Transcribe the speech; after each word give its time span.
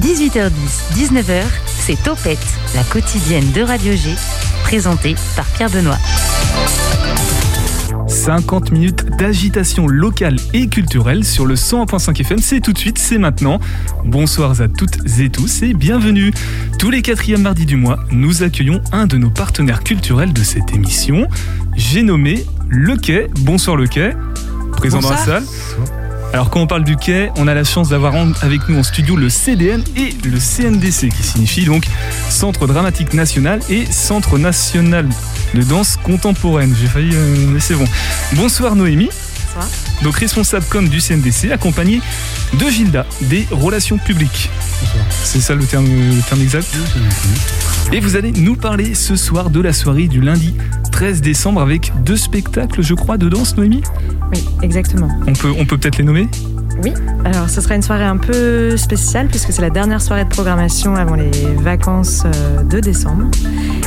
18h10, 0.00 0.50
19h, 0.94 1.42
c'est 1.78 2.02
Topette, 2.02 2.38
la 2.74 2.82
quotidienne 2.84 3.50
de 3.52 3.62
Radio 3.62 3.92
G, 3.92 4.14
présentée 4.62 5.14
par 5.36 5.44
Pierre 5.46 5.70
Benoît. 5.70 5.98
50 8.06 8.72
minutes 8.72 9.04
d'agitation 9.18 9.86
locale 9.86 10.36
et 10.52 10.68
culturelle 10.68 11.24
sur 11.24 11.46
le 11.46 11.54
101.5 11.54 12.20
FM. 12.20 12.38
C'est 12.38 12.60
tout 12.60 12.72
de 12.72 12.78
suite, 12.78 12.98
c'est 12.98 13.18
maintenant. 13.18 13.60
Bonsoir 14.04 14.60
à 14.60 14.68
toutes 14.68 14.98
et 15.18 15.30
tous 15.30 15.62
et 15.62 15.74
bienvenue. 15.74 16.32
Tous 16.78 16.90
les 16.90 17.02
quatrièmes 17.02 17.42
mardis 17.42 17.66
du 17.66 17.76
mois, 17.76 17.98
nous 18.10 18.42
accueillons 18.42 18.80
un 18.92 19.06
de 19.06 19.16
nos 19.16 19.30
partenaires 19.30 19.82
culturels 19.82 20.32
de 20.32 20.42
cette 20.42 20.72
émission. 20.74 21.28
J'ai 21.76 22.02
nommé 22.02 22.44
Le 22.68 22.96
Quai. 22.96 23.28
Bonsoir 23.40 23.76
Le 23.76 23.86
Quai, 23.86 24.12
présent 24.72 25.00
dans 25.00 25.10
la 25.10 25.16
salle. 25.16 25.44
Alors 26.32 26.48
quand 26.48 26.60
on 26.60 26.66
parle 26.66 26.84
du 26.84 26.96
quai, 26.96 27.30
on 27.36 27.48
a 27.48 27.54
la 27.54 27.64
chance 27.64 27.88
d'avoir 27.88 28.14
avec 28.42 28.68
nous 28.68 28.78
en 28.78 28.82
studio 28.84 29.16
le 29.16 29.28
CDN 29.28 29.82
et 29.96 30.14
le 30.24 30.38
CNDC, 30.38 31.08
qui 31.08 31.22
signifie 31.24 31.64
donc 31.64 31.86
Centre 32.28 32.68
Dramatique 32.68 33.14
National 33.14 33.60
et 33.68 33.84
Centre 33.86 34.38
National 34.38 35.08
de 35.54 35.62
Danse 35.62 35.96
Contemporaine. 35.96 36.74
J'ai 36.80 36.86
failli, 36.86 37.10
euh, 37.12 37.46
mais 37.48 37.58
c'est 37.58 37.74
bon. 37.74 37.86
Bonsoir 38.34 38.76
Noémie. 38.76 39.10
Bonsoir. 39.46 39.68
Donc 40.02 40.16
responsable 40.18 40.64
com 40.68 40.88
du 40.88 41.00
CNDC, 41.00 41.50
accompagné 41.50 42.00
de 42.54 42.66
Gilda, 42.68 43.06
des 43.22 43.48
relations 43.50 43.98
publiques. 43.98 44.50
C'est 45.24 45.40
ça 45.40 45.54
le 45.54 45.64
terme, 45.64 45.86
le 45.86 46.22
terme 46.22 46.42
exact? 46.42 46.68
Et 47.92 47.98
vous 47.98 48.16
allez 48.16 48.30
nous 48.32 48.54
parler 48.54 48.94
ce 48.94 49.16
soir 49.16 49.50
de 49.50 49.60
la 49.60 49.72
soirée 49.72 50.06
du 50.06 50.20
lundi 50.20 50.54
13 50.92 51.20
décembre 51.20 51.60
avec 51.60 51.92
deux 52.04 52.16
spectacles, 52.16 52.82
je 52.82 52.94
crois, 52.94 53.18
de 53.18 53.28
danse, 53.28 53.56
Noémie? 53.56 53.82
Oui, 54.32 54.44
exactement. 54.62 55.08
On 55.26 55.32
peut 55.32 55.52
on 55.58 55.66
peut 55.66 55.76
peut-être 55.76 55.98
les 55.98 56.04
nommer? 56.04 56.28
Oui, 56.82 56.94
alors 57.26 57.50
ce 57.50 57.60
sera 57.60 57.74
une 57.74 57.82
soirée 57.82 58.04
un 58.04 58.16
peu 58.16 58.76
spéciale 58.76 59.28
puisque 59.28 59.52
c'est 59.52 59.60
la 59.60 59.68
dernière 59.68 60.00
soirée 60.00 60.24
de 60.24 60.30
programmation 60.30 60.94
avant 60.96 61.14
les 61.14 61.30
vacances 61.58 62.22
euh, 62.24 62.62
de 62.62 62.80
décembre. 62.80 63.24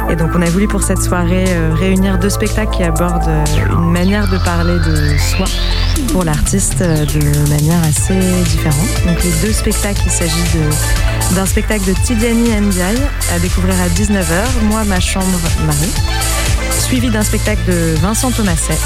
Et 0.09 0.15
donc 0.15 0.29
on 0.35 0.41
a 0.41 0.49
voulu 0.49 0.67
pour 0.67 0.83
cette 0.83 1.01
soirée 1.01 1.45
euh, 1.47 1.73
réunir 1.73 2.19
deux 2.19 2.29
spectacles 2.29 2.71
qui 2.71 2.83
abordent 2.83 3.27
euh, 3.27 3.43
une 3.71 3.91
manière 3.91 4.29
de 4.29 4.37
parler 4.37 4.77
de 4.77 5.17
soi 5.17 5.47
pour 6.11 6.23
l'artiste 6.23 6.83
de 6.83 7.49
manière 7.49 7.79
assez 7.83 8.19
différente. 8.43 8.89
Donc 9.07 9.23
les 9.23 9.31
deux 9.47 9.53
spectacles, 9.53 10.01
il 10.05 10.11
s'agit 10.11 10.43
d'un 11.35 11.45
spectacle 11.45 11.85
de 11.87 11.93
Tidiane 12.03 12.37
Ndiaye 12.37 12.97
à 13.35 13.39
découvrir 13.39 13.75
à 13.81 13.87
19h, 13.87 14.65
Moi, 14.69 14.83
ma 14.85 14.99
chambre, 14.99 15.25
Marie, 15.65 15.93
suivi 16.79 17.09
d'un 17.09 17.23
spectacle 17.23 17.61
de 17.67 17.95
Vincent 18.01 18.31
Thomaset 18.31 18.77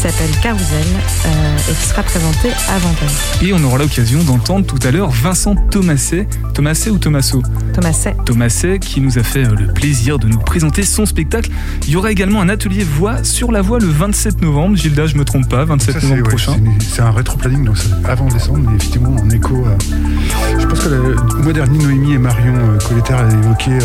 s'appelle 0.00 0.30
Carousel 0.42 0.86
euh, 1.26 1.56
et 1.70 1.74
qui 1.74 1.86
sera 1.86 2.02
présenté 2.02 2.48
à 2.50 2.78
20h. 2.78 3.44
Et 3.44 3.52
on 3.52 3.62
aura 3.64 3.78
l'occasion 3.78 4.22
d'entendre 4.24 4.64
tout 4.66 4.78
à 4.86 4.90
l'heure 4.90 5.10
Vincent 5.10 5.54
Thomaset, 5.54 6.26
Thomaset 6.54 6.90
ou 6.90 6.98
Thomasso? 6.98 7.42
Thomaset. 7.74 8.16
Thomaset 8.24 8.78
qui 8.78 9.00
nous 9.02 9.18
a 9.18 9.22
fait 9.22 9.44
euh, 9.46 9.54
le 9.54 9.66
plaisir 9.72 10.18
de 10.18 10.26
nous 10.26 10.38
présenter 10.38 10.84
son 10.84 11.04
spectacle. 11.04 11.50
Il 11.86 11.90
y 11.92 11.96
aura 11.96 12.10
également 12.10 12.40
un 12.40 12.48
atelier 12.48 12.82
voix 12.84 13.22
sur 13.24 13.52
la 13.52 13.60
voix 13.60 13.78
le 13.78 13.86
27 13.88 14.40
novembre. 14.40 14.76
Gilda, 14.76 15.06
je 15.06 15.16
me 15.16 15.24
trompe 15.24 15.48
pas, 15.48 15.64
27 15.64 15.94
Ça, 15.94 16.00
c'est 16.00 16.06
novembre 16.06 16.22
ouais, 16.22 16.28
prochain. 16.28 16.56
c'est- 16.80 16.94
c'est 16.94 17.02
un 17.02 17.10
rétro-planning, 17.10 17.64
donc 17.64 17.76
c'est 17.76 18.08
avant 18.08 18.26
décembre, 18.28 18.60
mais 18.70 18.76
effectivement 18.76 19.14
en 19.20 19.28
écho. 19.30 19.64
à- 19.66 20.58
je 20.58 20.66
pense 20.66 20.80
que 20.80 20.88
le 20.88 21.42
mois 21.42 21.52
dernier, 21.52 21.78
Noémie 21.78 22.14
et 22.14 22.18
Marion 22.18 22.54
euh, 22.56 22.78
Colletter 22.88 23.14
avaient 23.14 23.34
évoqué 23.34 23.70
euh, 23.72 23.78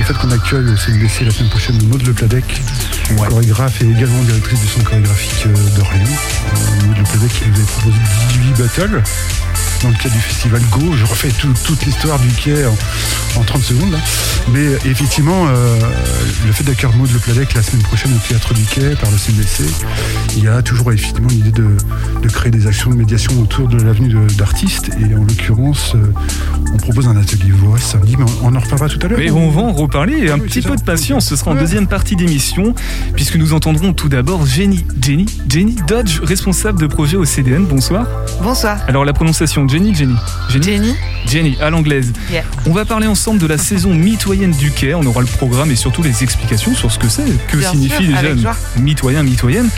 le 0.00 0.04
fait 0.06 0.14
qu'on 0.14 0.30
accueille 0.30 0.66
au 0.68 0.76
CNDC 0.76 1.24
la 1.24 1.30
semaine 1.30 1.50
prochaine 1.50 1.82
Maud 1.88 2.06
Le 2.06 2.12
Pladec, 2.12 2.44
Ouais. 3.18 3.28
chorégraphe 3.28 3.82
et 3.82 3.86
également 3.86 4.22
directrice 4.22 4.60
du 4.60 4.66
centre 4.66 4.88
chorégraphique 4.90 5.46
euh, 5.46 5.76
d'Orléans. 5.76 6.04
Euh, 6.04 6.86
Maud 6.86 6.96
Le 6.98 7.02
Pladec 7.04 7.30
nous 7.46 7.54
avait 7.56 7.64
proposé 7.64 7.96
18 8.28 8.62
battles 8.62 9.02
dans 9.82 9.88
le 9.88 9.94
cadre 9.94 10.14
du 10.14 10.20
festival 10.20 10.60
Go. 10.70 10.80
Je 10.96 11.04
refais 11.04 11.28
tout- 11.30 11.48
toute 11.64 11.84
l'histoire 11.86 12.18
du 12.18 12.28
quai 12.28 12.66
en, 12.66 13.40
en 13.40 13.44
30 13.44 13.62
secondes. 13.62 13.92
là. 13.92 13.98
Mais 14.52 14.60
euh, 14.66 14.78
effectivement, 14.84 15.46
euh, 15.48 15.78
le 16.46 16.52
fait 16.52 16.64
d'accueillir 16.64 16.94
Maud 16.96 17.10
Le 17.12 17.18
Pladec 17.18 17.54
la 17.54 17.62
semaine 17.62 17.82
prochaine 17.82 18.12
au 18.14 18.28
théâtre 18.28 18.52
du 18.54 18.62
quai 18.64 18.94
par 19.00 19.10
le 19.10 19.16
CNDC, 19.16 19.64
il 20.36 20.44
y 20.44 20.48
a 20.48 20.60
toujours 20.62 20.92
effectivement 20.92 21.28
l'idée 21.28 21.52
de, 21.52 21.68
de 22.22 22.28
créer 22.28 22.50
des 22.50 22.66
actions 22.66 22.90
de 22.90 22.96
médiation 22.96 23.32
autour 23.40 23.68
de 23.68 23.80
l'avenue 23.82 24.14
d'artistes. 24.36 24.90
Et 25.00 25.14
en 25.14 25.20
l'occurrence, 25.24 25.92
euh, 25.94 26.12
on 26.74 26.76
propose 26.76 27.08
un 27.08 27.16
atelier 27.16 27.50
voix 27.52 27.78
samedi, 27.78 28.16
mais 28.18 28.24
on, 28.42 28.48
on 28.48 28.54
en 28.56 28.60
reparlera 28.60 28.88
tout 28.88 28.98
à 29.04 29.08
l'heure. 29.08 29.18
Mais 29.18 29.30
on 29.30 29.50
va 29.50 29.62
en 29.62 29.72
reparler 29.72 30.14
et 30.18 30.30
un 30.30 30.34
Oui, 30.34 30.42
petit 30.48 30.62
peu 30.62 30.70
ça. 30.70 30.76
de 30.76 30.82
patience, 30.82 31.26
ce 31.26 31.36
sera 31.36 31.52
en 31.52 31.54
Ouais. 31.54 31.60
deuxième 31.60 31.86
partie 31.86 32.16
d'émission, 32.16 32.74
puisque 33.14 33.36
nous 33.36 33.52
entendrons 33.54 33.92
tout 33.92 34.08
d'abord 34.08 34.46
Jenny, 34.46 34.84
Jenny, 35.00 35.26
Jenny 35.48 35.76
Dodge, 35.86 36.20
responsable 36.22 36.80
de 36.80 36.86
projet 36.86 37.16
au 37.16 37.24
CDN. 37.24 37.64
Bonsoir. 37.64 38.06
Bonsoir. 38.42 38.78
Alors 38.88 39.04
la 39.04 39.12
prononciation 39.12 39.64
Jenny, 39.70 39.94
Jenny, 39.94 40.16
Jenny, 40.48 40.64
Jenny. 40.64 40.94
Jenny 41.26 41.56
à 41.60 41.70
l'anglaise. 41.70 42.12
Yeah. 42.28 42.42
On 42.66 42.72
va 42.72 42.84
parler 42.84 43.06
ensemble 43.06 43.38
de 43.38 43.46
la 43.46 43.56
saison 43.56 43.94
mitoyenne 43.94 44.50
du 44.50 44.72
quai. 44.72 44.94
On 44.94 45.04
aura 45.04 45.20
le 45.20 45.28
programme 45.28 45.70
et 45.70 45.76
surtout 45.76 46.02
les 46.02 46.24
explications 46.24 46.74
sur 46.74 46.90
ce 46.90 46.98
que 46.98 47.08
c'est, 47.08 47.24
que 47.46 47.56
Bien 47.56 47.70
signifie 47.70 48.06
sûr, 48.06 48.34
déjà 48.34 48.56
mitoyen, 48.78 49.22
mitoyenne. 49.22 49.68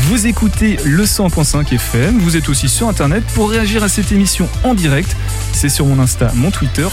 Vous 0.00 0.26
écoutez 0.26 0.78
le 0.84 1.04
100.5 1.04 1.72
FM. 1.72 2.18
Vous 2.18 2.36
êtes 2.36 2.48
aussi 2.48 2.68
sur 2.68 2.88
internet 2.88 3.22
pour 3.34 3.48
réagir 3.48 3.84
à 3.84 3.88
cette 3.88 4.10
émission 4.10 4.48
en 4.64 4.74
direct. 4.74 5.14
C'est 5.52 5.68
sur 5.68 5.86
mon 5.86 6.00
Insta, 6.00 6.32
mon 6.34 6.50
Twitter, 6.50 6.88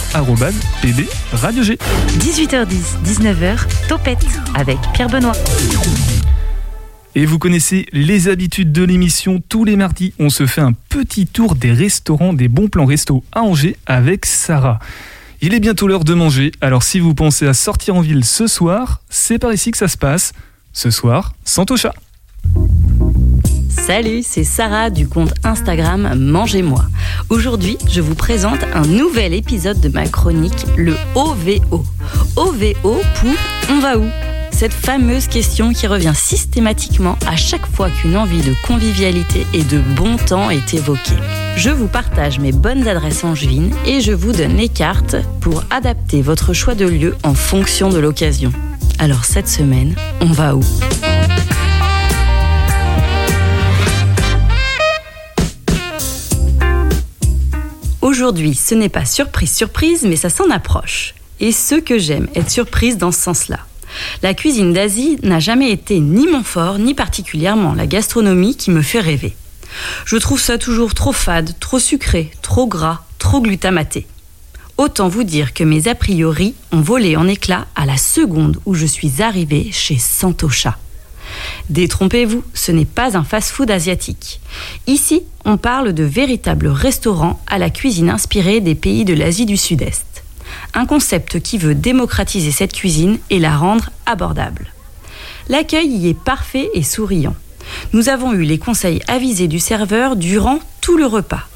pb 0.80 1.08
radio 1.32 1.64
G. 1.64 1.76
18h10, 2.20 3.02
19h, 3.04 3.88
Topette 3.88 4.24
avec 4.54 4.78
Pierre 4.92 5.08
Benoît. 5.08 5.32
Et 7.16 7.26
vous 7.26 7.38
connaissez 7.38 7.86
les 7.92 8.28
habitudes 8.28 8.72
de 8.72 8.82
l'émission. 8.82 9.40
Tous 9.48 9.64
les 9.64 9.76
mardis, 9.76 10.12
on 10.18 10.30
se 10.30 10.46
fait 10.46 10.60
un 10.60 10.72
petit 10.72 11.26
tour 11.26 11.54
des 11.54 11.72
restaurants, 11.72 12.32
des 12.32 12.48
bons 12.48 12.68
plans 12.68 12.86
resto 12.86 13.22
à 13.32 13.42
Angers 13.42 13.76
avec 13.86 14.26
Sarah. 14.26 14.80
Il 15.40 15.54
est 15.54 15.60
bientôt 15.60 15.86
l'heure 15.86 16.04
de 16.04 16.14
manger, 16.14 16.50
alors 16.60 16.82
si 16.82 16.98
vous 16.98 17.14
pensez 17.14 17.46
à 17.46 17.54
sortir 17.54 17.94
en 17.94 18.00
ville 18.00 18.24
ce 18.24 18.48
soir, 18.48 19.00
c'est 19.10 19.38
par 19.38 19.52
ici 19.52 19.70
que 19.70 19.78
ça 19.78 19.88
se 19.88 19.96
passe. 19.96 20.32
Ce 20.72 20.90
soir, 20.90 21.34
Santocha. 21.44 21.94
Salut, 23.68 24.22
c'est 24.24 24.44
Sarah 24.44 24.90
du 24.90 25.06
compte 25.06 25.34
Instagram 25.44 26.14
Mangez-moi. 26.18 26.84
Aujourd'hui, 27.28 27.76
je 27.88 28.00
vous 28.00 28.14
présente 28.16 28.64
un 28.74 28.86
nouvel 28.86 29.34
épisode 29.34 29.80
de 29.80 29.88
ma 29.88 30.08
chronique, 30.08 30.66
le 30.76 30.96
OVO. 31.14 31.84
OVO 32.36 33.02
pour 33.20 33.34
On 33.70 33.78
va 33.78 33.98
où? 33.98 34.33
Cette 34.56 34.72
fameuse 34.72 35.26
question 35.26 35.72
qui 35.72 35.88
revient 35.88 36.12
systématiquement 36.14 37.18
à 37.26 37.34
chaque 37.34 37.66
fois 37.66 37.90
qu'une 37.90 38.16
envie 38.16 38.40
de 38.40 38.54
convivialité 38.64 39.44
et 39.52 39.64
de 39.64 39.80
bon 39.80 40.16
temps 40.16 40.48
est 40.48 40.74
évoquée. 40.74 41.18
Je 41.56 41.70
vous 41.70 41.88
partage 41.88 42.38
mes 42.38 42.52
bonnes 42.52 42.86
adresses 42.86 43.24
angevines 43.24 43.74
et 43.84 44.00
je 44.00 44.12
vous 44.12 44.30
donne 44.30 44.56
les 44.56 44.68
cartes 44.68 45.16
pour 45.40 45.64
adapter 45.70 46.22
votre 46.22 46.52
choix 46.52 46.76
de 46.76 46.86
lieu 46.86 47.16
en 47.24 47.34
fonction 47.34 47.88
de 47.88 47.98
l'occasion. 47.98 48.52
Alors 49.00 49.24
cette 49.24 49.48
semaine, 49.48 49.96
on 50.20 50.26
va 50.26 50.54
où? 50.54 50.62
Aujourd'hui, 58.02 58.54
ce 58.54 58.76
n'est 58.76 58.88
pas 58.88 59.04
surprise 59.04 59.52
surprise, 59.52 60.04
mais 60.04 60.16
ça 60.16 60.30
s'en 60.30 60.48
approche. 60.50 61.16
Et 61.40 61.50
ce 61.50 61.74
que 61.74 61.98
j'aime, 61.98 62.28
être 62.36 62.50
surprise 62.50 62.96
dans 62.96 63.10
ce 63.10 63.20
sens-là. 63.20 63.58
La 64.22 64.34
cuisine 64.34 64.72
d'Asie 64.72 65.18
n'a 65.22 65.40
jamais 65.40 65.70
été 65.70 66.00
ni 66.00 66.26
mon 66.26 66.42
fort, 66.42 66.78
ni 66.78 66.94
particulièrement 66.94 67.74
la 67.74 67.86
gastronomie 67.86 68.56
qui 68.56 68.70
me 68.70 68.82
fait 68.82 69.00
rêver. 69.00 69.34
Je 70.04 70.16
trouve 70.16 70.40
ça 70.40 70.58
toujours 70.58 70.94
trop 70.94 71.12
fade, 71.12 71.54
trop 71.60 71.78
sucré, 71.78 72.30
trop 72.42 72.66
gras, 72.66 73.02
trop 73.18 73.40
glutamaté. 73.40 74.06
Autant 74.76 75.08
vous 75.08 75.22
dire 75.22 75.54
que 75.54 75.62
mes 75.62 75.86
a 75.86 75.94
priori 75.94 76.54
ont 76.72 76.80
volé 76.80 77.16
en 77.16 77.28
éclats 77.28 77.66
à 77.76 77.86
la 77.86 77.96
seconde 77.96 78.58
où 78.66 78.74
je 78.74 78.86
suis 78.86 79.22
arrivée 79.22 79.70
chez 79.72 79.98
Santocha. 79.98 80.78
Détrompez-vous, 81.70 82.44
ce 82.54 82.72
n'est 82.72 82.84
pas 82.84 83.16
un 83.16 83.24
fast-food 83.24 83.70
asiatique. 83.70 84.40
Ici, 84.86 85.22
on 85.44 85.56
parle 85.56 85.92
de 85.92 86.04
véritables 86.04 86.68
restaurants 86.68 87.40
à 87.46 87.58
la 87.58 87.70
cuisine 87.70 88.10
inspirée 88.10 88.60
des 88.60 88.74
pays 88.74 89.04
de 89.04 89.14
l'Asie 89.14 89.46
du 89.46 89.56
Sud-Est. 89.56 90.13
Un 90.74 90.86
concept 90.86 91.40
qui 91.40 91.58
veut 91.58 91.74
démocratiser 91.74 92.50
cette 92.50 92.72
cuisine 92.72 93.18
et 93.30 93.38
la 93.38 93.56
rendre 93.56 93.90
abordable. 94.06 94.66
L'accueil 95.48 95.88
y 95.88 96.08
est 96.08 96.18
parfait 96.18 96.70
et 96.74 96.82
souriant. 96.82 97.36
Nous 97.92 98.08
avons 98.08 98.32
eu 98.32 98.42
les 98.42 98.58
conseils 98.58 99.02
avisés 99.08 99.48
du 99.48 99.58
serveur 99.58 100.16
durant 100.16 100.58
tout 100.80 100.96
le 100.96 101.06
repas. 101.06 101.46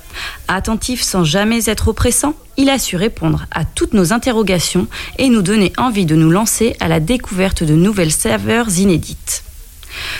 Attentif 0.48 1.02
sans 1.02 1.24
jamais 1.24 1.68
être 1.68 1.88
oppressant, 1.88 2.34
il 2.56 2.70
a 2.70 2.78
su 2.78 2.96
répondre 2.96 3.46
à 3.50 3.64
toutes 3.64 3.92
nos 3.92 4.12
interrogations 4.12 4.86
et 5.18 5.28
nous 5.28 5.42
donner 5.42 5.72
envie 5.76 6.06
de 6.06 6.16
nous 6.16 6.30
lancer 6.30 6.76
à 6.80 6.88
la 6.88 7.00
découverte 7.00 7.62
de 7.62 7.74
nouvelles 7.74 8.12
saveurs 8.12 8.78
inédites. 8.78 9.44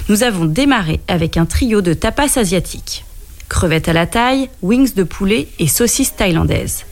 Nous 0.09 0.23
avons 0.23 0.45
démarré 0.45 1.01
avec 1.09 1.37
un 1.37 1.47
trio 1.47 1.81
de 1.81 1.95
tapas 1.95 2.39
asiatiques. 2.39 3.05
Crevettes 3.49 3.89
à 3.89 3.93
la 3.93 4.07
taille, 4.07 4.51
wings 4.63 4.95
de 4.95 5.03
poulet 5.03 5.49
et 5.59 5.69
saucisses 5.69 6.15
thaïlandaises. 6.15 6.85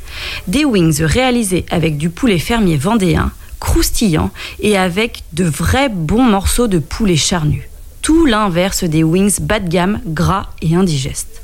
Des 0.46 0.64
wings 0.64 1.02
réalisés 1.02 1.64
avec 1.70 1.96
du 1.96 2.10
poulet 2.10 2.38
fermier 2.38 2.76
vendéen, 2.76 3.32
croustillant 3.60 4.30
et 4.60 4.76
avec 4.76 5.22
de 5.32 5.44
vrais 5.44 5.88
bons 5.88 6.22
morceaux 6.22 6.68
de 6.68 6.78
poulet 6.78 7.16
charnu. 7.16 7.68
Tout 8.02 8.26
l'inverse 8.26 8.84
des 8.84 9.02
wings 9.02 9.40
bas 9.40 9.60
de 9.60 9.68
gamme, 9.68 10.00
gras 10.06 10.50
et 10.62 10.74
indigestes. 10.76 11.42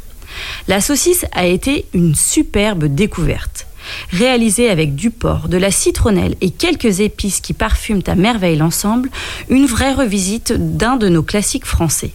La 0.68 0.80
saucisse 0.80 1.26
a 1.32 1.46
été 1.46 1.86
une 1.92 2.14
superbe 2.14 2.84
découverte. 2.84 3.66
Réalisée 4.12 4.70
avec 4.70 4.94
du 4.94 5.10
porc, 5.10 5.48
de 5.48 5.56
la 5.56 5.70
citronnelle 5.70 6.36
et 6.40 6.50
quelques 6.50 7.00
épices 7.00 7.40
qui 7.40 7.52
parfument 7.52 8.02
à 8.06 8.14
merveille 8.14 8.56
l'ensemble, 8.56 9.10
une 9.48 9.66
vraie 9.66 9.92
revisite 9.92 10.52
d'un 10.52 10.96
de 10.96 11.08
nos 11.08 11.22
classiques 11.22 11.66
français. 11.66 12.12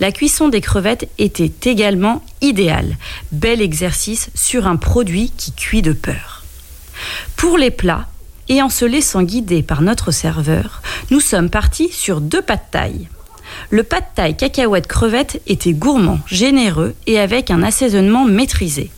La 0.00 0.12
cuisson 0.12 0.48
des 0.48 0.60
crevettes 0.60 1.08
était 1.18 1.52
également 1.70 2.22
idéale. 2.40 2.96
Bel 3.30 3.60
exercice 3.60 4.30
sur 4.34 4.66
un 4.66 4.76
produit 4.76 5.32
qui 5.36 5.52
cuit 5.52 5.82
de 5.82 5.92
peur. 5.92 6.44
Pour 7.36 7.58
les 7.58 7.70
plats, 7.70 8.08
et 8.48 8.60
en 8.60 8.68
se 8.68 8.84
laissant 8.84 9.22
guider 9.22 9.62
par 9.62 9.82
notre 9.82 10.10
serveur, 10.10 10.82
nous 11.10 11.20
sommes 11.20 11.50
partis 11.50 11.90
sur 11.90 12.20
deux 12.20 12.42
pas 12.42 12.56
taille. 12.56 13.08
Le 13.70 13.82
pas 13.82 14.00
de 14.00 14.06
taille 14.14 14.36
cacahuète 14.36 14.86
crevette 14.86 15.40
était 15.46 15.72
gourmand, 15.72 16.20
généreux 16.26 16.94
et 17.06 17.18
avec 17.18 17.50
un 17.50 17.62
assaisonnement 17.62 18.24
maîtrisé. 18.24 18.90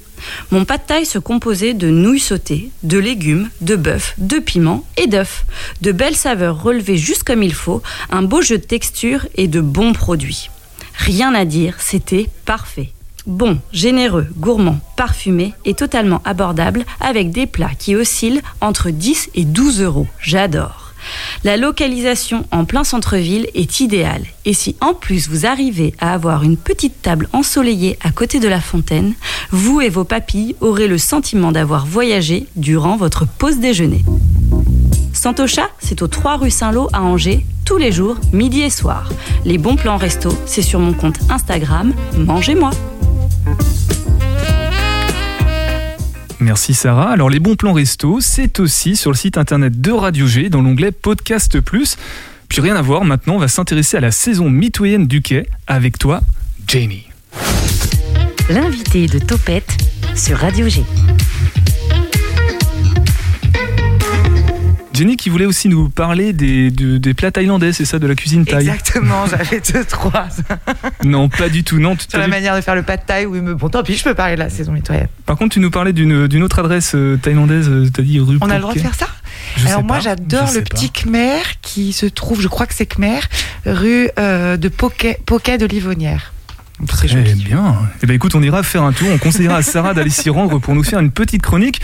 Mon 0.51 0.65
pas 0.65 0.79
taille 0.79 1.07
se 1.07 1.19
composait 1.19 1.75
de 1.75 1.91
nouilles 1.91 2.21
sautées, 2.21 2.71
de 2.83 2.99
légumes, 2.99 3.51
de 3.61 3.77
bœuf, 3.77 4.15
de 4.19 4.39
piments 4.39 4.85
et 4.97 5.07
d'œufs. 5.07 5.45
De 5.83 5.93
belles 5.93 6.17
saveurs 6.17 6.63
relevées 6.63 6.97
juste 6.97 7.25
comme 7.25 7.43
il 7.43 7.55
faut, 7.55 7.83
un 8.11 8.23
beau 8.23 8.41
jeu 8.41 8.59
de 8.59 8.65
texture 8.65 9.27
et 9.35 9.49
de 9.49 9.61
bons 9.61 9.93
produits. 9.93 10.51
Rien 10.97 11.35
à 11.35 11.45
dire, 11.45 11.77
c'était 11.79 12.29
parfait. 12.45 12.91
Bon, 13.27 13.59
généreux, 13.73 14.27
gourmand, 14.37 14.81
parfumé 14.97 15.55
et 15.65 15.75
totalement 15.75 16.21
abordable 16.25 16.85
avec 17.01 17.31
des 17.31 17.47
plats 17.47 17.75
qui 17.79 17.97
oscillent 17.97 18.43
entre 18.61 18.91
10 18.91 19.31
et 19.35 19.45
12 19.45 19.81
euros. 19.81 20.07
J'adore. 20.21 20.93
La 21.43 21.57
localisation 21.57 22.47
en 22.51 22.65
plein 22.65 22.85
centre-ville 22.85 23.47
est 23.55 23.81
idéale. 23.81 24.25
Et 24.45 24.55
si 24.55 24.77
en 24.81 24.95
plus 24.95 25.29
vous 25.29 25.47
arrivez 25.47 25.95
à 25.99 26.13
avoir 26.13 26.43
une 26.43 26.57
petite 26.57 27.03
table 27.03 27.29
ensoleillée 27.33 27.99
à 28.03 28.11
côté 28.11 28.41
de 28.41 28.49
la 28.49 28.61
fontaine, 28.61 29.15
vous 29.51 29.81
et 29.81 29.89
vos 29.89 30.05
papilles 30.05 30.57
aurez 30.61 30.89
le 30.89 30.99
sentiment 30.99 31.53
d'avoir 31.53 31.87
voyagé 31.87 32.47
durant 32.57 32.97
votre 32.97 33.27
pause 33.27 33.59
déjeuner. 33.59 34.05
Santocha, 35.15 35.71
c'est 35.79 36.03
au 36.03 36.09
3 36.09 36.37
rue 36.37 36.51
Saint-Lô 36.51 36.91
à 36.93 37.01
Angers, 37.01 37.47
tous 37.65 37.79
les 37.79 37.93
jours, 37.93 38.17
midi 38.33 38.61
et 38.61 38.71
soir. 38.71 39.11
Les 39.45 39.57
bons 39.57 39.77
plans 39.77 39.97
resto, 39.97 40.37
c'est 40.45 40.61
sur 40.61 40.81
mon 40.81 40.93
compte 40.93 41.19
Instagram, 41.31 41.95
mangez-moi. 42.19 42.71
Merci 46.41 46.75
Sarah. 46.75 47.11
Alors 47.11 47.31
les 47.31 47.41
bons 47.41 47.55
plans 47.55 47.73
resto, 47.73 48.21
c'est 48.21 48.61
aussi 48.61 48.97
sur 48.97 49.11
le 49.11 49.17
site 49.17 49.39
internet 49.39 49.81
de 49.81 49.93
Radio 49.93 50.27
G 50.27 50.51
dans 50.51 50.61
l'onglet 50.61 50.93
Podcast 50.93 51.59
Plus. 51.61 51.97
Puis 52.49 52.61
rien 52.61 52.77
à 52.77 52.83
voir, 52.83 53.05
maintenant 53.05 53.37
on 53.37 53.39
va 53.39 53.49
s'intéresser 53.49 53.97
à 53.97 54.01
la 54.01 54.11
saison 54.11 54.51
mitoyenne 54.51 55.07
du 55.07 55.23
quai 55.23 55.49
avec 55.67 55.99
toi, 55.99 56.21
Jamie. 56.67 57.07
L'invité 58.51 59.07
de 59.07 59.19
Topette 59.19 59.75
sur 60.15 60.37
Radio 60.37 60.69
G. 60.69 60.85
Jenny 64.95 65.17
qui 65.17 65.29
voulait 65.29 65.45
aussi 65.47 65.69
nous 65.69 65.89
parler 65.89 66.33
des, 66.33 66.71
de- 66.71 66.99
des 66.99 67.15
plats 67.15 67.33
thaïlandais, 67.33 67.73
c'est 67.73 67.85
ça, 67.85 67.99
de 67.99 68.07
la 68.07 68.15
cuisine 68.15 68.45
thaï 68.47 68.69
Exactement, 68.69 69.27
j'avais 69.31 69.61
deux, 69.61 69.85
trois. 69.85 70.29
Non, 71.05 71.29
pas 71.29 71.49
du 71.49 71.65
tout. 71.65 71.79
Non, 71.81 71.97
tu- 71.97 72.07
Sur 72.09 72.19
la 72.21 72.29
manière 72.29 72.55
de 72.55 72.61
faire 72.61 72.75
le 72.77 72.83
de 72.83 72.87
taille, 73.05 73.27
oui, 73.27 73.41
mais 73.43 73.55
bon, 73.55 73.69
tant 73.69 73.83
pis, 73.83 73.97
je 73.97 74.05
peux 74.05 74.15
parler 74.15 74.35
de 74.37 74.41
la 74.41 74.51
saison 74.51 74.71
mitoyenne. 74.73 75.09
Par 75.27 75.37
contre, 75.37 75.55
tu 75.55 75.61
nous 75.61 75.71
parlais 75.71 75.93
d'une 75.93 76.43
autre 76.43 76.59
adresse 76.61 76.93
euh, 76.95 77.17
thaïlandaise, 77.17 77.69
euh, 77.69 77.89
t'as 77.93 78.03
dit 78.03 78.21
rue 78.21 78.39
On 78.41 78.49
a 78.51 78.55
le 78.55 78.61
droit 78.61 78.75
de 78.75 78.79
faire 78.79 78.95
ça 78.95 79.09
Je 79.57 79.67
Alors 79.67 79.83
moi, 79.83 79.99
j'adore 80.01 80.53
le 80.53 80.61
pas. 80.61 80.67
petit 80.77 80.91
Khmer 80.91 81.41
qui 81.63 81.93
se 81.93 82.07
trouve, 82.07 82.41
je 82.41 82.49
crois 82.49 82.67
que 82.67 82.75
c'est 82.75 82.87
Khmer, 82.87 83.21
rue 83.67 84.11
euh, 84.19 84.57
de 84.57 84.69
Poquet, 84.69 85.19
Poquet 85.27 85.59
de 85.59 85.67
Livonnière. 85.67 86.34
Très 86.89 87.07
joli. 87.07 87.35
bien. 87.35 87.77
Eh 88.03 88.07
ben 88.07 88.15
écoute, 88.15 88.35
on 88.35 88.43
ira 88.43 88.63
faire 88.65 88.83
un 88.83 88.93
tour. 88.93 89.09
On 89.13 89.19
conseillera 89.19 89.57
à 89.57 89.63
Sarah 89.63 89.95
d'aller 89.95 90.11
s'y 90.11 90.29
rendre 90.29 90.59
pour 90.59 90.75
nous 90.75 90.83
faire 90.83 90.99
une 90.99 91.13
petite 91.13 91.41
chronique. 91.41 91.81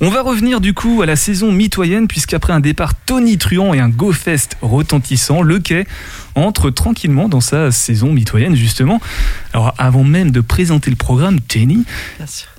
On 0.00 0.08
va 0.08 0.22
revenir 0.22 0.62
du 0.62 0.72
coup 0.72 1.02
à 1.02 1.06
la 1.06 1.14
saison 1.14 1.52
mitoyenne, 1.52 2.08
puisqu'après 2.08 2.54
un 2.54 2.60
départ 2.60 2.94
tonitruant 2.94 3.74
et 3.74 3.80
un 3.80 3.90
go 3.90 4.12
fest 4.12 4.56
retentissant, 4.62 5.42
le 5.42 5.58
quai 5.58 5.86
entre 6.34 6.70
tranquillement 6.70 7.28
dans 7.28 7.40
sa 7.40 7.70
saison 7.70 8.12
mitoyenne 8.12 8.56
justement. 8.56 9.00
Alors 9.52 9.74
avant 9.78 10.04
même 10.04 10.30
de 10.30 10.40
présenter 10.40 10.90
le 10.90 10.96
programme, 10.96 11.38
Jenny, 11.48 11.84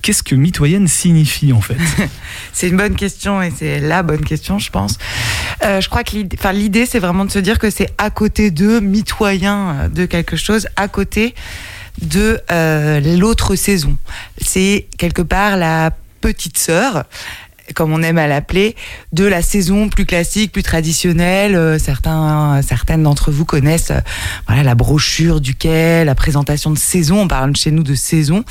qu'est-ce 0.02 0.22
que 0.22 0.34
mitoyenne 0.34 0.86
signifie 0.86 1.52
en 1.52 1.60
fait? 1.60 1.76
C'est 2.52 2.68
une 2.68 2.76
bonne 2.76 2.94
question 2.94 3.42
et 3.42 3.52
c'est 3.54 3.80
la 3.80 4.02
bonne 4.02 4.24
question, 4.24 4.58
je 4.58 4.70
pense. 4.70 4.98
Euh, 5.64 5.80
je 5.80 5.88
crois 5.88 6.04
que 6.04 6.12
l'idée, 6.12 6.36
enfin, 6.38 6.52
l'idée, 6.52 6.86
c'est 6.86 6.98
vraiment 6.98 7.24
de 7.24 7.30
se 7.30 7.38
dire 7.38 7.58
que 7.58 7.70
c'est 7.70 7.90
à 7.98 8.10
côté 8.10 8.50
de, 8.50 8.78
mitoyen 8.80 9.88
de 9.92 10.06
quelque 10.06 10.36
chose, 10.36 10.68
à 10.76 10.88
côté 10.88 11.34
de 12.00 12.40
euh, 12.50 13.00
l'autre 13.18 13.54
saison. 13.54 13.96
C'est 14.40 14.86
quelque 14.98 15.22
part 15.22 15.56
la 15.56 15.90
petite 16.20 16.56
sœur 16.56 17.04
comme 17.74 17.92
on 17.92 18.02
aime 18.02 18.18
à 18.18 18.26
l'appeler, 18.26 18.76
de 19.12 19.24
la 19.24 19.42
saison 19.42 19.88
plus 19.88 20.04
classique, 20.04 20.52
plus 20.52 20.62
traditionnelle. 20.62 21.54
Euh, 21.54 21.78
certains, 21.78 22.60
certaines 22.62 23.02
d'entre 23.02 23.30
vous 23.30 23.44
connaissent 23.44 23.90
euh, 23.90 24.00
voilà, 24.46 24.62
la 24.62 24.74
brochure 24.74 25.40
du 25.40 25.54
quai, 25.54 26.04
la 26.04 26.14
présentation 26.14 26.70
de 26.70 26.78
saison. 26.78 27.22
On 27.22 27.28
parle 27.28 27.56
chez 27.56 27.70
nous 27.70 27.82
de 27.82 27.94
saison, 27.94 28.44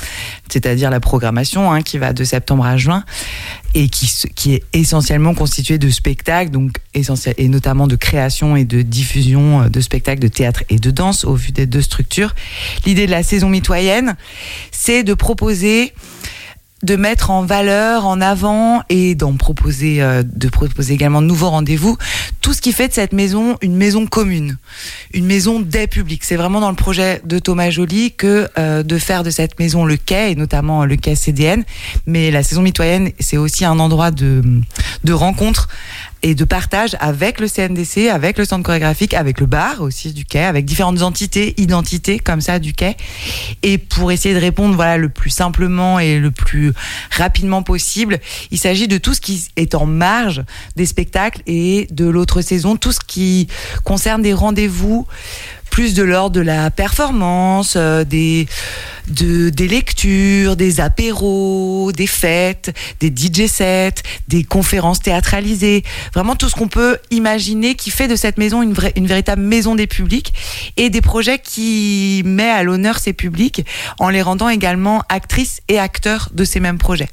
c'est-à-dire 0.48 0.90
la 0.90 1.00
programmation 1.00 1.72
hein, 1.72 1.82
qui 1.82 1.98
va 1.98 2.12
de 2.12 2.24
septembre 2.24 2.64
à 2.64 2.76
juin 2.76 3.04
et 3.74 3.88
qui, 3.88 4.10
qui 4.34 4.54
est 4.54 4.64
essentiellement 4.72 5.34
constituée 5.34 5.78
de 5.78 5.88
spectacles, 5.90 6.50
donc 6.50 6.76
essentiel, 6.94 7.34
et 7.38 7.48
notamment 7.48 7.86
de 7.86 7.96
création 7.96 8.56
et 8.56 8.64
de 8.64 8.82
diffusion 8.82 9.62
euh, 9.62 9.68
de 9.68 9.80
spectacles 9.80 10.20
de 10.20 10.28
théâtre 10.28 10.64
et 10.68 10.78
de 10.78 10.90
danse 10.90 11.24
au 11.24 11.34
vu 11.34 11.52
des 11.52 11.66
deux 11.66 11.82
structures. 11.82 12.34
L'idée 12.84 13.06
de 13.06 13.10
la 13.10 13.22
saison 13.22 13.48
mitoyenne, 13.48 14.16
c'est 14.70 15.02
de 15.02 15.14
proposer 15.14 15.92
de 16.82 16.96
mettre 16.96 17.30
en 17.30 17.44
valeur, 17.44 18.06
en 18.06 18.20
avant 18.20 18.82
et 18.88 19.14
d'en 19.14 19.34
proposer, 19.34 20.02
euh, 20.02 20.22
de 20.24 20.48
proposer 20.48 20.94
également 20.94 21.22
de 21.22 21.26
nouveaux 21.26 21.50
rendez-vous. 21.50 21.96
Tout 22.40 22.52
ce 22.52 22.60
qui 22.60 22.72
fait 22.72 22.88
de 22.88 22.92
cette 22.92 23.12
maison 23.12 23.56
une 23.60 23.76
maison 23.76 24.06
commune, 24.06 24.58
une 25.14 25.26
maison 25.26 25.60
des 25.60 25.86
publics. 25.86 26.24
C'est 26.24 26.36
vraiment 26.36 26.60
dans 26.60 26.70
le 26.70 26.76
projet 26.76 27.20
de 27.24 27.38
Thomas 27.38 27.70
Joly 27.70 28.12
que 28.12 28.48
euh, 28.58 28.82
de 28.82 28.98
faire 28.98 29.22
de 29.22 29.30
cette 29.30 29.58
maison 29.58 29.84
le 29.84 29.96
quai 29.96 30.32
et 30.32 30.34
notamment 30.34 30.84
le 30.84 30.96
quai 30.96 31.14
CDN. 31.14 31.64
Mais 32.06 32.30
la 32.30 32.42
saison 32.42 32.62
mitoyenne, 32.62 33.10
c'est 33.20 33.36
aussi 33.36 33.64
un 33.64 33.78
endroit 33.78 34.10
de, 34.10 34.42
de 35.04 35.12
rencontre 35.12 35.68
et 36.22 36.34
de 36.34 36.44
partage 36.44 36.96
avec 37.00 37.40
le 37.40 37.48
CNDC, 37.48 38.08
avec 38.08 38.38
le 38.38 38.44
centre 38.44 38.62
chorégraphique, 38.62 39.14
avec 39.14 39.40
le 39.40 39.46
bar 39.46 39.80
aussi 39.80 40.12
du 40.12 40.24
quai, 40.24 40.44
avec 40.44 40.64
différentes 40.64 41.02
entités, 41.02 41.54
identités 41.60 42.18
comme 42.18 42.40
ça 42.40 42.58
du 42.58 42.72
quai. 42.72 42.96
Et 43.62 43.78
pour 43.78 44.12
essayer 44.12 44.34
de 44.34 44.40
répondre 44.40 44.74
voilà 44.74 44.96
le 44.96 45.08
plus 45.08 45.30
simplement 45.30 45.98
et 45.98 46.18
le 46.18 46.30
plus 46.30 46.72
rapidement 47.10 47.62
possible, 47.62 48.20
il 48.50 48.58
s'agit 48.58 48.88
de 48.88 48.98
tout 48.98 49.14
ce 49.14 49.20
qui 49.20 49.48
est 49.56 49.74
en 49.74 49.86
marge 49.86 50.44
des 50.76 50.86
spectacles 50.86 51.42
et 51.46 51.86
de 51.90 52.06
l'autre 52.06 52.40
saison, 52.40 52.76
tout 52.76 52.92
ce 52.92 53.00
qui 53.00 53.48
concerne 53.84 54.22
des 54.22 54.34
rendez-vous 54.34 55.06
plus 55.72 55.94
de 55.94 56.02
l'ordre 56.02 56.36
de 56.36 56.42
la 56.42 56.70
performance, 56.70 57.74
euh, 57.76 58.04
des, 58.04 58.46
de, 59.08 59.48
des 59.48 59.66
lectures, 59.66 60.54
des 60.54 60.80
apéros, 60.80 61.92
des 61.92 62.06
fêtes, 62.06 62.76
des 63.00 63.08
DJ 63.08 63.46
sets, 63.46 64.02
des 64.28 64.44
conférences 64.44 65.00
théâtralisées, 65.00 65.82
vraiment 66.12 66.36
tout 66.36 66.50
ce 66.50 66.54
qu'on 66.54 66.68
peut 66.68 66.98
imaginer 67.10 67.74
qui 67.74 67.90
fait 67.90 68.06
de 68.06 68.16
cette 68.16 68.36
maison 68.36 68.60
une, 68.60 68.74
vraie, 68.74 68.92
une 68.96 69.06
véritable 69.06 69.40
maison 69.40 69.74
des 69.74 69.86
publics 69.86 70.34
et 70.76 70.90
des 70.90 71.00
projets 71.00 71.38
qui 71.38 72.20
met 72.26 72.50
à 72.50 72.62
l'honneur 72.64 72.98
ces 72.98 73.14
publics 73.14 73.64
en 73.98 74.10
les 74.10 74.20
rendant 74.20 74.50
également 74.50 75.02
actrices 75.08 75.62
et 75.68 75.78
acteurs 75.78 76.28
de 76.34 76.44
ces 76.44 76.60
mêmes 76.60 76.78
projets. 76.78 77.08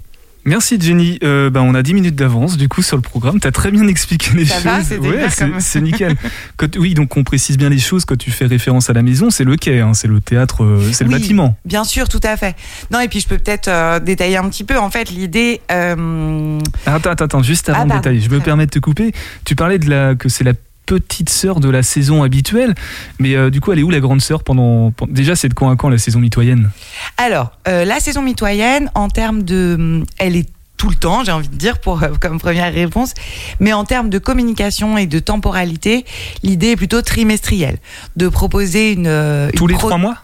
Merci 0.50 0.77
Jenny. 0.82 1.20
Euh, 1.24 1.51
bah, 1.51 1.62
on 1.62 1.75
a 1.75 1.84
10 1.84 1.94
minutes 1.94 2.15
d'avance 2.15 2.58
du 2.58 2.68
coup 2.68 2.82
sur 2.82 2.96
le 2.98 3.03
programme. 3.03 3.39
Tu 3.39 3.48
as 3.48 3.51
très 3.51 3.70
bien 3.70 3.88
expliqué 3.88 4.32
les 4.36 4.46
Ça 4.46 4.56
choses. 4.82 4.98
Ouais, 5.00 5.27
c'est 5.60 5.79
nickel. 5.79 6.15
Quand- 6.58 6.75
oui, 6.77 6.96
donc 6.96 7.15
on 7.18 7.24
précise 7.24 7.56
bien 7.56 7.70
les 7.70 7.77
choses 7.77 8.03
quand 8.03 8.18
tu 8.18 8.32
fais 8.32 8.48
référence 8.48 8.89
à 8.89 8.94
la 8.94 9.03
maison. 9.03 9.29
C'est 9.29 9.44
le 9.44 9.56
quai, 9.58 9.79
hein, 9.79 9.94
c'est 9.94 10.08
le 10.08 10.20
théâtre, 10.22 10.63
euh, 10.63 10.89
c'est 10.91 11.03
le 11.03 11.12
bâtiment. 11.12 11.56
Bien 11.65 11.84
sûr, 11.84 12.10
tout 12.10 12.20
à 12.24 12.36
fait. 12.36 12.56
Non, 12.91 13.00
et 13.00 13.08
puis 13.08 13.20
je 13.20 13.27
peux 13.27 13.38
peut-être 13.38 13.68
euh, 13.68 14.00
détailler 14.00 14.38
un 14.38 14.50
petit 14.50 14.63
peu. 14.63 14.79
En 14.79 14.89
fait, 14.89 15.12
l'idée, 15.12 15.62
euh, 15.72 16.58
Ah, 16.88 16.96
Attends, 16.96 17.12
attends, 17.12 17.25
attends, 17.25 17.44
juste 17.44 17.70
avant 17.70 17.82
Ah, 17.82 17.84
de 17.84 17.89
pardon. 17.89 18.01
détailler, 18.01 18.20
je 18.22 18.29
me 18.32 18.39
permets 18.39 18.65
de 18.65 18.72
te 18.72 18.79
couper. 18.79 19.12
Tu 19.46 19.56
parlais 19.56 19.77
de 19.77 19.88
la 19.88 20.15
que 20.15 20.29
c'est 20.29 20.44
la 20.44 20.53
petite 20.89 21.29
sœur 21.29 21.60
de 21.60 21.69
la 21.69 21.84
saison 21.84 22.24
habituelle, 22.24 22.74
mais 23.19 23.36
euh, 23.36 23.51
du 23.51 23.62
coup, 23.62 23.72
elle 23.72 23.77
est 23.79 23.84
où 23.84 23.91
la 23.91 24.00
grande 24.00 24.22
sœur 24.22 24.43
pendant, 24.43 24.89
pendant- 24.91 25.13
Déjà, 25.13 25.36
c'est 25.36 25.48
de 25.50 25.53
quand 25.53 25.69
à 25.69 25.75
quand 25.75 25.89
la 25.89 26.00
saison 26.00 26.19
mitoyenne? 26.19 26.72
Alors, 27.17 27.51
euh, 27.67 27.86
la 27.86 28.00
saison 28.00 28.24
mitoyenne, 28.24 28.89
en 28.96 29.08
termes 29.10 29.43
de. 29.43 30.03
Elle 30.17 30.36
est 30.36 30.50
tout 30.77 30.89
le 30.89 30.96
temps, 30.96 31.24
j'ai 31.24 31.31
envie 31.31 31.48
de 31.50 31.55
dire, 31.55 31.77
pour, 31.79 32.01
euh, 32.01 32.08
comme 32.19 32.39
première 32.39 32.74
réponse. 32.74 33.13
Mais 33.60 33.72
en 33.74 33.84
termes 33.84 34.10
de 34.10 34.17
communication 34.17 34.98
et 34.98 35.05
de 35.08 35.19
temporalité, 35.19 36.05
l'idée 36.41 36.69
est 36.72 36.75
plutôt 36.77 37.01
trimestrielle. 37.03 37.77
De 38.15 38.27
proposer 38.29 38.93
une. 38.93 39.50
Tous 39.55 39.65
une 39.65 39.72
les 39.72 39.75
pro- 39.75 39.88
trois 39.89 39.98
mois? 40.00 40.15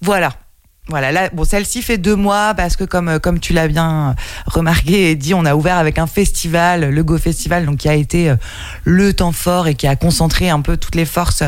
Voilà. 0.00 0.32
Voilà, 0.88 1.10
là, 1.10 1.30
bon, 1.32 1.42
celle-ci 1.42 1.82
fait 1.82 1.98
deux 1.98 2.14
mois 2.14 2.54
parce 2.54 2.76
que 2.76 2.84
comme 2.84 3.08
euh, 3.08 3.18
comme 3.18 3.40
tu 3.40 3.52
l'as 3.52 3.66
bien 3.66 4.14
remarqué 4.46 5.10
et 5.10 5.16
dit, 5.16 5.34
on 5.34 5.44
a 5.44 5.56
ouvert 5.56 5.78
avec 5.78 5.98
un 5.98 6.06
festival, 6.06 6.90
le 6.90 7.02
Go 7.02 7.18
Festival, 7.18 7.66
donc 7.66 7.78
qui 7.78 7.88
a 7.88 7.94
été 7.94 8.30
euh, 8.30 8.36
le 8.84 9.12
temps 9.12 9.32
fort 9.32 9.66
et 9.66 9.74
qui 9.74 9.88
a 9.88 9.96
concentré 9.96 10.48
un 10.48 10.60
peu 10.60 10.76
toutes 10.76 10.94
les 10.94 11.04
forces 11.04 11.42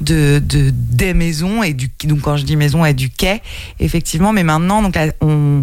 de, 0.00 0.40
de 0.42 0.70
des 0.72 1.12
maisons 1.12 1.62
et 1.62 1.74
du 1.74 1.90
donc 2.04 2.22
quand 2.22 2.38
je 2.38 2.44
dis 2.44 2.56
maison 2.56 2.86
et 2.86 2.94
du 2.94 3.10
quai, 3.10 3.42
effectivement. 3.80 4.32
Mais 4.32 4.44
maintenant, 4.44 4.80
donc 4.80 4.94
la, 4.94 5.08
on, 5.20 5.62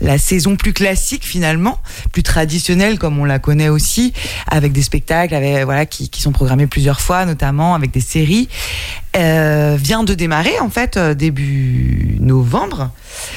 la 0.00 0.18
saison 0.18 0.54
plus 0.54 0.72
classique 0.72 1.24
finalement, 1.24 1.80
plus 2.12 2.22
traditionnelle 2.22 2.96
comme 2.96 3.18
on 3.18 3.24
la 3.24 3.40
connaît 3.40 3.70
aussi, 3.70 4.12
avec 4.46 4.70
des 4.70 4.82
spectacles, 4.82 5.34
avec 5.34 5.64
voilà 5.64 5.84
qui 5.84 6.08
sont 6.22 6.30
programmés 6.30 6.68
plusieurs 6.68 7.00
fois, 7.00 7.26
notamment 7.26 7.74
avec 7.74 7.90
des 7.90 8.00
séries. 8.00 8.48
Euh, 9.14 9.76
vient 9.78 10.04
de 10.04 10.14
démarrer 10.14 10.58
en 10.60 10.70
fait 10.70 10.96
euh, 10.96 11.12
début 11.12 12.16
novembre. 12.20 12.90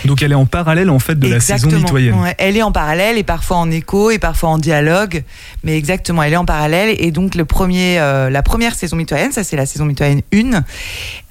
Donc 0.05 0.21
elle 0.21 0.31
est 0.31 0.35
en 0.35 0.45
parallèle 0.45 0.89
en 0.89 0.99
fait 0.99 1.17
de 1.17 1.27
la 1.27 1.39
saison 1.39 1.69
mitoyenne. 1.69 2.15
Ouais, 2.15 2.35
elle 2.37 2.57
est 2.57 2.61
en 2.61 2.71
parallèle 2.71 3.17
et 3.17 3.23
parfois 3.23 3.57
en 3.57 3.71
écho 3.71 4.11
et 4.11 4.19
parfois 4.19 4.49
en 4.49 4.57
dialogue, 4.57 5.23
mais 5.63 5.77
exactement, 5.77 6.23
elle 6.23 6.33
est 6.33 6.37
en 6.37 6.45
parallèle 6.45 6.95
et 6.97 7.11
donc 7.11 7.35
le 7.35 7.45
premier, 7.45 7.99
euh, 7.99 8.29
la 8.29 8.43
première 8.43 8.75
saison 8.75 8.95
mitoyenne, 8.95 9.31
ça 9.31 9.43
c'est 9.43 9.55
la 9.55 9.65
saison 9.65 9.85
mitoyenne 9.85 10.21
1, 10.33 10.63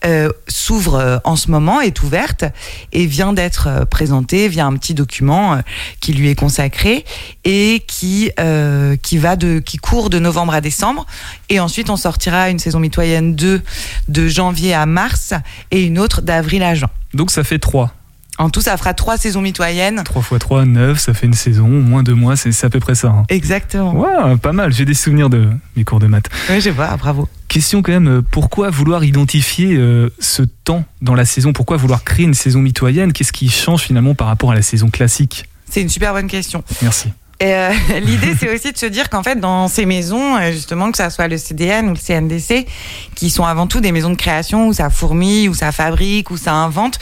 euh, 0.05 0.31
s'ouvre 0.49 0.97
euh, 0.97 1.19
en 1.25 1.37
ce 1.37 1.51
moment, 1.51 1.81
est 1.81 2.03
ouverte 2.03 2.45
et 2.93 3.07
vient 3.07 3.33
d'être 3.33 3.87
présentée 3.91 4.49
via 4.49 4.67
un 4.67 4.75
petit 4.77 4.95
document 4.95 5.61
qui 6.01 6.13
lui 6.13 6.29
est 6.29 6.35
consacré 6.35 7.05
et 7.45 7.83
qui 7.87 8.31
euh, 8.41 8.97
qui 8.97 9.19
va 9.19 9.37
de 9.37 9.59
qui 9.59 9.79
court 9.79 10.11
de 10.11 10.19
novembre 10.19 10.55
à 10.55 10.61
décembre 10.61 11.07
et 11.49 11.61
ensuite 11.61 11.91
on 11.91 11.97
sortira 11.97 12.51
une 12.51 12.59
saison 12.59 12.81
mitoyenne 12.81 13.35
2 13.35 13.63
de 14.09 14.29
janvier 14.29 14.75
à 14.75 14.87
mars 14.87 15.35
et 15.71 15.83
une 15.83 15.99
autre 15.99 16.23
d'avril 16.23 16.63
à 16.63 16.75
juin. 16.75 16.91
Donc 17.13 17.31
ça 17.31 17.45
fait 17.45 17.59
3. 17.59 17.93
En 18.39 18.51
tout, 18.51 18.61
ça 18.61 18.77
fera 18.77 18.95
trois 18.95 19.17
saisons 19.17 19.41
mitoyennes. 19.41 20.03
3 20.05 20.23
x 20.23 20.39
3, 20.41 20.65
9, 20.65 20.99
ça 20.99 21.15
fait 21.15 21.27
une 21.27 21.35
saison, 21.35 21.69
moins 21.69 22.03
deux 22.03 22.15
mois, 22.15 22.35
c'est 22.37 22.65
à 22.65 22.71
peu 22.71 22.81
près 22.81 22.97
ça. 22.97 23.09
hein. 23.09 23.25
Exactement. 23.29 23.95
Ouais, 23.95 24.37
pas 24.39 24.53
mal, 24.53 24.73
j'ai 24.73 24.85
des 24.85 24.95
souvenirs 24.95 25.31
de 25.31 25.51
mes 25.77 25.85
cours 25.85 26.01
de 26.01 26.09
maths. 26.09 26.29
Oui, 26.51 26.61
je 26.61 26.71
vois, 26.71 26.97
bravo. 26.97 27.29
Question 27.47 27.83
quand 27.83 27.93
même, 27.93 28.09
euh, 28.09 28.23
pourquoi 28.29 28.71
vouloir 28.71 29.05
identifier 29.05 29.77
euh, 29.77 30.11
ce 30.19 30.43
temps 30.43 30.85
dans 31.01 31.15
la 31.15 31.25
saison? 31.25 31.53
Pourquoi 31.53 31.77
vouloir 31.77 32.03
créer 32.03 32.27
une 32.27 32.35
saison 32.35 32.59
mitoyenne? 32.61 33.13
Qu'est-ce 33.13 33.33
qui 33.33 33.49
change 33.49 33.83
finalement 33.83 34.15
par 34.17 34.27
rapport 34.27 34.51
à 34.51 34.55
la 34.57 34.63
saison 34.63 34.91
classique? 34.91 35.45
C'est 35.71 35.83
une 35.83 35.89
super 35.89 36.13
bonne 36.13 36.27
question. 36.27 36.65
Merci. 36.83 37.11
Et 37.41 37.53
euh, 37.55 37.73
l'idée, 38.05 38.35
c'est 38.39 38.53
aussi 38.53 38.73
de 38.73 38.79
se 38.79 38.87
dire 38.87 39.11
qu'en 39.11 39.23
fait, 39.23 39.39
dans 39.39 39.69
ces 39.69 39.87
maisons, 39.87 40.37
euh, 40.37 40.51
justement, 40.51 40.91
que 40.91 40.97
ça 40.97 41.11
soit 41.11 41.29
le 41.29 41.37
CDN 41.39 41.89
ou 41.89 41.95
le 41.95 41.97
CNDC, 41.99 42.67
qui 43.15 43.31
sont 43.31 43.45
avant 43.45 43.67
tout 43.69 43.81
des 43.81 43.93
maisons 43.93 44.11
de 44.11 44.17
création 44.17 44.67
où 44.69 44.73
ça 44.73 44.91
fourmille, 44.91 45.49
où 45.49 45.55
ça 45.55 45.71
fabrique, 45.71 46.31
où 46.33 46.37
ça 46.37 46.55
invente, 46.55 46.99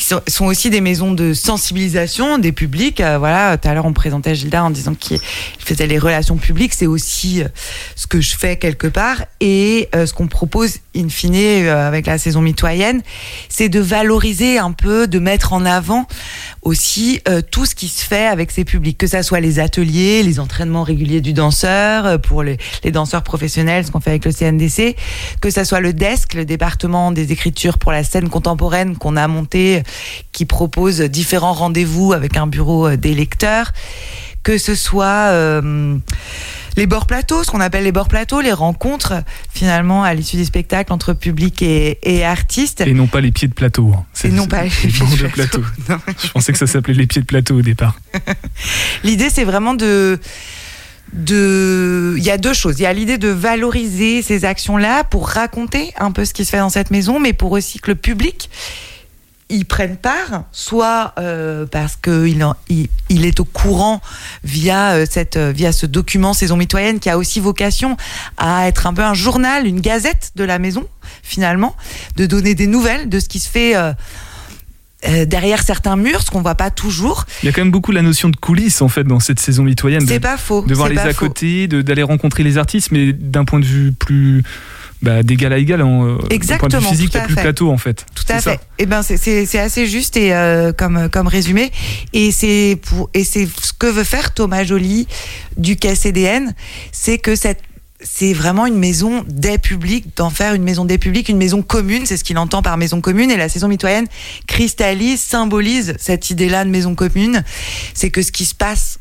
qui 0.00 0.06
sont- 0.32 0.46
aussi 0.46 0.70
des 0.70 0.80
maisons 0.80 1.12
de 1.12 1.34
sensibilisation 1.34 2.38
des 2.38 2.52
publics. 2.52 3.00
Euh, 3.02 3.18
voilà, 3.18 3.58
tout 3.58 3.68
à 3.68 3.74
l'heure, 3.74 3.84
on 3.84 3.92
présentait 3.92 4.34
Gilda 4.34 4.64
en 4.64 4.70
disant 4.70 4.94
qu'il 4.94 5.20
faisait 5.58 5.86
les 5.86 5.98
relations 5.98 6.38
publiques. 6.38 6.72
C'est 6.74 6.86
aussi 6.86 7.42
euh, 7.42 7.48
ce 7.96 8.06
que 8.06 8.20
je 8.22 8.34
fais 8.34 8.56
quelque 8.56 8.86
part. 8.86 9.24
Et 9.40 9.88
euh, 9.94 10.06
ce 10.06 10.14
qu'on 10.14 10.26
propose, 10.26 10.78
in 10.96 11.08
fine, 11.10 11.36
avec 11.68 12.06
la 12.06 12.16
saison 12.16 12.40
mitoyenne, 12.40 13.02
c'est 13.50 13.68
de 13.68 13.78
valoriser 13.78 14.58
un 14.58 14.72
peu, 14.72 15.06
de 15.06 15.18
mettre 15.18 15.52
en 15.52 15.64
avant 15.66 16.06
aussi 16.62 17.20
tout 17.50 17.64
ce 17.66 17.74
qui 17.74 17.88
se 17.88 18.04
fait 18.04 18.26
avec 18.26 18.50
ces 18.50 18.64
publics, 18.64 18.98
que 18.98 19.06
ça 19.06 19.22
soit 19.22 19.40
les 19.40 19.58
ateliers, 19.60 20.22
les 20.22 20.40
entraînements 20.40 20.82
réguliers 20.82 21.20
du 21.20 21.32
danseur 21.32 22.20
pour 22.20 22.42
les, 22.42 22.58
les 22.84 22.90
danseurs 22.90 23.22
professionnels, 23.22 23.86
ce 23.86 23.90
qu'on 23.90 24.00
fait 24.00 24.10
avec 24.10 24.24
le 24.24 24.32
CNDC, 24.32 24.96
que 25.40 25.50
ça 25.50 25.64
soit 25.64 25.80
le 25.80 25.92
DESC, 25.92 26.34
le 26.34 26.44
département 26.44 27.12
des 27.12 27.32
écritures 27.32 27.78
pour 27.78 27.92
la 27.92 28.02
scène 28.04 28.28
contemporaine 28.28 28.96
qu'on 28.96 29.16
a 29.16 29.28
monté, 29.28 29.82
qui 30.32 30.46
propose 30.46 31.00
différents 31.00 31.52
rendez-vous 31.52 32.12
avec 32.12 32.36
un 32.36 32.46
bureau 32.46 32.88
euh, 32.88 32.96
des 32.96 33.14
lecteurs, 33.14 33.72
que 34.42 34.56
ce 34.58 34.74
soit 34.74 35.04
euh, 35.32 35.96
les 36.76 36.86
bords 36.86 37.06
plateaux, 37.06 37.44
ce 37.44 37.50
qu'on 37.50 37.60
appelle 37.60 37.84
les 37.84 37.92
bords 37.92 38.08
plateaux, 38.08 38.40
les 38.40 38.52
rencontres 38.52 39.14
finalement 39.52 40.02
à 40.02 40.14
l'issue 40.14 40.36
des 40.36 40.44
spectacles 40.46 40.92
entre 40.92 41.12
public 41.12 41.60
et, 41.62 41.98
et 42.02 42.24
artistes. 42.24 42.80
Et 42.80 42.94
non 42.94 43.06
pas 43.06 43.20
les 43.20 43.32
pieds 43.32 43.48
de 43.48 43.52
plateau. 43.54 43.92
hein. 43.94 44.04
Et 44.24 44.28
non 44.28 44.46
pas 44.46 44.62
les 44.64 44.70
pieds 44.70 44.88
de 44.88 45.26
plateau. 45.28 45.62
plateau. 45.84 46.02
Je 46.24 46.30
pensais 46.30 46.52
que 46.52 46.58
ça 46.58 46.66
s'appelait 46.66 46.94
les 46.94 47.06
pieds 47.06 47.20
de 47.20 47.26
plateau 47.26 47.58
au 47.58 47.62
départ. 47.62 47.98
L'idée, 49.04 49.28
c'est 49.30 49.44
vraiment 49.44 49.74
de. 49.74 50.18
De, 51.12 52.14
il 52.18 52.22
y 52.22 52.30
a 52.30 52.38
deux 52.38 52.52
choses. 52.54 52.78
Il 52.78 52.82
y 52.82 52.86
a 52.86 52.92
l'idée 52.92 53.18
de 53.18 53.26
valoriser 53.28 54.22
ces 54.22 54.44
actions-là 54.44 55.02
pour 55.02 55.26
raconter 55.28 55.92
un 55.98 56.12
peu 56.12 56.24
ce 56.24 56.32
qui 56.32 56.44
se 56.44 56.50
fait 56.50 56.58
dans 56.58 56.68
cette 56.68 56.92
maison, 56.92 57.18
mais 57.18 57.32
pour 57.32 57.50
aussi 57.50 57.80
que 57.80 57.90
le 57.90 57.96
public 57.96 58.48
y 59.50 59.64
prenne 59.64 59.96
part, 59.96 60.44
soit 60.52 61.12
euh, 61.18 61.66
parce 61.66 61.96
qu'il 61.96 62.42
en- 62.44 62.56
il, 62.68 62.88
il 63.08 63.24
est 63.26 63.40
au 63.40 63.44
courant 63.44 64.00
via 64.44 64.92
euh, 64.92 65.06
cette 65.10 65.36
euh, 65.36 65.52
via 65.52 65.72
ce 65.72 65.86
document 65.86 66.32
saison 66.34 66.56
mitoyenne 66.56 67.00
qui 67.00 67.10
a 67.10 67.18
aussi 67.18 67.40
vocation 67.40 67.96
à 68.36 68.68
être 68.68 68.86
un 68.86 68.94
peu 68.94 69.02
un 69.02 69.14
journal, 69.14 69.66
une 69.66 69.80
gazette 69.80 70.32
de 70.36 70.44
la 70.44 70.58
maison 70.58 70.86
finalement, 71.22 71.76
de 72.16 72.26
donner 72.26 72.54
des 72.54 72.66
nouvelles 72.66 73.08
de 73.08 73.18
ce 73.20 73.28
qui 73.28 73.40
se 73.40 73.48
fait 73.48 73.76
euh, 73.76 73.92
euh, 75.08 75.24
derrière 75.24 75.62
certains 75.62 75.96
murs, 75.96 76.22
ce 76.22 76.30
qu'on 76.30 76.42
voit 76.42 76.54
pas 76.56 76.70
toujours. 76.70 77.24
Il 77.42 77.46
y 77.46 77.48
a 77.48 77.52
quand 77.52 77.62
même 77.62 77.70
beaucoup 77.70 77.90
la 77.92 78.02
notion 78.02 78.28
de 78.28 78.36
coulisses 78.36 78.82
en 78.82 78.88
fait 78.88 79.04
dans 79.04 79.18
cette 79.20 79.40
saison 79.40 79.62
mitoyenne. 79.64 80.06
C'est 80.06 80.20
pas 80.20 80.36
faux. 80.36 80.62
de 80.66 80.74
voir 80.74 80.88
les 80.88 80.98
à 80.98 81.14
côté, 81.14 81.68
d'aller 81.68 82.02
rencontrer 82.02 82.42
les 82.42 82.58
artistes, 82.58 82.90
mais 82.92 83.12
d'un 83.12 83.44
point 83.44 83.60
de 83.60 83.64
vue 83.64 83.92
plus. 83.92 84.42
Bah, 85.02 85.22
d'égal 85.22 85.52
à 85.54 85.58
égal, 85.58 85.80
en, 85.82 86.04
euh, 86.04 86.12
d'un 86.12 86.16
point 86.18 86.28
de 86.28 86.34
Exactement, 86.34 86.80
vue 86.82 86.88
physique, 86.88 87.10
il 87.14 87.16
y 87.16 87.20
à 87.20 87.22
a 87.22 87.26
plus 87.26 87.34
fait. 87.34 87.40
plateau 87.42 87.70
en 87.70 87.78
fait. 87.78 88.04
Tout 88.14 88.24
à 88.28 88.40
fait. 88.40 88.60
Et 88.78 88.84
ben 88.86 89.02
c'est- 89.02 89.16
c'est 89.16 89.46
c'est 89.46 89.58
assez 89.58 89.86
juste 89.86 90.16
et 90.18 90.34
euh, 90.34 90.72
comme 90.72 91.08
comme 91.08 91.26
résumé 91.26 91.70
et 92.12 92.30
c'est 92.32 92.78
pour 92.82 93.08
et 93.14 93.24
c'est 93.24 93.48
ce 93.62 93.72
que 93.72 93.86
veut 93.86 94.04
faire 94.04 94.34
Thomas 94.34 94.62
Joly 94.64 95.06
du 95.56 95.76
KCDN, 95.76 96.54
c'est 96.92 97.16
que 97.18 97.34
cette 97.34 97.60
c'est 98.02 98.32
vraiment 98.32 98.64
une 98.66 98.76
maison 98.78 99.24
des 99.28 99.58
publics, 99.58 100.06
d'en 100.16 100.30
faire 100.30 100.54
une 100.54 100.62
maison 100.62 100.86
des 100.86 100.96
publics, 100.96 101.28
une 101.28 101.36
maison 101.36 101.60
commune, 101.60 102.06
c'est 102.06 102.16
ce 102.16 102.24
qu'il 102.24 102.38
entend 102.38 102.62
par 102.62 102.78
maison 102.78 103.02
commune. 103.02 103.30
Et 103.30 103.36
la 103.36 103.50
saison 103.50 103.68
mitoyenne 103.68 104.06
cristallise, 104.46 105.20
symbolise 105.20 105.94
cette 105.98 106.30
idée-là 106.30 106.64
de 106.64 106.70
maison 106.70 106.94
commune. 106.94 107.44
C'est 107.94 108.08
que 108.10 108.22
ce 108.22 108.32
qui 108.32 108.46
se 108.46 108.54
passe 108.54 108.98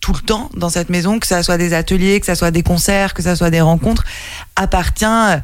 tout 0.00 0.12
le 0.12 0.20
temps 0.20 0.50
dans 0.56 0.68
cette 0.70 0.90
maison, 0.90 1.18
que 1.18 1.26
ça 1.26 1.42
soit 1.42 1.58
des 1.58 1.74
ateliers, 1.74 2.20
que 2.20 2.26
ça 2.26 2.34
soit 2.34 2.50
des 2.50 2.62
concerts, 2.62 3.14
que 3.14 3.22
ça 3.22 3.36
soit 3.36 3.50
des 3.50 3.60
rencontres, 3.60 4.04
appartient 4.56 5.04
euh, 5.04 5.38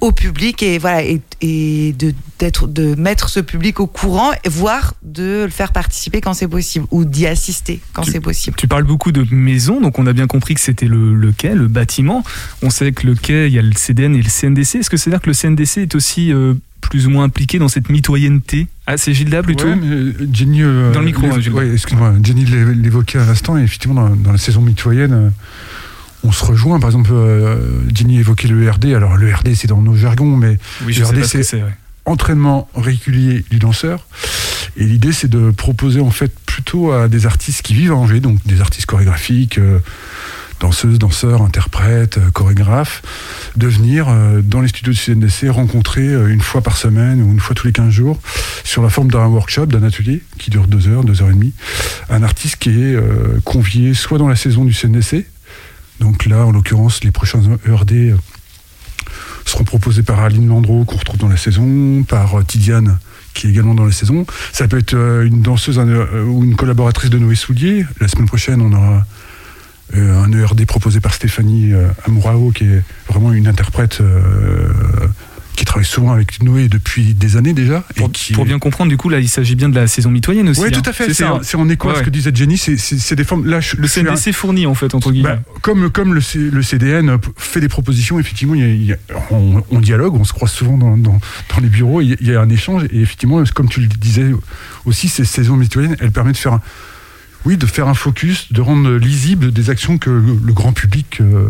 au 0.00 0.12
public 0.12 0.62
et 0.62 0.78
voilà 0.78 1.02
et, 1.02 1.20
et 1.42 1.92
de 1.92 2.14
d'être 2.38 2.66
de 2.66 2.94
mettre 2.94 3.28
ce 3.28 3.38
public 3.40 3.80
au 3.80 3.86
courant 3.86 4.32
et 4.44 4.48
voire 4.48 4.94
de 5.02 5.44
le 5.44 5.50
faire 5.50 5.72
participer 5.72 6.22
quand 6.22 6.32
c'est 6.32 6.48
possible 6.48 6.86
ou 6.90 7.04
d'y 7.04 7.26
assister 7.26 7.80
quand 7.92 8.02
c'est 8.02 8.20
possible. 8.20 8.56
Tu 8.56 8.66
parles 8.66 8.84
beaucoup 8.84 9.12
de 9.12 9.26
maisons, 9.30 9.80
donc 9.80 9.98
on 9.98 10.06
a 10.06 10.14
bien 10.14 10.26
compris 10.26 10.54
que 10.54 10.60
c'était 10.60 10.86
le, 10.86 11.14
le 11.14 11.32
quai, 11.32 11.54
le 11.54 11.68
bâtiment. 11.68 12.24
On 12.62 12.70
sait 12.70 12.92
que 12.92 13.06
le 13.06 13.14
quai, 13.14 13.48
il 13.48 13.52
y 13.52 13.58
a 13.58 13.62
le 13.62 13.72
CDN 13.72 14.14
et 14.16 14.22
le 14.22 14.30
CNDC. 14.30 14.76
Est-ce 14.76 14.88
que 14.88 14.96
c'est-à-dire 14.96 15.20
que 15.20 15.28
le 15.28 15.34
CNDC 15.34 15.78
est 15.78 15.94
aussi 15.94 16.32
euh, 16.32 16.54
plus 16.80 17.06
ou 17.06 17.10
moins 17.10 17.24
impliqué 17.24 17.58
dans 17.58 17.68
cette 17.68 17.88
mitoyenneté 17.90 18.66
Ah, 18.86 18.96
c'est 18.96 19.12
Gilda 19.14 19.42
plutôt 19.42 19.66
Ouais, 19.66 19.76
mais 19.76 19.86
euh, 19.86 20.12
Jenny. 20.32 20.62
euh, 20.62 20.92
Dans 20.92 21.00
le 21.00 21.06
micro, 21.06 21.26
hein, 21.26 21.38
ouais, 21.52 21.72
excuse-moi. 21.72 22.14
Jenny 22.22 22.44
l'é- 22.44 22.74
l'évoquait 22.74 23.18
à 23.18 23.24
l'instant, 23.26 23.56
et 23.58 23.62
effectivement, 23.62 23.94
dans, 24.08 24.16
dans 24.16 24.32
la 24.32 24.38
saison 24.38 24.60
mitoyenne, 24.62 25.12
euh, 25.12 25.30
on 26.24 26.32
se 26.32 26.44
rejoint. 26.44 26.80
Par 26.80 26.90
exemple, 26.90 27.10
euh, 27.12 27.56
Jenny 27.94 28.18
évoquait 28.18 28.48
le 28.48 28.68
RD. 28.70 28.86
Alors, 28.94 29.16
le 29.16 29.32
RD, 29.32 29.54
c'est 29.54 29.68
dans 29.68 29.80
nos 29.80 29.94
jargons, 29.96 30.36
mais 30.36 30.58
Oui, 30.86 30.94
ce 30.94 31.00
que 31.12 31.42
c'est- 31.42 31.62
ouais. 31.62 31.74
entraînement 32.04 32.68
régulier 32.74 33.44
du 33.50 33.58
danseur. 33.58 34.06
Et 34.76 34.84
l'idée, 34.84 35.12
c'est 35.12 35.28
de 35.28 35.50
proposer 35.50 36.00
en 36.00 36.10
fait 36.10 36.32
plutôt 36.46 36.92
à 36.92 37.08
des 37.08 37.26
artistes 37.26 37.62
qui 37.62 37.74
vivent 37.74 37.92
à 37.92 37.96
Angers, 37.96 38.20
donc 38.20 38.38
des 38.46 38.60
artistes 38.60 38.86
chorégraphiques, 38.86 39.58
euh, 39.58 39.78
danseuses, 40.60 40.98
danseurs, 40.98 41.42
interprètes, 41.42 42.18
euh, 42.18 42.30
chorégraphes, 42.30 43.02
de 43.56 43.66
venir 43.66 44.06
euh, 44.08 44.42
dans 44.42 44.60
les 44.60 44.68
studios 44.68 44.92
du 44.92 44.98
CNDC 44.98 45.48
rencontrer 45.48 46.06
euh, 46.06 46.28
une 46.28 46.42
fois 46.42 46.60
par 46.60 46.76
semaine 46.76 47.20
ou 47.22 47.32
une 47.32 47.40
fois 47.40 47.56
tous 47.56 47.66
les 47.66 47.72
15 47.72 47.90
jours, 47.90 48.20
sur 48.62 48.82
la 48.82 48.90
forme 48.90 49.10
d'un 49.10 49.26
workshop, 49.26 49.66
d'un 49.66 49.82
atelier 49.82 50.22
qui 50.38 50.50
dure 50.50 50.66
deux 50.66 50.86
heures, 50.86 51.02
deux 51.02 51.22
heures 51.22 51.30
et 51.30 51.34
demie, 51.34 51.54
un 52.10 52.22
artiste 52.22 52.56
qui 52.56 52.70
est 52.70 52.96
convié 53.44 53.94
soit 53.94 54.18
dans 54.18 54.28
la 54.28 54.36
saison 54.36 54.64
du 54.64 54.74
CNDC, 54.74 55.26
donc 55.98 56.26
là, 56.26 56.46
en 56.46 56.52
l'occurrence, 56.52 57.02
les 57.04 57.10
prochains 57.10 57.40
ERD 57.66 58.16
seront 59.44 59.64
proposés 59.64 60.02
par 60.02 60.20
Aline 60.20 60.48
Landreau, 60.48 60.84
qu'on 60.84 60.96
retrouve 60.96 61.18
dans 61.18 61.28
la 61.28 61.36
saison, 61.36 62.04
par 62.04 62.44
Tidiane, 62.46 62.98
qui 63.34 63.46
est 63.46 63.50
également 63.50 63.74
dans 63.74 63.84
la 63.84 63.92
saison. 63.92 64.26
Ça 64.52 64.68
peut 64.68 64.78
être 64.78 64.94
une 64.94 65.42
danseuse 65.42 65.78
ou 65.78 66.44
une 66.44 66.56
collaboratrice 66.56 67.10
de 67.10 67.18
Noé 67.18 67.34
Soulier. 67.34 67.84
La 68.00 68.08
semaine 68.08 68.26
prochaine, 68.26 68.60
on 68.60 68.72
aura 68.72 69.04
un 69.94 70.32
ERD 70.32 70.64
proposé 70.66 71.00
par 71.00 71.14
Stéphanie 71.14 71.72
euh, 71.72 71.88
Amourao, 72.06 72.50
qui 72.52 72.64
est 72.64 72.82
vraiment 73.08 73.32
une 73.32 73.48
interprète 73.48 73.98
euh, 74.00 74.68
qui 75.56 75.64
travaille 75.66 75.84
souvent 75.84 76.12
avec 76.12 76.42
Noé 76.42 76.68
depuis 76.68 77.12
des 77.12 77.36
années 77.36 77.52
déjà. 77.52 77.80
Pour, 77.96 78.08
et 78.08 78.10
qui 78.12 78.32
pour 78.32 78.44
bien 78.46 78.58
comprendre, 78.58 78.88
du 78.88 78.96
coup, 78.96 79.08
là, 79.10 79.18
il 79.18 79.28
s'agit 79.28 79.56
bien 79.56 79.68
de 79.68 79.74
la 79.74 79.86
saison 79.88 80.10
mitoyenne 80.10 80.48
aussi. 80.48 80.60
Oui, 80.62 80.68
hein. 80.72 80.80
tout 80.80 80.88
à 80.88 80.92
fait. 80.94 81.12
C'est 81.12 81.24
hein. 81.24 81.40
en 81.54 81.68
écho 81.68 81.88
à 81.90 81.92
Ouais, 81.92 81.98
ce 81.98 82.04
que 82.04 82.08
disait 82.10 82.30
Jenny. 82.34 82.56
C'est- 82.56 83.14
des 83.14 83.24
formes. 83.24 83.44
Là, 83.46 83.60
je- 83.60 83.76
Le 83.76 83.86
suis 83.86 84.00
un- 84.00 84.04
CNDC 84.14 84.32
fournit, 84.32 84.64
en 84.66 84.74
fait, 84.74 84.94
entre 84.94 85.10
guillemets. 85.12 85.28
bah, 85.36 85.42
comme 85.60 85.90
comme 85.90 86.14
le, 86.14 86.20
C- 86.22 86.38
le 86.50 86.62
CDN 86.62 87.18
fait 87.36 87.60
des 87.60 87.68
propositions, 87.68 88.18
effectivement, 88.18 88.54
il 88.54 88.60
y 88.60 88.64
a- 88.64 88.68
il 88.68 88.84
y 88.84 88.92
a- 88.92 88.96
on, 89.32 89.62
on 89.70 89.80
dialogue, 89.80 90.14
on 90.14 90.24
se 90.24 90.32
croise 90.32 90.52
souvent 90.52 90.78
dans, 90.78 90.96
dans, 90.96 91.18
dans 91.54 91.60
les 91.60 91.68
bureaux, 91.68 92.00
il 92.00 92.10
y, 92.10 92.12
a, 92.12 92.16
il 92.20 92.26
y 92.28 92.34
a 92.34 92.40
un 92.40 92.48
échange, 92.48 92.84
et 92.90 93.00
effectivement, 93.02 93.42
comme 93.54 93.68
tu 93.68 93.80
le 93.80 93.86
disais 93.88 94.30
aussi, 94.86 95.08
ces 95.08 95.24
saisons 95.26 95.56
mitoyennes, 95.56 95.96
elles 96.00 96.12
permettent 96.12 96.36
de 96.36 96.40
faire 96.40 96.54
un, 96.54 96.62
oui, 97.44 97.56
de 97.56 97.66
faire 97.66 97.88
un 97.88 97.94
focus, 97.94 98.52
de 98.52 98.60
rendre 98.60 98.92
lisible 98.96 99.52
des 99.52 99.70
actions 99.70 99.98
que 99.98 100.10
le, 100.10 100.52
grand 100.52 100.72
public 100.72 101.18
euh, 101.20 101.48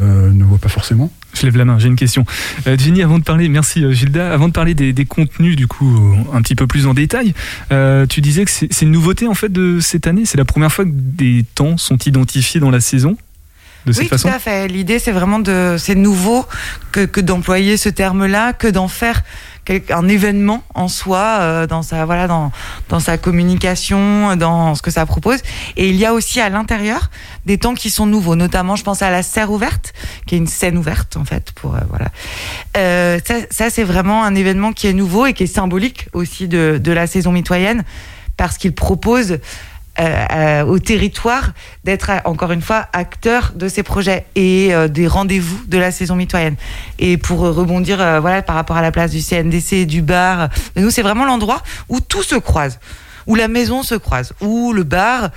euh, 0.00 0.30
ne 0.30 0.44
voit 0.44 0.58
pas 0.58 0.68
forcément. 0.68 1.10
Je 1.34 1.42
lève 1.44 1.56
la 1.56 1.64
main, 1.64 1.78
j'ai 1.78 1.88
une 1.88 1.96
question. 1.96 2.24
Euh, 2.66 2.76
Jenny, 2.78 3.02
avant 3.02 3.18
de 3.18 3.24
parler, 3.24 3.48
merci 3.48 3.84
euh, 3.84 3.92
Gilda, 3.92 4.32
avant 4.32 4.48
de 4.48 4.52
parler 4.52 4.74
des, 4.74 4.92
des 4.92 5.04
contenus 5.04 5.56
du 5.56 5.66
coup 5.66 6.14
un 6.32 6.40
petit 6.42 6.54
peu 6.54 6.66
plus 6.66 6.86
en 6.86 6.94
détail, 6.94 7.34
euh, 7.72 8.06
tu 8.06 8.20
disais 8.20 8.44
que 8.44 8.50
c'est 8.50 8.82
une 8.82 8.90
nouveauté 8.90 9.26
en 9.26 9.34
fait 9.34 9.50
de 9.50 9.78
cette 9.80 10.06
année, 10.06 10.24
c'est 10.24 10.38
la 10.38 10.44
première 10.46 10.72
fois 10.72 10.84
que 10.84 10.90
des 10.92 11.44
temps 11.54 11.76
sont 11.76 11.98
identifiés 11.98 12.60
dans 12.60 12.70
la 12.70 12.80
saison 12.80 13.16
de 13.84 13.92
cette 13.92 14.02
Oui, 14.04 14.08
façon. 14.08 14.28
tout 14.28 14.34
à 14.34 14.38
fait. 14.38 14.66
L'idée, 14.68 14.98
c'est 14.98 15.12
vraiment 15.12 15.38
de, 15.38 15.76
c'est 15.78 15.94
nouveau 15.94 16.44
que, 16.92 17.04
que 17.04 17.20
d'employer 17.20 17.76
ce 17.76 17.88
terme-là, 17.88 18.52
que 18.52 18.66
d'en 18.66 18.88
faire 18.88 19.22
un 19.90 20.08
événement 20.08 20.62
en 20.74 20.88
soi, 20.88 21.38
euh, 21.40 21.66
dans 21.66 21.82
sa, 21.82 22.04
voilà, 22.04 22.26
dans, 22.26 22.52
dans 22.88 23.00
sa 23.00 23.18
communication, 23.18 24.36
dans 24.36 24.74
ce 24.74 24.82
que 24.82 24.90
ça 24.90 25.06
propose. 25.06 25.40
Et 25.76 25.88
il 25.88 25.96
y 25.96 26.06
a 26.06 26.12
aussi 26.12 26.40
à 26.40 26.48
l'intérieur 26.48 27.10
des 27.44 27.58
temps 27.58 27.74
qui 27.74 27.90
sont 27.90 28.06
nouveaux, 28.06 28.36
notamment, 28.36 28.76
je 28.76 28.84
pense 28.84 29.02
à 29.02 29.10
la 29.10 29.22
serre 29.22 29.50
ouverte, 29.50 29.92
qui 30.26 30.34
est 30.34 30.38
une 30.38 30.46
scène 30.46 30.78
ouverte, 30.78 31.16
en 31.16 31.24
fait, 31.24 31.52
pour, 31.52 31.74
euh, 31.74 31.80
voilà. 31.88 32.10
Euh, 32.76 33.18
ça, 33.24 33.34
ça 33.50 33.70
c'est 33.70 33.84
vraiment 33.84 34.24
un 34.24 34.34
événement 34.34 34.72
qui 34.72 34.86
est 34.86 34.92
nouveau 34.92 35.26
et 35.26 35.32
qui 35.32 35.44
est 35.44 35.46
symbolique 35.46 36.08
aussi 36.12 36.48
de, 36.48 36.80
de 36.82 36.92
la 36.92 37.06
saison 37.06 37.32
mitoyenne, 37.32 37.84
parce 38.36 38.58
qu'il 38.58 38.74
propose 38.74 39.38
euh, 39.98 40.24
euh, 40.32 40.64
au 40.64 40.78
territoire 40.78 41.52
d'être 41.84 42.10
euh, 42.10 42.18
encore 42.24 42.52
une 42.52 42.60
fois 42.60 42.86
acteur 42.92 43.52
de 43.54 43.66
ces 43.68 43.82
projets 43.82 44.26
et 44.34 44.74
euh, 44.74 44.88
des 44.88 45.06
rendez-vous 45.06 45.58
de 45.66 45.78
la 45.78 45.90
saison 45.90 46.16
mitoyenne. 46.16 46.56
Et 46.98 47.16
pour 47.16 47.40
rebondir 47.40 47.96
voilà 48.20 48.42
par 48.42 48.56
rapport 48.56 48.76
à 48.76 48.82
la 48.82 48.92
place 48.92 49.10
du 49.10 49.22
CNDC 49.22 49.86
du 49.86 50.02
bar, 50.02 50.48
nous 50.76 50.90
c'est 50.90 51.02
vraiment 51.02 51.24
l'endroit 51.24 51.62
où 51.88 52.00
tout 52.00 52.22
se 52.22 52.34
croise, 52.34 52.78
où 53.26 53.34
la 53.34 53.48
maison 53.48 53.82
se 53.82 53.94
croise, 53.94 54.34
où 54.40 54.72
le 54.72 54.82
bar 54.82 55.30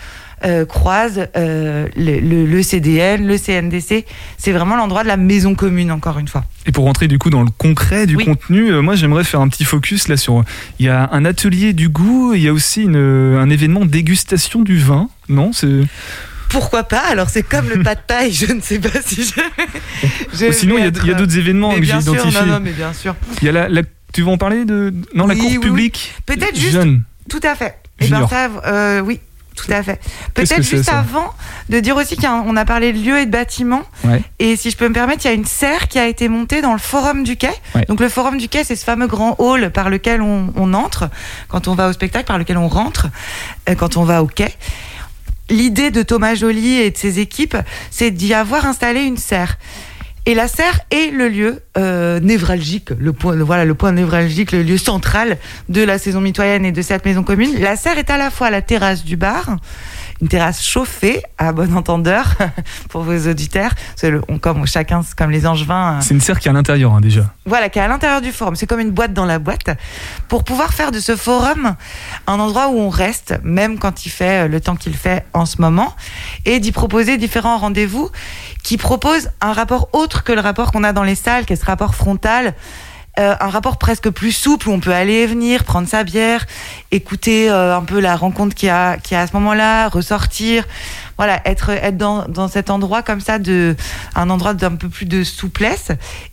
euh, 0.46 0.66
croise 0.66 1.28
euh, 1.36 1.88
le, 1.96 2.20
le- 2.20 2.46
le 2.46 2.64
CDN, 2.64 3.26
le 3.26 3.38
CNDC. 3.38 4.06
C'est 4.38 4.52
vraiment 4.52 4.76
l'endroit 4.76 5.04
de 5.04 5.08
la 5.08 5.18
maison 5.18 5.56
commune 5.56 5.92
encore 5.92 6.18
une 6.20 6.28
fois. 6.28 6.46
Et 6.66 6.72
pour 6.72 6.86
rentrer 6.86 7.08
du 7.08 7.18
coup 7.20 7.30
dans 7.30 7.44
le 7.44 7.50
concret 7.58 8.06
du 8.08 8.16
Oui. 8.16 8.26
contenu, 8.26 8.72
euh, 8.72 8.82
moi 8.82 8.96
j'aimerais 8.96 9.24
faire 9.24 9.42
un 9.42 9.48
petit 9.50 9.66
focus 9.66 10.08
là 10.08 10.18
sur. 10.18 10.44
Il 10.80 10.86
y 10.86 10.90
a 10.90 11.10
un 11.12 11.26
atelier 11.26 11.74
du 11.74 11.90
goût, 11.90 12.34
il 12.34 12.42
y 12.42 12.48
a 12.48 12.54
aussi 12.54 12.84
une, 12.84 12.96
un 12.96 13.50
événement 13.50 13.86
dégustation 13.86 14.62
du 14.62 14.78
vin, 14.78 15.10
non? 15.28 15.52
C'est 15.54 15.82
Pourquoi 16.50 16.84
pas? 16.84 17.04
Alors 17.10 17.30
c'est 17.30 17.44
comme 17.44 17.70
le 17.70 17.84
pas 17.84 17.96
de 17.96 18.02
paille, 18.08 18.32
je 18.34 18.52
ne 18.52 18.62
sais 18.62 18.80
pas 18.80 19.02
si 19.06 19.24
je. 19.24 19.42
je 20.34 20.52
Sinon 20.52 20.78
il 20.78 20.82
y 20.84 20.88
a, 20.88 21.12
y 21.12 21.16
d'autres 21.16 21.38
événements 21.38 21.70
Mais 21.74 21.80
que 21.80 21.86
j'ai 21.86 21.92
identifiés. 21.98 22.40
non, 22.42 22.46
non, 22.54 22.60
mais 22.64 22.72
bien 22.72 22.94
sûr. 22.94 23.16
Il 23.42 23.46
y 23.46 23.50
a 23.50 23.52
la, 23.52 23.70
la- 23.70 23.82
tu 24.14 24.24
veux 24.24 24.30
en 24.30 24.38
parler 24.38 24.66
de 24.66 24.92
non 25.14 25.28
la 25.28 25.36
cour 25.36 25.44
oui, 25.46 25.58
oui. 25.58 25.68
publique? 25.68 26.14
Peut-être 26.26 26.56
juste 26.58 26.72
jeune. 26.74 27.04
Tout 27.30 27.40
à 27.44 27.54
fait. 27.56 27.76
Et 28.00 28.08
ben 28.08 28.16
Junior. 28.16 28.30
ça, 28.30 28.50
euh, 28.66 29.02
oui, 29.02 29.20
tout 29.56 29.72
à 29.72 29.84
fait. 29.84 30.00
Peut-être 30.34 30.64
juste 30.64 30.90
avant 30.90 31.34
de 31.70 31.80
dire 31.80 31.98
aussi 31.98 32.16
qu'on 32.16 32.56
a 32.56 32.66
parlé 32.66 32.94
de 32.94 33.00
lieux 33.00 33.20
et 33.20 33.26
de 33.26 33.32
bâtiments. 33.32 33.84
Ouais. 34.06 34.22
Et 34.40 34.56
si 34.56 34.72
je 34.72 34.78
peux 34.78 34.88
me 34.88 34.94
permettre, 34.94 35.26
il 35.26 35.28
y 35.28 35.32
a 35.32 35.34
une 35.34 35.46
serre 35.46 35.88
qui 35.88 36.00
a 36.00 36.08
été 36.08 36.30
montée 36.30 36.62
dans 36.62 36.74
le 36.74 36.80
forum 36.80 37.24
du 37.24 37.36
quai. 37.36 37.52
Ouais. 37.76 37.86
Donc 37.88 38.00
le 38.00 38.10
forum 38.10 38.38
du 38.38 38.48
quai, 38.48 38.64
c'est 38.64 38.76
ce 38.76 38.86
fameux 38.86 39.08
grand 39.08 39.36
hall 39.38 39.72
par 39.72 39.90
lequel 39.90 40.22
on, 40.22 40.54
on 40.56 40.74
entre 40.74 41.10
quand 41.50 41.68
on 41.68 41.76
va 41.76 41.90
au 41.90 41.94
spectacle, 41.94 42.26
par 42.26 42.38
lequel 42.38 42.58
on 42.58 42.68
rentre 42.68 43.08
euh, 43.68 43.76
quand 43.76 43.98
on 43.98 44.04
va 44.04 44.24
au 44.24 44.28
quai. 44.28 44.54
L'idée 45.50 45.90
de 45.90 46.04
Thomas 46.04 46.36
Joly 46.36 46.76
et 46.76 46.92
de 46.92 46.98
ses 46.98 47.20
équipes, 47.20 47.58
c'est 47.90 48.12
d'y 48.12 48.34
avoir 48.34 48.66
installé 48.66 49.02
une 49.02 49.18
serre. 49.18 49.58
Et 50.30 50.36
la 50.36 50.48
serre 50.48 50.82
est 50.92 51.12
le 51.12 51.28
lieu 51.28 51.64
euh, 51.76 52.20
névralgique, 52.20 52.92
le 52.92 53.14
point, 53.14 53.36
voilà, 53.38 53.66
le 53.66 53.74
point 53.74 53.92
névralgique, 53.92 54.52
le 54.52 54.62
lieu 54.62 54.78
central 54.78 55.40
de 55.70 55.82
la 55.82 55.98
saison 55.98 56.22
mitoyenne 56.22 56.66
et 56.66 56.72
de 56.72 56.84
cette 56.84 57.04
maison 57.04 57.24
commune. 57.24 57.60
La 57.60 57.76
serre 57.76 57.98
est 57.98 58.12
à 58.12 58.18
la 58.20 58.30
fois 58.30 58.52
la 58.52 58.62
terrasse 58.62 59.04
du 59.04 59.18
bar, 59.18 59.58
une 60.22 60.28
terrasse 60.28 60.64
chauffée, 60.64 61.24
à 61.38 61.52
bon 61.54 61.76
entendeur, 61.78 62.36
pour 62.90 63.04
vos 63.04 63.28
auditeurs. 63.30 63.72
C'est 63.96 64.10
le- 64.10 64.22
on- 64.28 64.38
comme 64.38 64.66
chacun, 64.68 65.02
comme 65.18 65.32
les 65.32 65.46
angevins, 65.48 65.94
euh, 65.98 66.02
C'est 66.02 66.14
une 66.14 66.22
serre 66.22 66.40
qui 66.40 66.48
est 66.48 66.52
à 66.52 66.54
l'intérieur 66.54 66.94
hein, 66.94 67.02
déjà. 67.02 67.22
voilà, 67.46 67.70
qui 67.70 67.80
est 67.80 67.82
à 67.82 67.88
l'intérieur 67.88 68.22
du 68.22 68.32
forum. 68.32 68.56
C'est 68.56 68.68
comme 68.68 68.80
une 68.82 68.92
boîte 68.92 69.14
dans 69.14 69.26
la 69.26 69.40
boîte. 69.40 69.70
Pour 70.28 70.44
pouvoir 70.44 70.74
faire 70.74 70.92
de 70.92 71.00
ce 71.00 71.16
forum 71.16 71.76
un 72.28 72.40
endroit 72.40 72.68
où 72.70 72.80
on 72.80 72.90
reste, 72.90 73.40
même 73.44 73.80
quand 73.80 74.06
il 74.06 74.10
fait 74.10 74.46
euh, 74.46 74.48
le 74.48 74.60
temps 74.60 74.76
qu'il 74.76 74.96
fait 74.96 75.26
en 75.34 75.46
ce 75.46 75.62
moment, 75.62 75.96
et 76.46 76.60
d'y 76.60 76.72
proposer 76.72 77.18
différents 77.18 77.58
rendez-vous 77.58 78.10
qui 78.64 78.78
proposent 78.78 79.30
un 79.42 79.54
rapport 79.54 79.90
autre 79.94 80.24
que 80.24 80.32
le 80.34 80.42
rapport 80.42 80.72
qu'on 80.72 80.84
a 80.84 80.92
dans 80.94 81.04
les 81.04 81.16
salles, 81.16 81.46
qui 81.46 81.54
est 81.54 81.56
ce 81.56 81.66
rapport 81.66 81.96
frontal. 81.96 82.54
Euh, 83.18 83.36
un 83.40 83.50
rapport 83.50 83.78
presque 83.78 84.10
plus 84.10 84.32
souple 84.32 84.70
où 84.70 84.72
on 84.72 84.80
peut 84.80 84.94
aller 84.94 85.14
et 85.14 85.28
venir, 85.28 85.64
prendre 85.64 85.88
sa 85.88 86.04
bière, 86.04 86.46
écouter 86.92 87.50
euh, 87.50 87.76
un 87.76 87.84
peu 87.84 88.00
la 88.00 88.16
rencontre 88.16 88.56
qu'il 88.56 88.68
y 88.68 88.70
a, 88.70 88.98
qu'il 88.98 89.16
y 89.16 89.18
a 89.18 89.22
à 89.22 89.28
ce 89.28 89.34
moment-là, 89.34 89.90
ressortir, 89.90 90.66
voilà, 91.18 91.42
être, 91.46 91.70
être 91.70 91.98
dans, 91.98 92.28
dans 92.28 92.48
cet 92.48 92.70
endroit 92.70 93.02
comme 93.02 93.20
ça, 93.20 93.40
de, 93.40 93.76
un 94.16 94.30
endroit 94.30 94.54
d'un 94.54 94.76
peu 94.76 94.88
plus 94.88 95.06
de 95.06 95.24
souplesse 95.24 95.90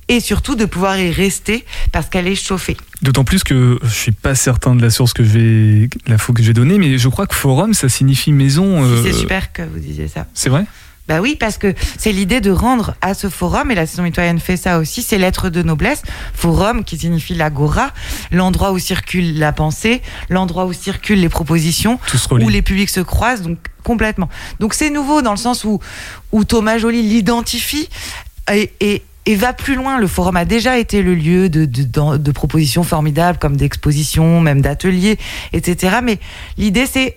et 0.08 0.20
surtout 0.20 0.54
de 0.54 0.64
pouvoir 0.64 0.98
y 0.98 1.10
rester 1.10 1.64
parce 1.90 2.08
qu'elle 2.08 2.28
est 2.28 2.36
chauffée. 2.36 2.76
D'autant 3.02 3.24
plus 3.24 3.42
que 3.42 3.80
je 3.82 3.88
suis 3.94 4.12
pas 4.12 4.34
certain 4.34 4.76
de 4.76 4.82
la 4.82 4.90
source 4.90 5.12
que 5.12 5.24
je 5.24 5.38
vais, 5.38 5.88
la 6.06 6.18
faux 6.18 6.32
que 6.32 6.42
je 6.42 6.48
vais 6.48 6.54
donner, 6.54 6.78
mais 6.78 6.98
je 6.98 7.08
crois 7.08 7.26
que 7.26 7.34
forum, 7.34 7.74
ça 7.74 7.88
signifie 7.88 8.32
maison. 8.32 8.84
Si 8.84 8.92
euh, 8.92 9.02
C'est 9.02 9.12
super 9.12 9.52
que 9.52 9.62
vous 9.62 9.80
disiez 9.80 10.08
ça. 10.08 10.26
C'est 10.34 10.50
vrai? 10.50 10.66
Bah 11.08 11.20
oui, 11.20 11.36
parce 11.38 11.56
que 11.56 11.72
c'est 11.98 12.10
l'idée 12.12 12.40
de 12.40 12.50
rendre 12.50 12.94
à 13.00 13.14
ce 13.14 13.28
forum, 13.28 13.70
et 13.70 13.74
la 13.74 13.86
saison 13.86 14.02
mitoyenne 14.02 14.40
fait 14.40 14.56
ça 14.56 14.78
aussi, 14.78 15.02
c'est 15.02 15.18
lettre 15.18 15.50
de 15.50 15.62
noblesse. 15.62 16.02
Forum 16.34 16.82
qui 16.82 16.98
signifie 16.98 17.34
l'agora, 17.34 17.92
l'endroit 18.32 18.72
où 18.72 18.78
circule 18.78 19.38
la 19.38 19.52
pensée, 19.52 20.02
l'endroit 20.30 20.66
où 20.66 20.72
circulent 20.72 21.20
les 21.20 21.28
propositions, 21.28 22.00
où 22.30 22.48
les 22.48 22.62
publics 22.62 22.90
se 22.90 23.00
croisent, 23.00 23.42
donc 23.42 23.58
complètement. 23.84 24.28
Donc 24.58 24.74
c'est 24.74 24.90
nouveau 24.90 25.22
dans 25.22 25.30
le 25.30 25.36
sens 25.36 25.62
où, 25.64 25.78
où 26.32 26.44
Thomas 26.44 26.78
Joly 26.78 27.02
l'identifie 27.02 27.88
et, 28.52 28.72
et, 28.80 29.02
et 29.26 29.36
va 29.36 29.52
plus 29.52 29.76
loin. 29.76 29.98
Le 29.98 30.08
forum 30.08 30.36
a 30.36 30.44
déjà 30.44 30.76
été 30.76 31.02
le 31.02 31.14
lieu 31.14 31.48
de, 31.48 31.66
de, 31.66 32.16
de 32.16 32.30
propositions 32.32 32.82
formidables, 32.82 33.38
comme 33.38 33.56
d'expositions, 33.56 34.40
même 34.40 34.60
d'ateliers, 34.60 35.18
etc. 35.52 35.98
Mais 36.02 36.18
l'idée, 36.58 36.86
c'est 36.86 37.16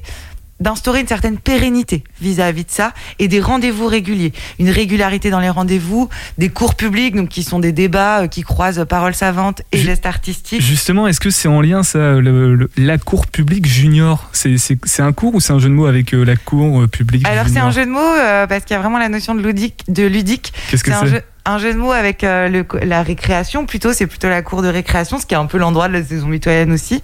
d'instaurer 0.60 1.00
une 1.02 1.08
certaine 1.08 1.38
pérennité 1.38 2.04
vis-à-vis 2.22 2.65
de 2.65 2.72
ça 2.72 2.93
et 3.19 3.28
des 3.28 3.39
rendez-vous 3.39 3.88
réguliers, 3.88 4.34
une 4.60 4.69
régularité 4.69 5.30
dans 5.30 5.39
les 5.39 5.50
rendez-vous, 5.50 6.10
des 6.38 6.50
cours 6.50 6.76
publics 6.76 7.15
donc 7.15 7.30
qui 7.30 7.43
sont 7.43 7.60
des 7.60 7.72
débats 7.72 8.22
euh, 8.24 8.28
qui 8.28 8.41
croisent 8.43 8.86
paroles 8.88 9.13
savantes 9.13 9.62
et 9.72 9.78
gestes 9.78 10.06
artistiques. 10.06 10.62
Justement, 10.62 11.08
est-ce 11.08 11.19
que 11.19 11.30
c'est 11.30 11.48
en 11.48 11.62
lien 11.62 11.84
ça, 11.84 12.13
le- 12.13 12.56
le- 12.56 12.69
la 12.78 12.98
cour 12.98 13.28
publique 13.28 13.65
junior? 13.67 14.30
C'est 14.34 15.02
un 15.02 15.12
cours 15.13 15.36
ou 15.36 15.39
c'est 15.39 15.54
un 15.54 15.60
jeu 15.60 15.69
de 15.69 15.74
mots 15.74 15.86
avec 15.86 16.13
euh, 16.13 16.24
la 16.24 16.36
cour 16.36 16.82
euh, 16.82 16.88
publique 16.88 17.26
Alors 17.28 17.48
c'est 17.48 17.60
un 17.60 17.72
jeu 17.72 17.86
de 17.86 17.91
mots 17.91 18.00
euh, 18.00 18.48
parce 18.48 18.65
qu'il 18.65 18.74
y 18.74 18.78
a 18.78 18.82
vraiment 18.82 19.00
la 19.00 19.10
notion 19.10 19.36
de 19.36 19.41
ludique, 19.41 19.84
de 19.88 20.06
ludique. 20.06 20.52
Qu'est-ce 20.69 20.84
que 20.84 20.91
C'est 20.91 21.24
un 21.49 21.57
jeu, 21.57 21.73
de 21.73 21.77
mots 21.77 21.91
avec 21.91 22.23
euh, 22.23 22.63
la 22.81 23.03
récréation, 23.03 23.65
plutôt, 23.65 23.93
c'est 23.93 24.07
plutôt 24.07 24.29
la 24.29 24.41
cour 24.41 24.62
de 24.62 24.67
récréation, 24.67 25.19
ce 25.19 25.25
qui 25.25 25.33
est 25.33 25.38
un 25.38 25.45
peu 25.45 25.57
l'endroit 25.57 25.88
de 25.88 25.93
la 25.93 26.03
saison 26.03 26.27
mitoyenne 26.27 26.71
aussi. 26.71 27.01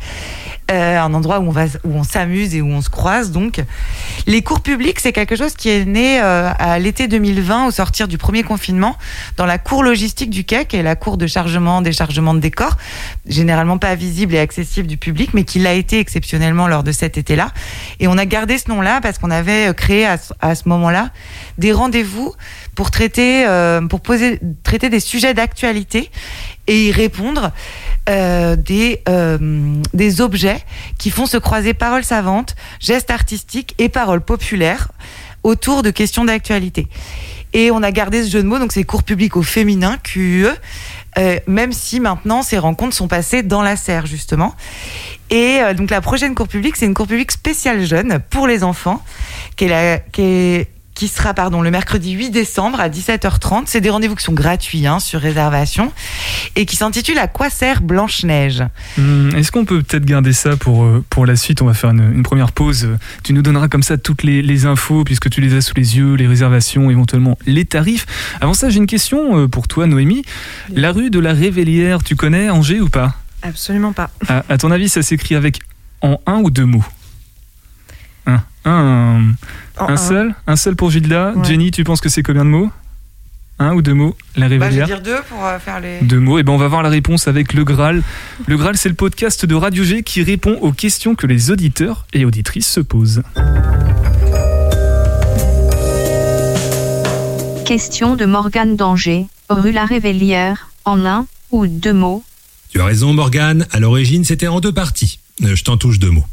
Euh, 0.71 0.99
un 0.99 1.13
endroit 1.13 1.39
où 1.39 1.47
on, 1.47 1.51
va, 1.51 1.65
où 1.83 1.93
on 1.93 2.03
s'amuse 2.03 2.55
et 2.55 2.61
où 2.61 2.67
on 2.67 2.81
se 2.81 2.89
croise, 2.89 3.31
donc. 3.31 3.61
Les 4.25 4.41
cours 4.41 4.61
publics, 4.61 4.99
c'est 4.99 5.13
quelque 5.13 5.35
chose 5.35 5.53
qui 5.53 5.69
est 5.69 5.85
né 5.85 6.19
euh, 6.21 6.49
à 6.57 6.79
l'été 6.79 7.07
2020, 7.07 7.67
au 7.67 7.71
sortir 7.71 8.07
du 8.07 8.17
premier 8.17 8.43
confinement, 8.43 8.97
dans 9.37 9.45
la 9.45 9.57
cour 9.57 9.83
logistique 9.83 10.29
du 10.29 10.43
qui 10.43 10.55
est 10.55 10.83
la 10.83 10.95
cour 10.95 11.17
de 11.17 11.27
chargement, 11.27 11.81
déchargement 11.81 12.33
de 12.33 12.39
décors, 12.39 12.77
généralement 13.27 13.77
pas 13.77 13.95
visible 13.95 14.35
et 14.35 14.39
accessible 14.39 14.87
du 14.87 14.97
public, 14.97 15.31
mais 15.33 15.43
qui 15.43 15.59
l'a 15.59 15.73
été 15.73 15.99
exceptionnellement 15.99 16.67
lors 16.67 16.83
de 16.83 16.91
cet 16.91 17.17
été-là. 17.17 17.51
Et 17.99 18.07
on 18.07 18.17
a 18.17 18.25
gardé 18.25 18.57
ce 18.57 18.69
nom-là 18.69 19.01
parce 19.01 19.17
qu'on 19.17 19.31
avait 19.31 19.73
créé 19.75 20.05
à 20.05 20.17
à 20.41 20.55
ce 20.55 20.67
moment-là 20.69 21.09
des 21.57 21.71
rendez-vous 21.71 22.33
pour 22.75 22.91
traiter, 22.91 23.45
euh, 23.47 23.81
pour 23.81 24.01
poser, 24.01 24.34
traiter 24.63 24.89
des 24.89 24.99
sujets 24.99 25.33
d'actualité 25.33 26.09
et 26.67 26.87
y 26.87 26.91
répondre 26.91 27.51
euh, 28.09 28.55
des, 28.55 29.01
euh, 29.09 29.81
des 29.93 30.21
objets 30.21 30.63
qui 30.97 31.09
font 31.09 31.25
se 31.25 31.37
croiser 31.37 31.73
paroles 31.73 32.03
savantes, 32.03 32.55
gestes 32.79 33.11
artistiques 33.11 33.75
et 33.77 33.89
paroles 33.89 34.21
populaires 34.21 34.91
autour 35.43 35.83
de 35.83 35.89
questions 35.91 36.25
d'actualité. 36.25 36.87
Et 37.53 37.71
on 37.71 37.83
a 37.83 37.91
gardé 37.91 38.23
ce 38.23 38.29
jeu 38.29 38.43
de 38.43 38.47
mots, 38.47 38.59
donc 38.59 38.71
c'est 38.71 38.83
cours 38.83 39.03
publics 39.03 39.37
au 39.37 39.43
féminin, 39.43 39.97
QE, 40.03 40.47
euh, 41.17 41.39
même 41.47 41.71
si 41.71 41.99
maintenant 41.99 42.41
ces 42.41 42.57
rencontres 42.57 42.95
sont 42.95 43.07
passées 43.07 43.43
dans 43.43 43.61
la 43.61 43.75
serre, 43.77 44.05
justement. 44.05 44.55
Et 45.29 45.59
donc 45.75 45.89
la 45.89 46.01
prochaine 46.01 46.35
cours 46.35 46.47
publique, 46.47 46.75
c'est 46.75 46.85
une 46.85 46.93
cours 46.93 47.07
publique 47.07 47.31
spéciale 47.31 47.83
jeune 47.83 48.19
pour 48.29 48.45
les 48.45 48.63
enfants, 48.63 49.03
qui 49.55 49.65
est 49.65 50.67
qui 50.95 51.09
sera 51.09 51.33
pardon, 51.33 51.61
le 51.61 51.69
mercredi 51.71 52.11
8 52.13 52.29
décembre 52.31 52.79
à 52.79 52.87
17h30. 52.89 53.63
C'est 53.65 53.81
des 53.81 53.89
rendez-vous 53.89 54.15
qui 54.15 54.23
sont 54.23 54.33
gratuits 54.33 54.87
hein, 54.87 54.99
sur 54.99 55.19
réservation 55.19 55.91
et 56.55 56.65
qui 56.65 56.77
s'intitule 56.77 57.17
À 57.17 57.27
quoi 57.27 57.49
sert 57.49 57.81
Blanche-Neige 57.81 58.63
Hum, 58.97 59.31
Est-ce 59.35 59.51
qu'on 59.51 59.65
peut 59.65 59.83
peut-être 59.83 60.05
garder 60.05 60.31
ça 60.31 60.55
pour, 60.55 60.83
euh, 60.85 61.03
pour 61.09 61.25
la 61.25 61.35
suite? 61.35 61.61
On 61.61 61.65
va 61.65 61.73
faire 61.73 61.89
une, 61.91 62.13
une 62.13 62.23
première 62.23 62.53
pause. 62.53 62.87
Tu 63.23 63.33
nous 63.33 63.41
donneras 63.41 63.67
comme 63.67 63.83
ça 63.83 63.97
toutes 63.97 64.23
les, 64.23 64.41
les 64.41 64.65
infos 64.65 65.03
puisque 65.03 65.29
tu 65.29 65.41
les 65.41 65.53
as 65.55 65.61
sous 65.61 65.75
les 65.75 65.97
yeux, 65.97 66.13
les 66.15 66.27
réservations, 66.27 66.89
éventuellement 66.89 67.37
les 67.45 67.65
tarifs. 67.65 68.05
Avant 68.39 68.53
ça, 68.53 68.69
j'ai 68.69 68.77
une 68.77 68.87
question 68.87 69.37
euh, 69.37 69.47
pour 69.49 69.67
toi, 69.67 69.87
Noémie. 69.87 70.23
La 70.73 70.93
rue 70.93 71.09
de 71.09 71.19
la 71.19 71.33
Révélière, 71.33 72.03
tu 72.03 72.15
connais 72.15 72.49
Angers 72.49 72.79
ou 72.79 72.87
pas? 72.89 73.15
Absolument 73.41 73.91
pas. 73.91 74.09
à, 74.29 74.43
à 74.47 74.57
ton 74.57 74.71
avis, 74.71 74.87
ça 74.87 75.01
s'écrit 75.01 75.35
avec 75.35 75.59
en 76.01 76.19
un 76.25 76.37
ou 76.39 76.49
deux 76.49 76.65
mots? 76.65 76.85
Un. 78.65 79.33
Un, 79.77 79.97
seul? 79.97 80.33
Un 80.47 80.55
seul 80.55 80.75
pour 80.75 80.89
Gilda. 80.89 81.33
Ouais. 81.35 81.43
Jenny, 81.45 81.71
tu 81.71 81.83
penses 81.83 82.01
que 82.01 82.09
c'est 82.09 82.23
combien 82.23 82.45
de 82.45 82.49
mots? 82.49 82.71
Un 83.57 83.73
ou 83.73 83.81
deux 83.81 83.93
mots 83.93 84.17
La 84.35 84.49
bah, 84.49 84.69
Je 84.69 84.79
vais 84.79 84.85
dire 84.85 85.01
deux 85.01 85.21
pour 85.29 85.45
euh, 85.45 85.59
faire 85.59 85.79
les. 85.79 85.99
Deux 86.01 86.19
mots. 86.19 86.39
Et 86.39 86.43
ben 86.43 86.51
on 86.51 86.57
va 86.57 86.67
voir 86.67 86.83
la 86.83 86.89
réponse 86.89 87.27
avec 87.27 87.53
le 87.53 87.63
Graal. 87.63 88.03
Le 88.47 88.57
Graal, 88.57 88.75
c'est 88.75 88.89
le 88.89 88.95
podcast 88.95 89.45
de 89.45 89.55
Radio 89.55 89.83
G 89.83 90.03
qui 90.03 90.23
répond 90.23 90.57
aux 90.61 90.73
questions 90.73 91.15
que 91.15 91.25
les 91.25 91.51
auditeurs 91.51 92.05
et 92.11 92.25
auditrices 92.25 92.67
se 92.67 92.81
posent. 92.81 93.21
Question 97.65 98.15
de 98.15 98.25
Morgane 98.25 98.75
d'Angers, 98.75 99.25
rue 99.49 99.71
La 99.71 99.85
Révélière, 99.85 100.69
en 100.83 101.05
un 101.05 101.25
ou 101.51 101.65
deux 101.67 101.93
mots? 101.93 102.23
Tu 102.69 102.81
as 102.81 102.85
raison, 102.85 103.13
Morgane. 103.13 103.65
À 103.71 103.79
l'origine, 103.79 104.25
c'était 104.25 104.47
en 104.47 104.59
deux 104.59 104.73
parties. 104.73 105.19
Euh, 105.43 105.55
Je 105.55 105.63
t'en 105.63 105.77
touche 105.77 105.97
deux 105.97 106.11
mots. 106.11 106.25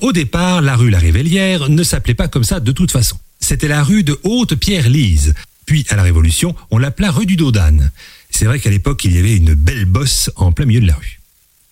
Au 0.00 0.12
départ, 0.12 0.62
la 0.62 0.76
rue 0.76 0.90
La 0.90 0.98
Révélière 0.98 1.68
ne 1.68 1.82
s'appelait 1.82 2.14
pas 2.14 2.28
comme 2.28 2.44
ça 2.44 2.60
de 2.60 2.72
toute 2.72 2.90
façon. 2.90 3.18
C'était 3.40 3.68
la 3.68 3.82
rue 3.82 4.02
de 4.02 4.18
Haute-Pierre-Lise. 4.22 5.34
Puis, 5.66 5.84
à 5.88 5.96
la 5.96 6.02
Révolution, 6.02 6.54
on 6.70 6.78
l'appela 6.78 7.10
rue 7.10 7.26
du 7.26 7.36
Dodane. 7.36 7.90
C'est 8.30 8.46
vrai 8.46 8.60
qu'à 8.60 8.70
l'époque, 8.70 9.04
il 9.04 9.14
y 9.14 9.18
avait 9.18 9.36
une 9.36 9.54
belle 9.54 9.84
bosse 9.84 10.30
en 10.36 10.52
plein 10.52 10.66
milieu 10.66 10.80
de 10.80 10.86
la 10.86 10.94
rue. 10.94 11.20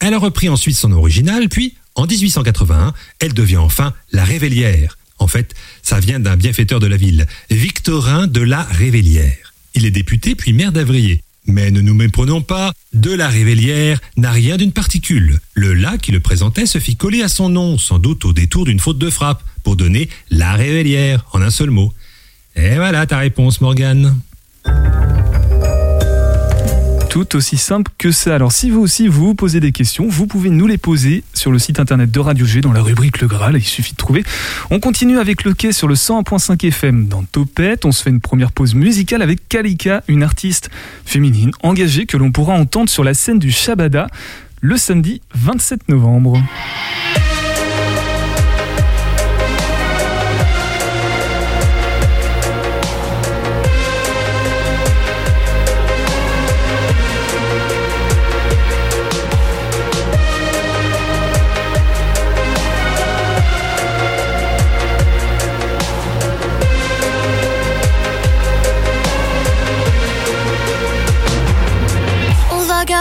Elle 0.01 0.15
a 0.15 0.19
repris 0.19 0.49
ensuite 0.49 0.77
son 0.77 0.93
original, 0.93 1.49
puis, 1.49 1.75
en 1.95 2.07
1881, 2.07 2.95
elle 3.21 3.35
devient 3.35 3.59
enfin 3.59 3.93
la 4.13 4.25
Révélière. 4.25 4.99
En 5.19 5.27
fait, 5.27 5.55
ça 5.83 6.01
vient 6.01 6.21
d'un 6.21 6.37
bienfaiteur 6.37 6.81
de 6.81 6.87
la 6.87 6.97
ville, 6.97 7.27
Victorin 7.51 8.27
de 8.27 8.41
la 8.41 8.63
Révélière. 8.63 9.53
Il 9.75 9.87
est 9.87 9.91
député 9.91 10.35
puis 10.35 10.53
maire 10.53 10.73
d'Avrier. 10.73 11.23
Mais 11.47 11.71
ne 11.71 11.81
nous 11.81 11.95
méprenons 11.95 12.41
pas, 12.41 12.73
de 12.93 13.13
la 13.13 13.29
Révélière 13.29 14.01
n'a 14.17 14.31
rien 14.31 14.57
d'une 14.57 14.73
particule. 14.73 15.41
Le 15.55 15.75
la 15.75 15.99
qui 15.99 16.13
le 16.13 16.21
présentait 16.21 16.67
se 16.67 16.79
fit 16.79 16.97
coller 16.97 17.23
à 17.23 17.29
son 17.29 17.49
nom, 17.49 17.79
sans 17.79 17.99
doute 17.99 18.25
au 18.25 18.33
détour 18.33 18.65
d'une 18.65 18.79
faute 18.79 18.99
de 18.99 19.11
frappe, 19.11 19.43
pour 19.65 19.77
donner 19.77 20.09
la 20.31 20.53
Révélière 20.53 21.27
en 21.33 21.43
un 21.43 21.51
seul 21.51 21.71
mot. 21.71 21.93
Et 22.55 22.77
voilà 22.77 23.07
ta 23.07 23.19
réponse, 23.19 23.61
Morgane. 23.61 24.19
Tout 27.13 27.37
aussi 27.37 27.59
simple 27.59 27.93
que 27.99 28.11
ça. 28.11 28.35
Alors 28.35 28.53
si 28.53 28.71
vous 28.71 28.81
aussi 28.81 29.07
vous 29.07 29.35
posez 29.35 29.61
des 29.61 29.71
questions, 29.71 30.09
vous 30.09 30.27
pouvez 30.27 30.49
nous 30.49 30.67
les 30.67 30.79
poser 30.79 31.25
sur 31.35 31.53
le 31.53 31.59
site 31.59 31.79
internet 31.79 32.11
de 32.11 32.19
Radio 32.19 32.47
G 32.47 32.63
dans 32.63 32.73
la 32.73 32.81
rubrique 32.81 33.21
Le 33.21 33.29
Graal, 33.29 33.55
il 33.55 33.63
suffit 33.63 33.93
de 33.93 33.99
trouver. 33.99 34.25
On 34.71 34.81
continue 34.81 35.19
avec 35.19 35.45
le 35.45 35.53
quai 35.53 35.73
sur 35.73 35.89
le 35.89 35.95
101.5 35.95 36.67
FM 36.69 37.09
dans 37.09 37.23
Topette. 37.23 37.85
On 37.85 37.93
se 37.93 38.03
fait 38.03 38.09
une 38.09 38.23
première 38.23 38.51
pause 38.51 38.75
musicale 38.75 39.21
avec 39.21 39.47
Kalika, 39.47 40.03
une 40.09 40.23
artiste 40.23 40.71
féminine 41.05 41.51
engagée 41.63 42.07
que 42.07 42.17
l'on 42.17 42.33
pourra 42.33 42.55
entendre 42.55 42.89
sur 42.89 43.05
la 43.05 43.13
scène 43.13 43.39
du 43.39 43.51
Shabada 43.51 44.07
le 44.63 44.79
samedi 44.79 45.21
27 45.35 45.91
novembre. 45.91 46.43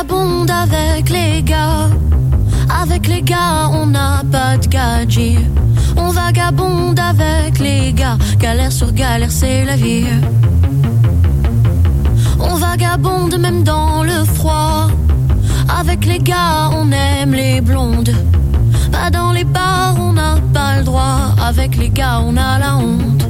Vagabonde 0.01 0.49
avec 0.49 1.09
les 1.09 1.43
gars. 1.43 1.89
Avec 2.81 3.07
les 3.07 3.21
gars, 3.21 3.69
on 3.71 3.85
n'a 3.85 4.23
pas 4.31 4.57
de 4.57 4.67
gadget. 4.67 5.37
On 5.95 6.09
vagabonde 6.09 6.99
avec 6.99 7.59
les 7.59 7.93
gars. 7.93 8.17
Galère 8.39 8.71
sur 8.71 8.91
galère, 8.93 9.31
c'est 9.31 9.63
la 9.63 9.75
vie. 9.75 10.07
On 12.39 12.55
vagabonde 12.55 13.37
même 13.37 13.63
dans 13.63 14.03
le 14.03 14.25
froid. 14.25 14.87
Avec 15.79 16.05
les 16.05 16.19
gars, 16.19 16.71
on 16.73 16.91
aime 16.91 17.33
les 17.33 17.61
blondes. 17.61 18.15
Pas 18.91 19.11
dans 19.11 19.31
les 19.31 19.43
bars, 19.43 19.95
on 19.99 20.13
n'a 20.13 20.37
pas 20.51 20.77
le 20.77 20.83
droit. 20.83 21.35
Avec 21.45 21.77
les 21.77 21.89
gars, 21.89 22.21
on 22.25 22.35
a 22.37 22.57
la 22.57 22.75
honte. 22.77 23.25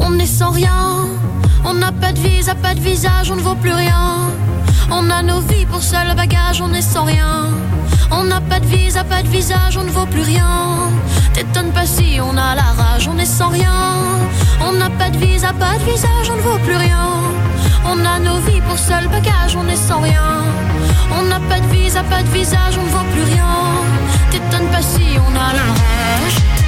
On 0.00 0.18
est 0.18 0.26
sans 0.26 0.50
rien. 0.50 1.06
On 1.64 1.74
n'a 1.74 1.92
pas 1.92 2.12
de 2.12 2.18
visa, 2.18 2.54
pas 2.54 2.74
de 2.74 2.80
visage, 2.80 3.30
on 3.30 3.36
ne 3.36 3.40
vaut 3.40 3.54
plus 3.54 3.72
rien. 3.72 4.30
On 4.92 5.08
a 5.08 5.22
nos 5.22 5.40
vies 5.40 5.66
pour 5.66 5.82
seul 5.82 6.14
bagage, 6.16 6.60
on 6.60 6.72
est 6.74 6.82
sans 6.82 7.04
rien. 7.04 7.48
On 8.10 8.24
n'a 8.24 8.40
pas 8.40 8.58
de 8.58 8.66
visa, 8.66 9.04
pas 9.04 9.22
de 9.22 9.28
visage, 9.28 9.76
on 9.76 9.84
ne 9.84 9.90
vaut 9.90 10.06
plus 10.06 10.22
rien. 10.22 10.90
T'étonnes 11.32 11.72
pas 11.72 11.86
si 11.86 12.18
on 12.20 12.36
a 12.36 12.54
la 12.54 12.70
rage, 12.80 13.08
on 13.08 13.16
est 13.18 13.24
sans 13.24 13.48
rien. 13.48 13.72
On 14.60 14.72
n'a 14.72 14.90
pas 14.90 15.10
de 15.10 15.18
visa, 15.18 15.52
pas 15.52 15.78
de 15.78 15.84
visage, 15.84 16.30
on 16.32 16.36
ne 16.36 16.42
vaut 16.42 16.58
plus 16.58 16.76
rien. 16.76 17.06
On 17.86 18.04
a 18.04 18.18
nos 18.18 18.40
vies 18.40 18.60
pour 18.62 18.78
seul 18.78 19.06
bagage, 19.08 19.56
on 19.56 19.66
est 19.68 19.76
sans 19.88 20.00
rien. 20.00 20.28
On 21.18 21.22
n'a 21.22 21.40
pas 21.48 21.60
de 21.60 21.66
visa, 21.68 22.02
pas 22.02 22.22
de 22.22 22.28
visage, 22.28 22.74
on 22.78 22.84
ne 22.84 22.90
vaut 22.90 23.10
plus 23.12 23.22
rien. 23.22 23.46
T'étonnes 24.30 24.70
pas 24.70 24.82
si 24.82 25.04
on 25.26 25.30
a 25.36 25.52
la 25.54 25.66
rage. 25.80 26.59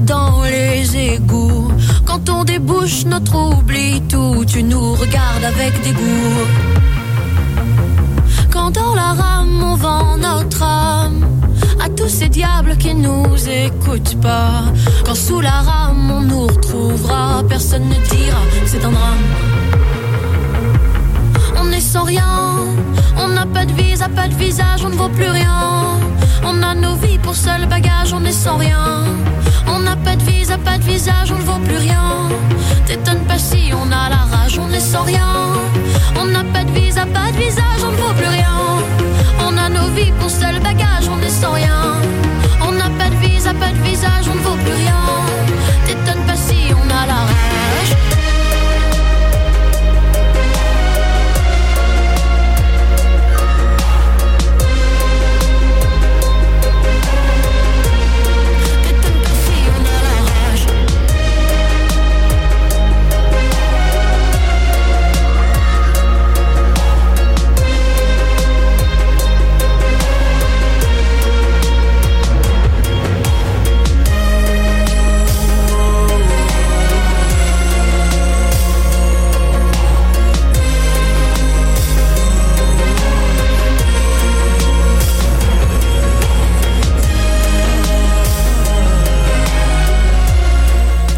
Dans 0.00 0.42
les 0.42 1.14
égouts. 1.14 1.68
Quand 2.04 2.28
on 2.28 2.44
débouche 2.44 3.04
notre 3.06 3.36
oubli 3.36 4.02
tout, 4.08 4.44
tu 4.46 4.62
nous 4.62 4.94
regardes 4.94 5.44
avec 5.44 5.72
dégoût. 5.82 6.46
Quand 8.50 8.70
dans 8.70 8.94
la 8.94 9.12
rame 9.12 9.62
on 9.62 9.76
vend 9.76 10.16
notre 10.16 10.62
âme 10.62 11.24
à 11.84 11.88
tous 11.88 12.08
ces 12.08 12.28
diables 12.28 12.76
qui 12.76 12.94
nous 12.94 13.26
écoutent 13.48 14.20
pas. 14.20 14.64
Quand 15.04 15.14
sous 15.14 15.40
la 15.40 15.62
rame 15.62 16.10
on 16.10 16.20
nous 16.20 16.46
retrouvera, 16.46 17.42
personne 17.48 17.88
ne 17.88 17.94
dira 17.94 18.40
que 18.62 18.66
c'est 18.68 18.84
un 18.84 18.90
drame. 18.90 19.26
On 21.62 21.70
est 21.72 21.80
sans 21.80 22.04
rien, 22.04 22.56
on 23.16 23.28
n'a 23.28 23.46
pas 23.46 23.64
de 23.64 23.72
visa, 23.72 24.08
pas 24.08 24.28
de 24.28 24.34
visage, 24.34 24.84
on 24.84 24.90
ne 24.90 24.96
vaut 24.96 25.08
plus 25.08 25.30
rien. 25.30 26.00
On 26.42 26.62
a 26.62 26.74
nos 26.74 26.96
vies 26.96 27.18
pour 27.18 27.36
seul 27.36 27.66
bagage, 27.66 28.12
on 28.12 28.24
est 28.24 28.32
sans 28.32 28.56
rien. 28.56 29.04
On 29.72 29.78
n'a 29.80 29.96
pas 29.96 30.16
de 30.16 30.22
visa, 30.24 30.58
pas 30.58 30.78
de 30.78 30.84
visage, 30.84 31.32
on 31.32 31.38
ne 31.38 31.44
vaut 31.44 31.64
plus 31.64 31.76
rien. 31.76 32.28
T'étonnes 32.86 33.24
pas 33.26 33.38
si 33.38 33.72
on 33.72 33.86
a 33.86 34.08
la 34.08 34.22
rage, 34.32 34.58
on 34.58 34.70
est 34.70 34.80
sans 34.80 35.04
rien. 35.04 35.28
On 36.20 36.26
n'a 36.26 36.44
pas 36.44 36.64
de 36.64 36.72
visa, 36.72 37.06
pas 37.06 37.30
de 37.32 37.38
visage, 37.38 37.82
on 37.84 37.92
ne 37.92 37.96
vaut 37.96 38.14
plus 38.14 38.32
rien. 38.38 38.56
On 39.46 39.56
a 39.56 39.68
nos 39.68 39.88
vies 39.96 40.12
pour 40.18 40.30
seul 40.30 40.58
bagage, 40.60 41.06
on 41.08 41.20
est 41.24 41.36
sans 41.42 41.52
rien. 41.52 41.80
On 42.66 42.72
n'a 42.72 42.90
pas 42.98 43.10
de 43.10 43.16
visa, 43.16 43.52
pas 43.54 43.72
de 43.72 43.82
visage, 43.82 44.26
on 44.30 44.34
ne 44.34 44.40
vaut 44.40 44.58
plus 44.64 44.74
rien. 44.82 45.00
T'étonnes 45.86 46.24
pas 46.26 46.36
si 46.36 46.58
on 46.74 46.86
a 46.90 47.06
la 47.06 47.20
rage. 47.30 48.39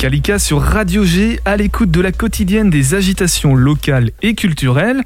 Kalika 0.03 0.41
sur 0.41 0.61
Radio 0.61 1.05
G, 1.05 1.39
à 1.45 1.57
l'écoute 1.57 1.93
de 1.93 2.01
la 2.01 2.11
quotidienne 2.11 2.71
des 2.71 2.95
agitations 2.95 3.55
locales 3.55 4.11
et 4.21 4.35
culturelles. 4.35 5.01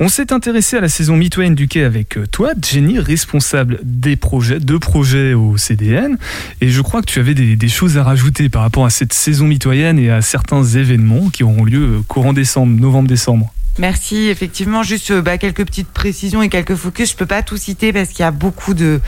On 0.00 0.08
s'est 0.08 0.34
intéressé 0.34 0.76
à 0.76 0.82
la 0.82 0.90
saison 0.90 1.16
mitoyenne 1.16 1.54
du 1.54 1.66
quai 1.66 1.82
avec 1.82 2.18
euh, 2.18 2.26
toi, 2.26 2.52
Jenny, 2.62 2.98
responsable 2.98 3.80
des 3.84 4.16
projets, 4.16 4.60
de 4.60 4.76
projets 4.76 5.32
au 5.32 5.56
CDN. 5.56 6.18
Et 6.60 6.68
je 6.68 6.82
crois 6.82 7.00
que 7.00 7.06
tu 7.06 7.20
avais 7.20 7.32
des, 7.32 7.68
choses 7.68 7.96
à 7.96 8.04
rajouter 8.04 8.50
par 8.50 8.60
rapport 8.60 8.84
à 8.84 8.90
cette 8.90 9.14
saison 9.14 9.46
mitoyenne 9.46 9.98
et 9.98 10.10
à 10.10 10.20
certains 10.20 10.62
événements 10.62 11.30
qui 11.30 11.42
auront 11.42 11.64
lieu 11.64 11.82
euh, 11.82 12.02
courant 12.06 12.34
décembre, 12.34 12.78
novembre-décembre. 12.78 13.50
Merci, 13.78 14.28
effectivement, 14.28 14.82
juste 14.82 15.10
euh, 15.10 15.22
bah, 15.22 15.38
quelques 15.38 15.64
petites 15.64 15.88
précisions 15.88 16.42
et 16.42 16.50
quelques 16.50 16.76
focus. 16.76 17.12
Je 17.12 17.16
peux 17.16 17.24
pas 17.24 17.42
tout 17.42 17.56
citer 17.56 17.94
parce 17.94 18.10
qu'il 18.10 18.20
y 18.20 18.28
a 18.28 18.30
beaucoup 18.30 18.74
de 18.74 19.00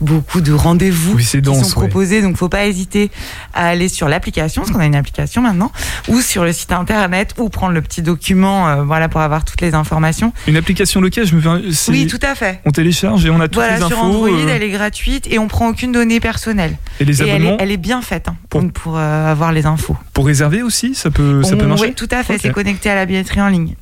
beaucoup 0.00 0.40
de 0.40 0.52
rendez-vous 0.52 1.14
Oui, 1.14 1.24
qui 1.24 1.40
dense, 1.40 1.70
sont 1.70 1.80
ouais. 1.80 1.86
proposés, 1.88 2.20
donc 2.22 2.36
faut 2.36 2.48
pas 2.48 2.66
hésiter 2.66 3.10
à 3.54 3.68
aller 3.68 3.88
sur 3.88 4.08
l'application, 4.08 4.62
parce 4.62 4.72
qu'on 4.72 4.80
a 4.80 4.86
une 4.86 4.94
application 4.96 5.40
maintenant, 5.42 5.70
ou 6.08 6.20
sur 6.20 6.44
le 6.44 6.52
site 6.52 6.72
internet, 6.72 7.34
ou 7.38 7.48
prendre 7.48 7.72
le 7.72 7.80
petit 7.82 8.02
document, 8.02 8.68
euh, 8.68 8.82
voilà, 8.84 9.08
pour 9.08 9.20
avoir 9.20 9.44
toutes 9.44 9.60
les 9.60 9.74
informations. 9.74 10.32
Une 10.46 10.56
application 10.56 11.00
locale, 11.00 11.26
je 11.26 11.36
me 11.36 11.40
fais. 11.40 11.90
Oui, 11.90 12.06
tout 12.06 12.18
à 12.22 12.34
fait. 12.34 12.60
On 12.64 12.70
télécharge 12.70 13.24
et 13.24 13.30
on 13.30 13.40
a 13.40 13.44
toutes 13.48 13.54
Voilà, 13.54 13.74
les 13.78 13.86
sur 13.86 13.98
infos. 13.98 14.06
Android, 14.06 14.28
euh, 14.28 14.48
elle 14.48 14.62
est 14.62 14.70
gratuite 14.70 15.26
et 15.30 15.38
on 15.38 15.48
prend 15.48 15.68
aucune 15.68 15.92
donnée 15.92 16.20
personnelle. 16.20 16.76
et 17.00 17.04
les 17.04 17.22
Et 17.22 17.24
elle 17.24 17.30
abonnements 17.36 17.58
est, 17.58 17.62
elle 17.62 17.70
est 17.70 17.76
bien 17.76 18.02
faite 18.02 18.28
hein, 18.28 18.36
pour, 18.48 18.96
euh, 18.98 19.30
avoir 19.30 19.52
les 19.52 19.66
infos. 19.66 19.96
pour 20.12 20.26
réserver 20.26 20.62
aussi, 20.62 20.94
ça 20.94 21.10
peut, 21.10 21.42
ça 21.42 21.56
peut 21.56 21.64
On- 21.64 21.68
marcher. 21.68 21.86
oui, 21.86 21.94
tout 21.94 22.08
à 22.10 22.22
fait, 22.22 22.38
c'est 22.38 22.52
connecté 22.52 22.90
à 22.90 22.94
la 22.94 23.06
billetterie 23.06 23.40
en 23.40 23.48
ligne. 23.48 23.74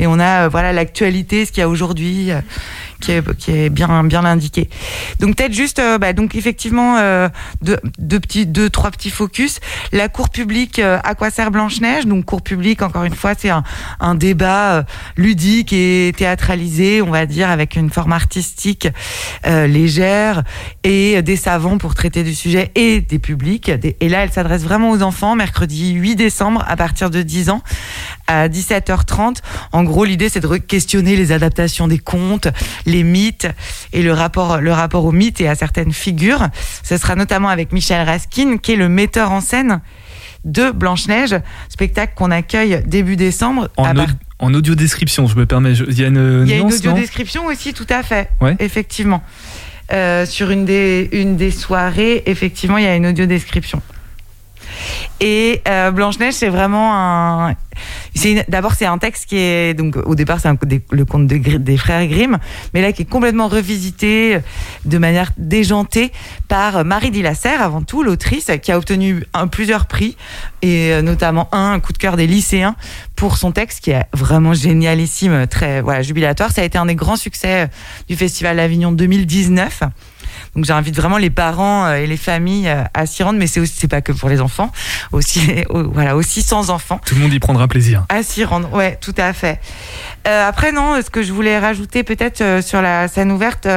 Et 0.00 0.06
on 0.06 0.20
a 0.20 0.46
voilà 0.48 0.72
l'actualité, 0.72 1.44
ce 1.44 1.50
qu'il 1.50 1.60
y 1.60 1.64
a 1.64 1.68
aujourd'hui, 1.68 2.30
qui 3.00 3.12
est, 3.12 3.70
bien 3.70 4.04
bien 4.04 4.24
indiqué. 4.24 4.68
Donc 5.20 5.36
peut-être 5.36 5.52
juste, 5.52 5.78
euh, 5.78 5.98
bah, 5.98 6.12
donc 6.12 6.34
effectivement 6.34 6.96
euh, 6.98 7.28
deux, 7.62 8.20
petits, 8.20 8.46
deux 8.46 8.70
trois 8.70 8.90
petits 8.90 9.10
focus. 9.10 9.60
La 9.92 10.08
cour 10.08 10.30
publique 10.30 10.78
euh, 10.78 10.98
à 11.04 11.14
quoi 11.14 11.30
sert 11.30 11.50
Blanche 11.50 11.80
Neige 11.80 12.06
Donc 12.06 12.24
cour 12.24 12.42
publique, 12.42 12.82
encore 12.82 13.04
une 13.04 13.14
fois, 13.14 13.32
c'est 13.36 13.50
un, 13.50 13.62
débat 14.14 14.84
ludique 15.16 15.72
et 15.72 16.12
théâtralisé, 16.16 17.02
on 17.02 17.10
va 17.10 17.26
dire, 17.26 17.50
avec 17.50 17.76
une 17.76 17.90
forme 17.90 18.12
artistique 18.12 18.88
légère 19.44 20.42
et 20.82 21.22
des 21.22 21.36
savants 21.36 21.78
pour 21.78 21.94
traiter 21.94 22.24
du 22.24 22.34
sujet 22.34 22.72
et 22.74 23.00
des 23.00 23.18
publics. 23.18 23.70
Et 24.00 24.08
là, 24.08 24.24
elle 24.24 24.32
s'adresse 24.32 24.62
vraiment 24.62 24.90
aux 24.90 25.02
enfants, 25.02 25.36
mercredi 25.36 25.92
8 25.92 26.16
décembre 26.16 26.64
à 26.66 26.76
partir 26.76 27.10
de 27.10 27.22
10 27.22 27.50
ans 27.50 27.62
à 28.26 28.48
17h30. 28.48 29.36
En 29.72 29.84
gros, 29.84 30.04
l'idée, 30.04 30.28
c'est 30.28 30.40
de 30.40 30.56
questionner 30.56 31.16
les 31.16 31.32
adaptations 31.32 31.88
des 31.88 31.98
contes, 31.98 32.48
les 32.88 33.02
mythes 33.04 33.46
et 33.92 34.02
le 34.02 34.12
rapport, 34.12 34.58
le 34.60 34.72
rapport 34.72 35.04
aux 35.04 35.12
mythes 35.12 35.40
et 35.40 35.48
à 35.48 35.54
certaines 35.54 35.92
figures. 35.92 36.48
Ce 36.82 36.96
sera 36.96 37.14
notamment 37.14 37.48
avec 37.48 37.72
Michel 37.72 38.04
Raskin, 38.06 38.56
qui 38.58 38.72
est 38.72 38.76
le 38.76 38.88
metteur 38.88 39.30
en 39.30 39.40
scène 39.40 39.80
de 40.44 40.70
Blanche-Neige, 40.70 41.36
spectacle 41.68 42.12
qu'on 42.16 42.30
accueille 42.30 42.82
début 42.86 43.16
décembre. 43.16 43.68
En, 43.76 43.84
au- 44.40 44.54
audio 44.54 44.74
description, 44.74 45.26
je 45.26 45.36
me 45.36 45.46
permets. 45.46 45.74
je- 45.74 45.84
Il 45.84 45.98
y 45.98 46.04
a 46.04 46.08
une, 46.08 46.44
il 46.46 46.50
y 46.50 46.54
a 46.54 46.56
une 46.58 46.66
audio 46.66 46.92
description 46.92 47.46
aussi, 47.46 47.72
tout 47.74 47.86
à 47.90 48.02
fait. 48.02 48.30
Ouais. 48.40 48.56
Effectivement. 48.60 49.22
Euh, 49.92 50.26
sur 50.26 50.50
une 50.50 50.64
des, 50.64 51.08
une 51.12 51.36
des 51.36 51.50
soirées, 51.50 52.22
effectivement, 52.26 52.76
il 52.78 52.84
y 52.84 52.86
a 52.86 52.94
une 52.94 53.06
audio 53.06 53.26
description. 53.26 53.80
Et 55.20 55.62
euh, 55.66 55.90
Blanche-Neige, 55.90 56.34
c'est 56.34 56.48
vraiment 56.48 56.94
un. 56.94 57.54
D'abord, 58.48 58.74
c'est 58.74 58.86
un 58.86 58.98
texte 58.98 59.26
qui 59.26 59.36
est. 59.36 59.74
Donc, 59.74 59.96
au 59.96 60.14
départ, 60.14 60.40
c'est 60.40 60.48
le 60.90 61.04
conte 61.04 61.26
des 61.26 61.76
frères 61.76 62.06
Grimm, 62.06 62.38
mais 62.74 62.82
là, 62.82 62.92
qui 62.92 63.02
est 63.02 63.08
complètement 63.08 63.48
revisité 63.48 64.38
de 64.84 64.98
manière 64.98 65.30
déjantée 65.36 66.12
par 66.46 66.84
Marie 66.84 67.10
Dillasser, 67.10 67.48
avant 67.48 67.82
tout, 67.82 68.02
l'autrice, 68.02 68.50
qui 68.62 68.72
a 68.72 68.78
obtenu 68.78 69.24
plusieurs 69.50 69.86
prix, 69.86 70.16
et 70.62 70.92
euh, 70.92 71.02
notamment 71.02 71.48
un, 71.52 71.72
un 71.72 71.80
coup 71.80 71.92
de 71.92 71.98
cœur 71.98 72.16
des 72.16 72.26
lycéens 72.26 72.76
pour 73.16 73.36
son 73.36 73.52
texte, 73.52 73.82
qui 73.82 73.90
est 73.90 74.06
vraiment 74.12 74.54
génialissime, 74.54 75.46
très 75.46 75.80
voilà, 75.80 76.02
jubilatoire. 76.02 76.52
Ça 76.52 76.62
a 76.62 76.64
été 76.64 76.78
un 76.78 76.86
des 76.86 76.94
grands 76.94 77.16
succès 77.16 77.64
euh, 77.64 77.66
du 78.08 78.16
Festival 78.16 78.56
d'Avignon 78.56 78.92
2019. 78.92 79.82
Donc 80.58 80.64
j'invite 80.64 80.96
vraiment 80.96 81.18
les 81.18 81.30
parents 81.30 81.86
euh, 81.86 81.98
et 81.98 82.08
les 82.08 82.16
familles 82.16 82.66
euh, 82.66 82.82
à 82.92 83.06
s'y 83.06 83.22
rendre, 83.22 83.38
mais 83.38 83.46
c'est 83.46 83.60
aussi 83.60 83.74
c'est 83.78 83.86
pas 83.86 84.00
que 84.00 84.10
pour 84.10 84.28
les 84.28 84.40
enfants, 84.40 84.72
aussi 85.12 85.40
voilà 85.70 86.16
aussi 86.16 86.42
sans 86.42 86.70
enfants 86.70 87.00
Tout 87.06 87.14
le 87.14 87.20
monde 87.20 87.32
y 87.32 87.38
prendra 87.38 87.68
plaisir. 87.68 88.04
à 88.08 88.24
s'y 88.24 88.42
rendre. 88.42 88.72
Ouais, 88.74 88.98
tout 89.00 89.14
à 89.18 89.32
fait. 89.32 89.60
Euh, 90.26 90.48
après 90.48 90.72
non, 90.72 91.00
ce 91.00 91.10
que 91.10 91.22
je 91.22 91.32
voulais 91.32 91.60
rajouter 91.60 92.02
peut-être 92.02 92.40
euh, 92.40 92.60
sur 92.60 92.82
la 92.82 93.06
scène 93.06 93.30
ouverte, 93.30 93.68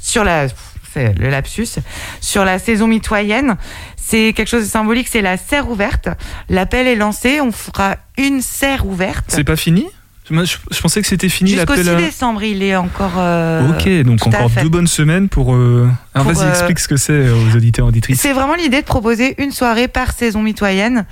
sur 0.00 0.22
la 0.22 0.46
c'est 0.94 1.12
le 1.18 1.28
lapsus, 1.28 1.80
sur 2.20 2.44
la 2.44 2.60
saison 2.60 2.86
mitoyenne, 2.86 3.56
c'est 3.96 4.32
quelque 4.32 4.48
chose 4.48 4.62
de 4.62 4.70
symbolique, 4.70 5.08
c'est 5.08 5.22
la 5.22 5.38
serre 5.38 5.68
ouverte. 5.68 6.08
L'appel 6.48 6.86
est 6.86 6.94
lancé, 6.94 7.40
on 7.40 7.50
fera 7.50 7.96
une 8.16 8.42
serre 8.42 8.86
ouverte. 8.86 9.24
C'est 9.26 9.42
pas 9.42 9.56
fini? 9.56 9.86
Je, 10.30 10.56
je 10.70 10.80
pensais 10.80 11.00
que 11.00 11.06
c'était 11.06 11.28
fini 11.28 11.52
Jusqu'au 11.52 11.74
6 11.74 11.84
l'appel 11.84 11.94
à... 12.04 12.06
décembre, 12.06 12.42
il 12.42 12.62
est 12.62 12.76
encore. 12.76 13.12
euh, 13.18 13.70
Ok, 13.70 13.88
donc 14.06 14.26
encore 14.26 14.50
deux 14.62 14.68
bonnes 14.68 14.86
semaines 14.86 15.28
pour. 15.28 15.54
euh, 15.54 15.88
Alors 16.14 16.26
Pour, 16.26 16.34
vas-y, 16.34 16.46
euh, 16.46 16.50
explique 16.50 16.78
ce 16.78 16.88
que 16.88 16.96
c'est 16.96 17.28
aux 17.30 17.56
auditeurs 17.56 17.86
et 17.86 17.88
auditrices. 17.88 18.20
C'est 18.20 18.32
vraiment 18.32 18.54
l'idée 18.54 18.80
de 18.80 18.86
proposer 18.86 19.34
une 19.42 19.52
soirée 19.52 19.88
par 19.88 20.12
saison 20.12 20.42
mitoyenne 20.42 21.06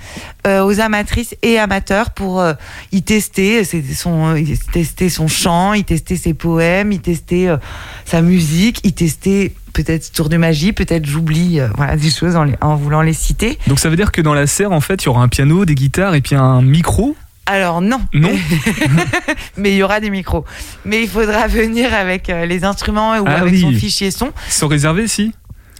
aux 0.45 0.79
amatrices 0.79 1.35
et 1.41 1.59
amateurs 1.59 2.11
pour 2.11 2.41
y 2.93 3.01
tester 3.03 3.63
son, 3.65 4.35
y 4.35 4.57
tester 4.57 5.09
son 5.09 5.27
chant, 5.27 5.73
y 5.73 5.83
tester 5.83 6.15
ses 6.15 6.33
poèmes, 6.33 6.91
y 6.93 6.99
tester 6.99 7.53
sa 8.05 8.21
musique, 8.21 8.79
y 8.85 8.93
tester 8.93 9.53
peut-être 9.73 10.11
tour 10.13 10.29
de 10.29 10.37
magie, 10.37 10.71
peut-être 10.73 11.05
j'oublie 11.05 11.59
euh, 11.59 11.67
voilà 11.75 11.97
des 11.97 12.09
choses 12.09 12.35
en, 12.35 12.45
les- 12.45 12.55
en 12.61 12.75
voulant 12.75 13.01
les 13.03 13.13
citer. 13.13 13.59
Donc 13.67 13.77
ça 13.79 13.89
veut 13.89 13.95
dire 13.95 14.11
que 14.11 14.21
dans 14.21 14.33
la 14.33 14.47
serre, 14.47 14.71
en 14.71 14.81
fait, 14.81 15.03
il 15.03 15.05
y 15.05 15.09
aura 15.09 15.21
un 15.21 15.27
piano, 15.27 15.65
des 15.65 15.75
guitares 15.75 16.15
et 16.15 16.21
puis 16.21 16.35
un 16.35 16.61
micro 16.61 17.15
Alors 17.47 17.81
non, 17.81 18.01
Non 18.13 18.31
mais 19.57 19.71
il 19.71 19.77
y 19.77 19.83
aura 19.83 19.99
des 19.99 20.09
micros. 20.09 20.45
Mais 20.85 21.01
il 21.03 21.09
faudra 21.09 21.47
venir 21.47 21.93
avec 21.93 22.29
euh, 22.29 22.45
les 22.45 22.63
instruments 22.65 23.17
ou 23.17 23.23
Ah 23.25 23.37
avec 23.41 23.53
oui. 23.53 23.61
son 23.61 23.71
fichier 23.71 24.11
son. 24.11 24.31
Ils 24.47 24.51
sont 24.53 24.67
réservés, 24.67 25.07
si? 25.07 25.33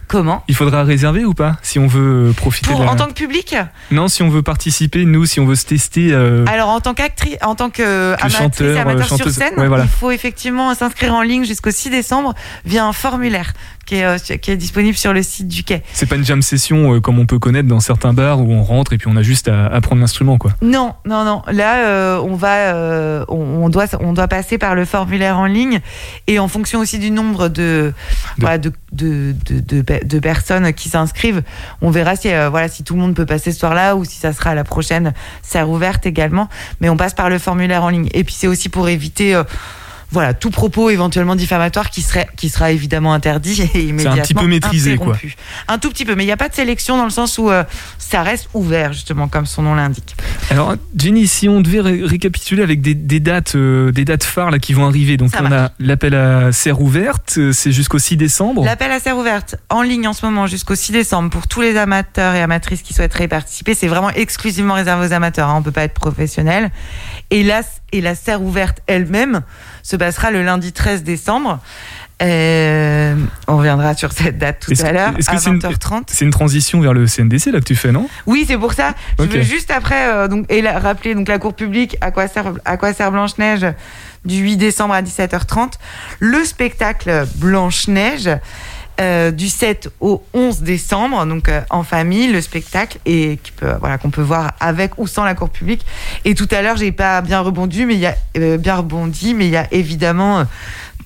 Comment? 0.06 0.42
Il 0.48 0.54
faudra 0.54 0.84
réserver 0.84 1.26
ou 1.26 1.34
pas 1.34 1.58
Si 1.60 1.78
on 1.78 1.86
veut 1.86 2.32
profiter 2.34 2.70
Pour 2.70 2.80
de 2.80 2.84
la... 2.86 2.92
en 2.92 2.96
tant 2.96 3.08
que 3.08 3.12
public? 3.12 3.54
Non, 3.90 4.08
si 4.08 4.22
on 4.22 4.30
veut 4.30 4.40
participer, 4.40 5.04
nous, 5.04 5.26
si 5.26 5.38
on 5.38 5.44
veut 5.44 5.54
se 5.54 5.66
tester... 5.66 6.08
euh, 6.12 6.46
Alors 6.50 6.70
en 6.70 6.80
tant 6.80 6.94
qu'actrice, 6.94 7.36
en 7.42 7.54
tant 7.54 7.68
que 7.68 8.16
chanteur, 8.30 8.78
amateur 8.80 9.04
euh, 9.04 9.08
chanteuse, 9.08 9.34
sur 9.34 9.44
scène, 9.44 9.52
ouais, 9.58 9.68
voilà. 9.68 9.84
il 9.84 9.90
faut 9.90 10.10
effectivement 10.10 10.74
s'inscrire 10.74 11.12
en 11.14 11.20
ligne 11.20 11.44
jusqu'au 11.44 11.70
6 11.70 11.90
décembre 11.90 12.34
via 12.64 12.86
un 12.86 12.94
formulaire 12.94 13.52
qui 13.88 13.94
est, 13.96 14.04
euh, 14.04 14.18
qui 14.18 14.50
est 14.50 14.56
disponible 14.56 14.96
sur 14.98 15.14
le 15.14 15.22
site 15.22 15.48
du 15.48 15.64
quai. 15.64 15.82
C'est 15.94 16.04
pas 16.06 16.16
une 16.16 16.24
jam 16.24 16.42
session 16.42 16.94
euh, 16.94 17.00
comme 17.00 17.18
on 17.18 17.24
peut 17.24 17.38
connaître 17.38 17.66
dans 17.68 17.80
certains 17.80 18.12
bars 18.12 18.38
où 18.40 18.52
on 18.52 18.62
rentre 18.62 18.92
et 18.92 18.98
puis 18.98 19.08
on 19.10 19.16
a 19.16 19.22
juste 19.22 19.48
à 19.48 19.66
apprendre 19.68 20.00
l'instrument, 20.02 20.36
quoi. 20.36 20.52
Non, 20.60 20.94
non, 21.06 21.24
non. 21.24 21.42
Là, 21.50 21.86
euh, 21.86 22.20
on 22.20 22.34
va, 22.34 23.24
on, 23.28 23.64
on 23.64 23.68
doit, 23.70 23.86
on 24.00 24.12
doit 24.12 24.28
passer 24.28 24.58
par 24.58 24.74
le 24.74 24.84
formulaire 24.84 25.38
en 25.38 25.46
ligne 25.46 25.80
et 26.26 26.38
en 26.38 26.48
fonction 26.48 26.80
aussi 26.80 26.98
du 26.98 27.10
nombre 27.10 27.48
de, 27.48 27.94
de, 28.38 28.72
de, 28.92 29.34
de, 29.46 29.60
de, 29.60 29.82
pe- 29.82 30.04
de 30.04 30.18
personnes 30.18 30.72
qui 30.74 30.90
s'inscrivent, 30.90 31.42
on 31.80 31.90
verra 31.90 32.14
si, 32.14 32.28
voilà, 32.50 32.68
si 32.68 32.84
tout 32.84 32.94
le 32.94 33.00
monde 33.00 33.14
peut 33.14 33.26
passer 33.26 33.52
ce 33.52 33.58
soir-là 33.58 33.96
ou 33.96 34.04
si 34.04 34.18
ça 34.18 34.32
sera 34.34 34.50
à 34.50 34.54
la 34.54 34.64
prochaine 34.64 35.14
serre 35.42 35.70
ouverte 35.70 36.04
également. 36.04 36.48
Mais 36.80 36.90
on 36.90 36.96
passe 36.98 37.14
par 37.14 37.30
le 37.30 37.38
formulaire 37.38 37.82
en 37.84 37.88
ligne. 37.88 38.08
Et 38.12 38.22
puis 38.24 38.34
c'est 38.36 38.48
aussi 38.48 38.68
pour 38.68 38.88
éviter. 38.90 39.34
euh, 39.34 39.44
voilà, 40.10 40.32
tout 40.34 40.50
propos 40.50 40.90
éventuellement 40.90 41.36
diffamatoire 41.36 41.90
qui 41.90 42.02
serait 42.02 42.26
qui 42.36 42.48
sera 42.48 42.70
évidemment 42.72 43.12
interdit 43.12 43.68
et 43.74 43.80
immédiatement 43.82 44.22
petit 44.22 44.34
peu 44.34 44.46
maîtrisé, 44.46 44.96
quoi. 44.96 45.16
Un 45.68 45.78
tout 45.78 45.90
petit 45.90 46.04
peu, 46.04 46.14
mais 46.14 46.22
il 46.24 46.26
n'y 46.26 46.32
a 46.32 46.36
pas 46.36 46.48
de 46.48 46.54
sélection 46.54 46.96
dans 46.96 47.04
le 47.04 47.10
sens 47.10 47.36
où 47.38 47.50
euh, 47.50 47.64
ça 47.98 48.22
reste 48.22 48.48
ouvert 48.54 48.92
justement 48.92 49.28
comme 49.28 49.44
son 49.46 49.62
nom 49.62 49.74
l'indique. 49.74 50.16
Alors, 50.50 50.74
Jenny, 50.96 51.26
si 51.26 51.48
on 51.48 51.60
devait 51.60 51.80
ré- 51.80 52.00
récapituler 52.02 52.62
avec 52.62 52.80
des, 52.80 52.94
des 52.94 53.20
dates, 53.20 53.54
euh, 53.54 53.92
des 53.92 54.04
dates 54.06 54.24
phares 54.24 54.50
là 54.50 54.58
qui 54.58 54.72
vont 54.72 54.86
arriver, 54.86 55.16
donc 55.18 55.30
Ça 55.30 55.40
on 55.40 55.48
marche. 55.48 55.54
a 55.54 55.72
l'appel 55.78 56.14
à 56.14 56.52
serre 56.52 56.80
ouverte, 56.80 57.34
euh, 57.36 57.52
c'est 57.52 57.72
jusqu'au 57.72 57.98
6 57.98 58.16
décembre. 58.16 58.64
L'appel 58.64 58.90
à 58.92 59.00
serre 59.00 59.18
ouverte 59.18 59.56
en 59.68 59.82
ligne 59.82 60.06
en 60.08 60.14
ce 60.14 60.24
moment 60.24 60.46
jusqu'au 60.46 60.74
6 60.74 60.92
décembre 60.92 61.28
pour 61.30 61.46
tous 61.48 61.60
les 61.60 61.76
amateurs 61.76 62.34
et 62.34 62.40
amatrices 62.40 62.80
qui 62.82 62.94
souhaiteraient 62.94 63.24
y 63.24 63.28
participer. 63.28 63.74
C'est 63.74 63.88
vraiment 63.88 64.10
exclusivement 64.10 64.74
réservé 64.74 65.08
aux 65.08 65.12
amateurs. 65.12 65.50
Hein. 65.50 65.56
On 65.58 65.62
peut 65.62 65.70
pas 65.70 65.84
être 65.84 65.92
professionnel. 65.94 66.70
Et 67.30 67.42
la, 67.42 67.60
et 67.92 68.00
la 68.00 68.14
serre 68.14 68.42
ouverte 68.42 68.78
elle-même 68.86 69.40
se 69.82 69.96
passera 69.96 70.30
le 70.30 70.42
lundi 70.42 70.72
13 70.72 71.02
décembre. 71.04 71.60
Euh, 72.20 73.14
on 73.46 73.58
reviendra 73.58 73.94
sur 73.94 74.10
cette 74.10 74.38
date 74.38 74.58
tout 74.66 74.72
à 74.84 74.90
l'heure 74.92 75.08
à 75.10 75.12
que 75.12 75.38
c'est 75.38 75.50
une, 75.50 75.58
20h30. 75.60 76.02
c'est 76.08 76.24
une 76.24 76.32
transition 76.32 76.80
vers 76.80 76.92
le 76.92 77.06
CNDC 77.06 77.52
là 77.52 77.60
que 77.60 77.64
tu 77.64 77.76
fais, 77.76 77.92
non? 77.92 78.08
Oui, 78.26 78.44
c'est 78.48 78.58
pour 78.58 78.72
ça. 78.72 78.94
Je 79.20 79.24
veux 79.24 79.42
juste 79.42 79.70
après 79.70 80.08
euh, 80.08 80.26
donc 80.26 80.44
et 80.48 80.60
la- 80.60 80.80
rappeler 80.80 81.14
donc 81.14 81.28
la 81.28 81.38
cour 81.38 81.54
publique 81.54 81.96
à 82.00 82.10
quoi 82.10 82.26
sert 82.26 82.54
à 82.64 82.76
quoi 82.76 82.92
sert 82.92 83.12
Blanche 83.12 83.38
Neige 83.38 83.66
du 84.24 84.38
8 84.38 84.56
décembre 84.56 84.94
à 84.94 85.02
17h30, 85.02 85.74
le 86.18 86.44
spectacle 86.44 87.24
Blanche 87.36 87.86
Neige 87.86 88.28
euh, 89.00 89.30
du 89.30 89.48
7 89.48 89.90
au 90.00 90.24
11 90.34 90.62
décembre, 90.62 91.24
donc 91.24 91.48
euh, 91.48 91.60
en 91.70 91.84
famille, 91.84 92.32
le 92.32 92.40
spectacle 92.40 92.98
et 93.06 93.38
qui 93.42 93.52
peut 93.52 93.72
qu'on 94.02 94.10
peut 94.10 94.22
voir 94.22 94.52
avec 94.58 94.98
ou 94.98 95.06
sans 95.06 95.24
la 95.24 95.34
cour 95.34 95.50
publique. 95.50 95.86
Et 96.24 96.34
tout 96.34 96.48
à 96.50 96.62
l'heure, 96.62 96.76
j'ai 96.76 96.90
pas 96.90 97.20
bien 97.20 97.40
rebondi, 97.40 97.86
mais 97.86 97.94
il 97.94 98.00
y 98.00 98.06
a 98.06 98.16
euh, 98.36 98.58
bien 98.58 98.76
rebondi, 98.76 99.34
mais 99.34 99.46
il 99.46 99.52
y 99.52 99.56
a 99.56 99.68
évidemment 99.72 100.44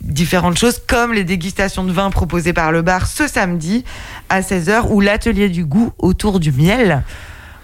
différentes 0.01 0.57
choses 0.57 0.81
comme 0.87 1.13
les 1.13 1.25
dégustations 1.25 1.85
de 1.85 1.93
vin 1.93 2.11
proposées 2.11 2.53
par 2.53 2.73
le 2.73 2.83
bar 2.83 3.07
ce 3.07 3.29
samedi 3.29 3.85
à 4.31 4.41
16h 4.41 4.89
ou 4.91 5.01
l'atelier 5.01 5.49
du 5.49 5.65
goût 5.65 5.93
autour 5.99 6.41
du 6.41 6.51
miel. 6.51 7.03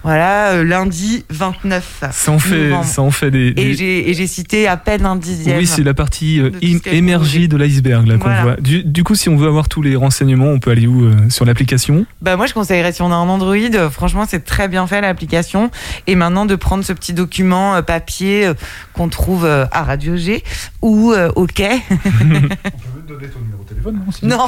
Voilà, 0.04 0.52
euh, 0.52 0.64
lundi 0.64 1.24
29 1.28 2.04
Ça 2.12 2.32
en 2.32 2.38
fait, 2.38 2.70
ça 2.84 3.02
en 3.02 3.10
fait 3.10 3.30
des. 3.30 3.48
Et 3.48 3.52
des- 3.52 3.74
j'ai 3.74 4.08
et 4.10 4.14
j'ai 4.14 4.26
cité 4.26 4.68
à 4.68 4.76
peine 4.76 5.04
un 5.04 5.16
dixième. 5.16 5.58
Oui, 5.58 5.66
c'est 5.66 5.82
la 5.82 5.92
partie 5.94 6.40
euh, 6.40 6.50
de 6.50 6.94
émergée 6.94 7.48
de 7.48 7.56
l'iceberg 7.56 8.06
là 8.06 8.16
qu'on 8.16 8.42
voit. 8.42 8.56
Du, 8.56 8.84
du 8.84 9.04
coup, 9.04 9.14
si 9.14 9.28
on 9.28 9.36
veut 9.36 9.48
avoir 9.48 9.68
tous 9.68 9.82
les 9.82 9.96
renseignements, 9.96 10.46
on 10.46 10.58
peut 10.60 10.70
aller 10.70 10.86
où 10.86 11.04
euh, 11.04 11.14
Sur 11.28 11.44
l'application? 11.44 12.06
Bah 12.22 12.36
moi 12.36 12.46
je 12.46 12.54
conseillerais 12.54 12.92
si 12.92 13.02
on 13.02 13.10
a 13.12 13.14
un 13.14 13.28
Android, 13.28 13.54
euh, 13.56 13.90
franchement 13.90 14.24
c'est 14.28 14.44
très 14.44 14.68
bien 14.68 14.86
fait 14.86 15.00
l'application. 15.00 15.70
Et 16.06 16.14
maintenant 16.14 16.46
de 16.46 16.54
prendre 16.54 16.84
ce 16.84 16.92
petit 16.92 17.12
document 17.12 17.74
euh, 17.74 17.82
papier 17.82 18.50
qu'on 18.92 19.08
trouve 19.08 19.44
à 19.46 19.82
Radio 19.82 20.16
G 20.16 20.42
ou 20.80 21.12
au 21.34 21.46
quai. 21.54 21.80
On 23.08 23.14
peut 23.14 23.20
même 23.20 23.20
donner 23.20 23.32
ton 23.32 23.40
numéro 23.40 23.62
de 23.62 23.68
téléphone, 23.68 24.00
non 24.22 24.46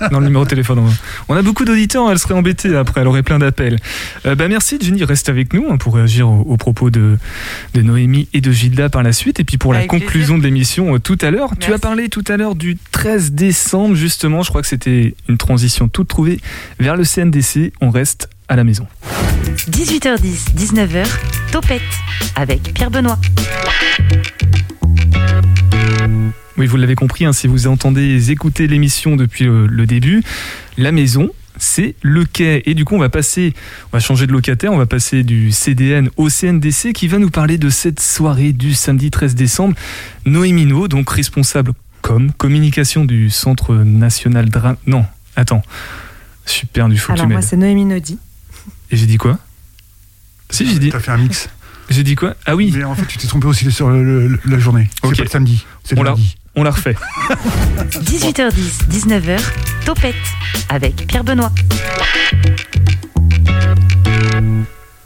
non. 0.10 0.20
le 0.20 0.26
numéro 0.26 0.44
de 0.44 0.50
téléphone. 0.50 0.92
On 1.28 1.36
a 1.36 1.42
beaucoup 1.42 1.64
d'auditeurs, 1.64 2.10
elle 2.10 2.18
serait 2.18 2.34
embêtée 2.34 2.76
après, 2.76 3.00
elle 3.00 3.06
aurait 3.06 3.22
plein 3.22 3.38
d'appels. 3.38 3.78
Euh, 4.26 4.34
bah 4.34 4.48
merci 4.48 4.78
Jenny, 4.80 5.02
reste 5.04 5.28
avec 5.28 5.52
nous 5.54 5.66
hein, 5.70 5.76
pour 5.76 5.94
réagir 5.94 6.28
aux, 6.28 6.40
aux 6.40 6.56
propos 6.56 6.90
de, 6.90 7.16
de 7.74 7.82
Noémie 7.82 8.28
et 8.32 8.40
de 8.40 8.50
Gilda 8.52 8.88
par 8.88 9.02
la 9.02 9.12
suite. 9.12 9.40
Et 9.40 9.44
puis 9.44 9.56
pour 9.56 9.72
la 9.72 9.86
conclusion 9.86 10.36
de 10.36 10.42
l'émission 10.42 10.94
euh, 10.94 10.98
tout 10.98 11.18
à 11.20 11.30
l'heure, 11.30 11.50
tu 11.58 11.72
as 11.72 11.78
parlé 11.78 12.08
tout 12.08 12.24
à 12.28 12.36
l'heure 12.36 12.54
du 12.54 12.76
13 12.92 13.32
décembre 13.32 13.94
justement, 13.94 14.42
je 14.42 14.50
crois 14.50 14.62
que 14.62 14.68
c'était 14.68 15.14
une 15.28 15.38
transition 15.38 15.88
toute 15.88 16.08
trouvée 16.08 16.40
vers 16.78 16.96
le 16.96 17.04
CNDC. 17.04 17.72
On 17.80 17.90
reste 17.90 18.28
à 18.48 18.56
la 18.56 18.64
maison. 18.64 18.86
18h10, 19.70 20.54
19h, 20.56 21.06
Topette 21.52 21.80
avec 22.36 22.74
Pierre 22.74 22.90
Benoît. 22.90 23.18
Oui, 26.56 26.66
vous 26.66 26.76
l'avez 26.76 26.94
compris, 26.94 27.24
hein, 27.24 27.32
si 27.32 27.46
vous 27.46 27.66
entendez 27.66 28.30
écouter 28.30 28.66
l'émission 28.66 29.16
depuis 29.16 29.44
le 29.46 29.86
début, 29.86 30.22
la 30.76 30.92
maison, 30.92 31.30
c'est 31.58 31.94
le 32.02 32.24
quai. 32.24 32.62
Et 32.68 32.74
du 32.74 32.84
coup, 32.84 32.94
on 32.94 32.98
va 32.98 33.08
passer, 33.08 33.54
on 33.92 33.96
va 33.96 34.00
changer 34.00 34.26
de 34.26 34.32
locataire, 34.32 34.72
on 34.72 34.76
va 34.78 34.86
passer 34.86 35.22
du 35.22 35.52
CDN 35.52 36.10
au 36.16 36.28
CNDC 36.28 36.92
qui 36.92 37.08
va 37.08 37.18
nous 37.18 37.30
parler 37.30 37.56
de 37.58 37.70
cette 37.70 38.00
soirée 38.00 38.52
du 38.52 38.74
samedi 38.74 39.10
13 39.10 39.34
décembre. 39.34 39.74
Noémie 40.26 40.66
No, 40.66 40.88
donc 40.88 41.10
responsable 41.10 41.72
com, 42.02 42.30
communication 42.36 43.04
du 43.04 43.30
Centre 43.30 43.74
National 43.74 44.48
Drame. 44.48 44.76
Non, 44.86 45.04
attends. 45.36 45.62
Super 46.46 46.88
du 46.88 46.96
faut 46.98 47.12
que 47.12 47.18
tu 47.18 47.22
Alors 47.22 47.30
moi 47.32 47.42
c'est 47.42 47.56
Noémie 47.56 47.84
Nodi. 47.84 48.18
Et 48.90 48.96
j'ai 48.96 49.06
dit 49.06 49.18
quoi? 49.18 49.38
Si, 50.50 50.66
j'ai 50.66 50.78
dit, 50.78 50.88
T'as 50.90 50.98
fait 50.98 51.12
un 51.12 51.18
mix. 51.18 51.48
j'ai 51.90 52.02
dit 52.02 52.16
quoi? 52.16 52.34
Ah 52.46 52.56
oui, 52.56 52.72
Mais 52.74 52.82
en 52.84 52.94
fait, 52.94 53.06
tu 53.06 53.18
t'es 53.18 53.28
trompé 53.28 53.46
aussi 53.46 53.70
sur 53.70 53.88
le- 53.90 54.26
le- 54.28 54.38
la 54.46 54.58
journée. 54.58 54.88
Ok. 55.02 55.10
C'est 55.10 55.18
pas 55.18 55.24
le 55.24 55.30
samedi, 55.30 55.64
On 55.96 56.02
l'a- 56.02 56.14
on 56.56 56.62
la 56.62 56.70
refait. 56.70 56.96
18h10, 57.90 58.88
19h, 58.90 59.40
Topette 59.84 60.14
avec 60.68 61.06
Pierre 61.06 61.24
Benoît. 61.24 61.52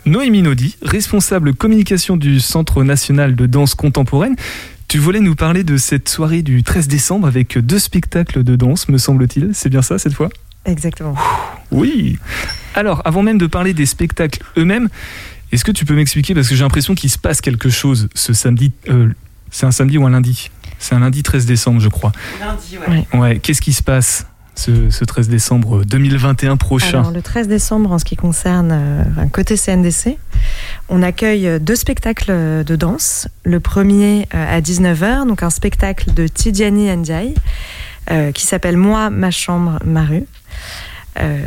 Noémie 0.06 0.42
Nodi, 0.42 0.76
responsable 0.82 1.54
communication 1.54 2.16
du 2.16 2.38
Centre 2.40 2.82
national 2.84 3.34
de 3.36 3.46
danse 3.46 3.74
contemporaine. 3.74 4.36
Tu 4.88 4.98
voulais 4.98 5.20
nous 5.20 5.34
parler 5.34 5.64
de 5.64 5.76
cette 5.78 6.08
soirée 6.08 6.42
du 6.42 6.62
13 6.62 6.88
décembre 6.88 7.26
avec 7.26 7.56
deux 7.58 7.78
spectacles 7.78 8.44
de 8.44 8.54
danse, 8.54 8.88
me 8.88 8.98
semble-t-il. 8.98 9.50
C'est 9.54 9.70
bien 9.70 9.82
ça 9.82 9.98
cette 9.98 10.12
fois? 10.12 10.28
Exactement. 10.66 11.14
Oui. 11.70 12.18
Alors, 12.74 13.00
avant 13.04 13.22
même 13.22 13.38
de 13.38 13.46
parler 13.46 13.72
des 13.74 13.86
spectacles 13.86 14.42
eux-mêmes, 14.58 14.88
est-ce 15.52 15.64
que 15.64 15.72
tu 15.72 15.84
peux 15.84 15.94
m'expliquer, 15.94 16.34
parce 16.34 16.48
que 16.48 16.54
j'ai 16.54 16.62
l'impression 16.64 16.94
qu'il 16.94 17.10
se 17.10 17.18
passe 17.18 17.40
quelque 17.40 17.70
chose 17.70 18.08
ce 18.14 18.32
samedi, 18.34 18.72
euh, 18.88 19.08
c'est 19.50 19.66
un 19.66 19.70
samedi 19.72 19.96
ou 19.98 20.06
un 20.06 20.10
lundi? 20.10 20.50
C'est 20.78 20.94
un 20.94 21.00
lundi 21.00 21.22
13 21.22 21.46
décembre, 21.46 21.80
je 21.80 21.88
crois. 21.88 22.12
Lundi, 22.40 22.78
ouais. 22.78 23.06
Ouais. 23.12 23.18
Ouais, 23.18 23.38
qu'est-ce 23.38 23.60
qui 23.62 23.72
se 23.72 23.82
passe 23.82 24.26
ce, 24.54 24.90
ce 24.90 25.04
13 25.04 25.28
décembre 25.28 25.84
2021 25.84 26.56
prochain 26.56 27.00
Alors, 27.00 27.10
le 27.10 27.22
13 27.22 27.48
décembre, 27.48 27.90
en 27.90 27.98
ce 27.98 28.04
qui 28.04 28.14
concerne 28.16 28.70
euh, 28.72 29.02
côté 29.32 29.56
CNDC, 29.56 30.16
on 30.88 31.02
accueille 31.02 31.48
euh, 31.48 31.58
deux 31.58 31.74
spectacles 31.76 32.30
euh, 32.30 32.62
de 32.64 32.76
danse. 32.76 33.26
Le 33.44 33.58
premier 33.60 34.28
euh, 34.34 34.56
à 34.56 34.60
19h, 34.60 35.26
donc 35.26 35.42
un 35.42 35.50
spectacle 35.50 36.12
de 36.14 36.28
Tidiane 36.28 36.76
Ndiaye 37.00 37.34
euh, 38.10 38.30
qui 38.32 38.44
s'appelle 38.46 38.76
Moi, 38.76 39.10
ma 39.10 39.30
chambre, 39.30 39.78
ma 39.84 40.04
rue. 40.04 40.26
Euh, 41.20 41.38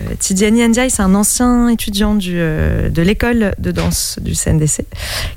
Ndiaye, 0.67 0.89
c'est 0.89 1.01
un 1.01 1.15
ancien 1.15 1.67
étudiant 1.67 2.17
euh, 2.27 2.89
de 2.89 3.01
l'école 3.01 3.53
de 3.59 3.71
danse 3.71 4.17
du 4.21 4.33
CNDC 4.33 4.85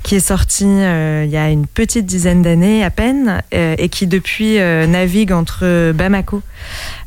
qui 0.03 0.15
est 0.15 0.25
sorti 0.25 0.65
euh, 0.65 1.23
il 1.25 1.31
y 1.31 1.37
a 1.37 1.49
une 1.49 1.67
petite 1.67 2.05
dizaine 2.05 2.41
d'années 2.41 2.83
à 2.83 2.89
peine 2.89 3.41
euh, 3.53 3.75
et 3.77 3.89
qui 3.89 4.07
depuis 4.07 4.57
navigue 4.87 5.31
entre 5.31 5.91
Bamako 5.93 6.41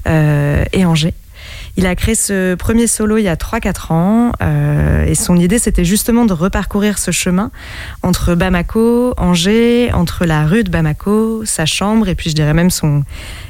et 0.07 0.85
Angers. 0.85 1.15
Il 1.77 1.87
a 1.87 1.97
créé 1.97 2.15
ce 2.15 2.55
premier 2.55 2.87
solo 2.87 3.19
il 3.19 3.25
y 3.25 3.29
a 3.29 3.35
3-4 3.35 3.93
ans 3.93 4.33
et 5.07 5.15
son 5.15 5.37
idée 5.37 5.59
c'était 5.59 5.85
justement 5.85 6.25
de 6.25 6.33
reparcourir 6.33 6.99
ce 6.99 7.11
chemin 7.11 7.51
entre 8.03 8.35
Bamako, 8.35 9.15
Angers, 9.17 9.91
entre 9.93 10.25
la 10.25 10.47
rue 10.47 10.63
de 10.63 10.71
Bamako, 10.71 11.45
sa 11.45 11.67
chambre 11.67 12.09
et 12.09 12.15
puis 12.15 12.31
je 12.31 12.35
dirais 12.35 12.55
même 12.55 12.71
son 12.71 13.03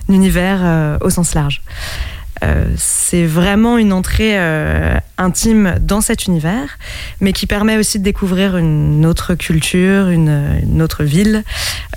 univers 0.08 0.98
au 1.02 1.10
sens 1.10 1.34
large. 1.34 1.60
Euh, 2.44 2.64
c'est 2.76 3.24
vraiment 3.24 3.78
une 3.78 3.92
entrée 3.92 4.38
euh, 4.38 4.96
intime 5.18 5.76
dans 5.80 6.00
cet 6.00 6.26
univers, 6.26 6.78
mais 7.20 7.32
qui 7.32 7.46
permet 7.46 7.76
aussi 7.76 7.98
de 7.98 8.04
découvrir 8.04 8.56
une 8.56 9.06
autre 9.06 9.34
culture, 9.34 10.08
une, 10.08 10.60
une 10.62 10.82
autre 10.82 11.04
ville, 11.04 11.42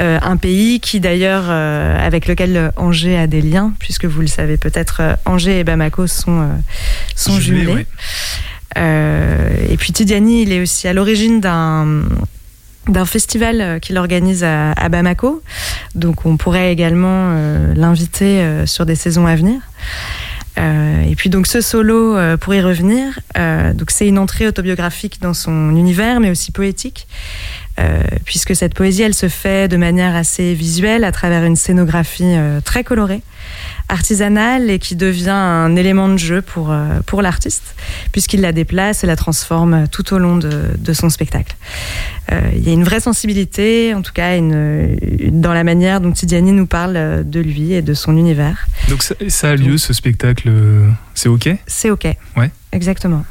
euh, 0.02 0.20
un 0.22 0.38
pays 0.38 0.80
qui 0.80 1.00
d'ailleurs, 1.00 1.50
avec 1.50 2.28
lequel 2.28 2.72
Angers 2.78 3.18
a 3.18 3.28
des 3.28 3.42
liens, 3.42 3.74
puisque 3.80 4.06
vous 4.06 4.22
le 4.22 4.28
savez 4.28 4.58
peut-être, 4.58 5.02
Angers 5.26 5.60
et 5.60 5.64
Bamako 5.64 6.08
sont, 6.08 6.50
sont 7.16 7.40
Jumelés, 7.40 7.64
jumelés. 7.66 7.86
ouais. 8.76 9.68
Et 9.70 9.78
puis 9.78 9.92
Tidiane, 9.92 10.30
il 10.30 10.52
est 10.52 10.62
aussi 10.62 10.88
à 10.88 10.94
l'origine 10.94 11.42
d'un 11.42 12.04
d'un 12.88 13.06
festival 13.06 13.80
qu'il 13.82 13.98
organise 13.98 14.44
à, 14.44 14.72
à 14.72 14.90
Bamako. 14.90 15.42
Donc 15.96 16.26
on 16.26 16.38
pourrait 16.38 16.72
également 16.72 17.32
euh, 17.34 17.74
l'inviter 17.76 18.40
euh, 18.42 18.66
sur 18.66 18.86
des 18.86 18.96
saisons 18.96 19.28
à 19.28 19.36
venir. 19.36 19.60
Euh, 20.58 21.02
et 21.02 21.16
puis 21.16 21.30
donc 21.30 21.48
ce 21.48 21.62
solo, 21.62 22.16
euh, 22.16 22.38
pour 22.38 22.54
y 22.54 22.62
revenir, 22.62 23.20
euh, 23.38 23.74
c'est 23.88 24.08
une 24.08 24.18
entrée 24.18 24.48
autobiographique 24.48 25.22
dans 25.22 25.34
son 25.34 25.76
univers, 25.76 26.20
mais 26.20 26.30
aussi 26.30 26.52
poétique, 26.52 27.08
puisque 28.26 28.56
cette 28.56 28.74
poésie, 28.74 29.04
elle 29.04 29.14
se 29.14 29.30
fait 29.30 29.68
de 29.68 29.78
manière 29.78 30.16
assez 30.16 30.56
visuelle 30.56 31.04
à 31.04 31.12
travers 31.12 31.44
une 31.44 31.56
scénographie 31.56 32.36
très 32.66 32.84
colorée, 32.84 33.22
artisanale 33.90 34.70
et 34.70 34.80
qui 34.80 34.96
devient 34.96 35.30
un 35.30 35.76
élément 35.76 36.10
de 36.10 36.18
jeu 36.18 36.42
pour, 36.42 36.72
euh, 36.72 37.00
pour 37.06 37.22
l'artiste, 37.22 37.76
puisqu'il 38.12 38.42
la 38.42 38.52
déplace 38.52 39.04
et 39.04 39.08
la 39.08 39.16
transforme 39.16 39.88
tout 39.90 40.14
au 40.14 40.18
long 40.18 40.38
de, 40.38 40.64
de 40.78 40.94
son 40.94 41.10
spectacle. 41.10 41.56
Euh, 42.32 42.42
Il 42.56 42.68
y 42.68 42.70
a 42.70 42.74
une 42.74 42.84
vraie 42.84 43.00
sensibilité, 43.00 43.94
en 43.94 44.02
tout 44.02 44.12
cas 44.14 44.36
une, 44.38 44.98
une- 45.20 45.42
dans 45.42 45.54
la 45.54 45.64
manière 45.64 46.02
dont 46.02 46.12
Tidiane 46.12 46.46
nous 46.46 46.68
parle 46.68 46.98
euh, 46.98 47.24
de 47.24 47.40
lui 47.40 47.74
et 47.74 47.82
de 47.82 47.94
son 47.94 48.18
univers. 48.18 48.68
Donc 48.90 49.04
ça, 49.04 49.16
ça 49.30 49.50
a 49.52 49.56
lieu 49.56 49.78
ce 49.78 49.94
spectacle, 49.94 50.52
c'est 51.14 51.30
ok? 51.30 51.50
C'est 51.66 51.90
OK. 51.90 52.06
Ouais. 52.36 52.52
Exactement. 52.74 53.26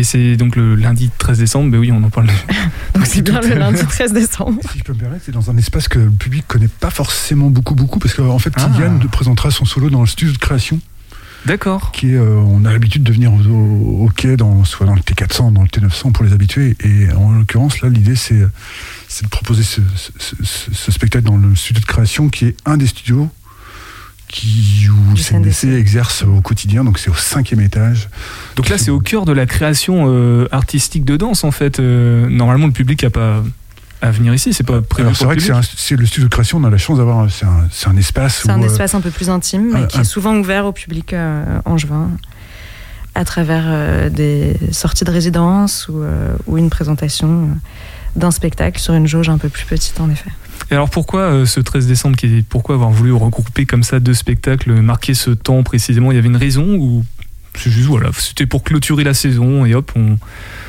Et 0.00 0.02
c'est 0.02 0.36
donc 0.38 0.56
le 0.56 0.76
lundi 0.76 1.10
13 1.18 1.38
décembre, 1.40 1.70
ben 1.72 1.76
oui, 1.78 1.92
on 1.92 2.02
en 2.02 2.08
parle. 2.08 2.28
Donc 2.94 3.04
c'est 3.04 3.20
bien 3.20 3.38
le 3.42 3.54
lundi 3.54 3.80
l'heure. 3.80 3.88
13 3.88 4.14
décembre. 4.14 4.58
Si 4.72 4.78
je 4.78 4.82
peux 4.82 4.94
me 4.94 4.98
permettre, 4.98 5.24
c'est 5.26 5.32
dans 5.32 5.50
un 5.50 5.58
espace 5.58 5.88
que 5.88 5.98
le 5.98 6.10
public 6.10 6.46
connaît 6.48 6.68
pas 6.68 6.88
forcément 6.88 7.50
beaucoup, 7.50 7.74
beaucoup, 7.74 7.98
parce 7.98 8.14
qu'en 8.14 8.38
fait, 8.38 8.50
Ah. 8.56 8.64
Tidiane 8.64 8.98
présentera 9.12 9.50
son 9.50 9.66
solo 9.66 9.90
dans 9.90 10.00
le 10.00 10.06
studio 10.06 10.32
de 10.32 10.38
création, 10.38 10.80
D'accord. 11.44 11.92
qui 11.92 12.12
est, 12.12 12.16
euh, 12.16 12.36
on 12.36 12.64
a 12.64 12.72
l'habitude 12.72 13.02
de 13.02 13.12
venir 13.12 13.30
au, 13.30 13.40
au, 13.40 14.06
au 14.06 14.08
quai, 14.08 14.38
dans, 14.38 14.64
soit 14.64 14.86
dans 14.86 14.94
le 14.94 15.02
T400, 15.02 15.52
dans 15.52 15.60
le 15.62 15.68
T900 15.68 16.12
pour 16.12 16.24
les 16.24 16.32
habitués, 16.32 16.78
et 16.82 17.12
en 17.12 17.32
l'occurrence, 17.32 17.82
là, 17.82 17.90
l'idée, 17.90 18.16
c'est, 18.16 18.40
c'est 19.06 19.24
de 19.24 19.28
proposer 19.28 19.62
ce, 19.64 19.82
ce- 19.96 20.12
ce- 20.42 20.72
ce 20.72 20.92
spectacle 20.92 21.26
dans 21.26 21.36
le 21.36 21.54
studio 21.54 21.82
de 21.82 21.86
création, 21.86 22.30
qui 22.30 22.46
est 22.46 22.56
un 22.64 22.78
des 22.78 22.86
studios 22.86 23.28
qui, 24.30 24.86
où 24.88 25.12
Du 25.14 25.22
CNDC 25.22 25.64
exerce 25.78 26.22
au 26.22 26.40
quotidien, 26.40 26.84
donc 26.84 26.98
c'est 26.98 27.10
au 27.10 27.14
cinquième 27.14 27.60
étage. 27.60 28.08
Donc 28.56 28.68
là, 28.68 28.78
c'est 28.78 28.90
au 28.90 29.00
cœur 29.00 29.24
de 29.24 29.32
la 29.32 29.46
création 29.46 30.04
euh, 30.08 30.46
artistique 30.52 31.04
de 31.04 31.16
danse, 31.16 31.44
en 31.44 31.50
fait. 31.50 31.80
Euh, 31.80 32.28
normalement, 32.28 32.66
le 32.66 32.72
public 32.72 33.02
n'a 33.02 33.10
pas 33.10 33.42
à 34.02 34.10
venir 34.10 34.32
ici, 34.32 34.54
c'est 34.54 34.64
pas 34.64 34.80
prévu 34.80 35.06
Alors, 35.06 35.14
c'est 35.16 35.24
pour 35.24 35.26
vrai 35.26 35.36
le 35.36 35.42
que 35.46 35.66
c'est, 35.76 35.96
le 35.96 36.06
studio 36.06 36.28
de 36.28 36.32
création, 36.32 36.58
on 36.58 36.64
a 36.64 36.70
la 36.70 36.78
chance 36.78 36.96
d'avoir, 36.98 37.30
c'est 37.30 37.44
un, 37.44 37.68
c'est 37.70 37.88
un 37.88 37.96
espace 37.96 38.40
C'est 38.44 38.50
un 38.50 38.62
euh, 38.62 38.66
espace 38.66 38.94
un 38.94 39.00
peu 39.02 39.10
plus 39.10 39.28
intime, 39.28 39.70
mais 39.74 39.80
un- 39.80 39.86
qui 39.86 39.98
un- 39.98 40.02
est 40.02 40.04
souvent 40.04 40.34
ouvert 40.36 40.64
au 40.64 40.72
public 40.72 41.12
euh, 41.12 41.44
angevin 41.66 42.08
à 43.14 43.24
travers 43.24 43.64
euh, 43.66 44.08
des 44.08 44.54
sorties 44.72 45.04
de 45.04 45.10
résidence 45.10 45.88
ou, 45.88 46.02
euh, 46.02 46.34
ou 46.46 46.56
une 46.56 46.70
présentation 46.70 47.48
d'un 48.16 48.30
spectacle 48.30 48.80
sur 48.80 48.94
une 48.94 49.06
jauge 49.06 49.28
un 49.28 49.36
peu 49.38 49.48
plus 49.48 49.64
petite 49.66 50.00
en 50.00 50.08
effet. 50.08 50.30
Et 50.70 50.74
alors 50.74 50.90
pourquoi 50.90 51.22
euh, 51.22 51.46
ce 51.46 51.60
13 51.60 51.86
décembre 51.86 52.16
qui 52.16 52.44
Pourquoi 52.48 52.76
avoir 52.76 52.90
voulu 52.90 53.12
regrouper 53.12 53.66
comme 53.66 53.82
ça 53.82 53.98
deux 54.00 54.14
spectacles, 54.14 54.72
marquer 54.80 55.14
ce 55.14 55.30
temps 55.30 55.62
précisément? 55.62 56.12
Il 56.12 56.16
y 56.16 56.18
avait 56.18 56.28
une 56.28 56.36
raison 56.36 56.64
ou 56.76 57.04
c'est 57.56 57.70
juste 57.70 57.88
voilà, 57.88 58.10
c'était 58.16 58.46
pour 58.46 58.62
clôturer 58.62 59.04
la 59.04 59.14
saison 59.14 59.66
et 59.66 59.74
hop, 59.74 59.90
on. 59.96 60.16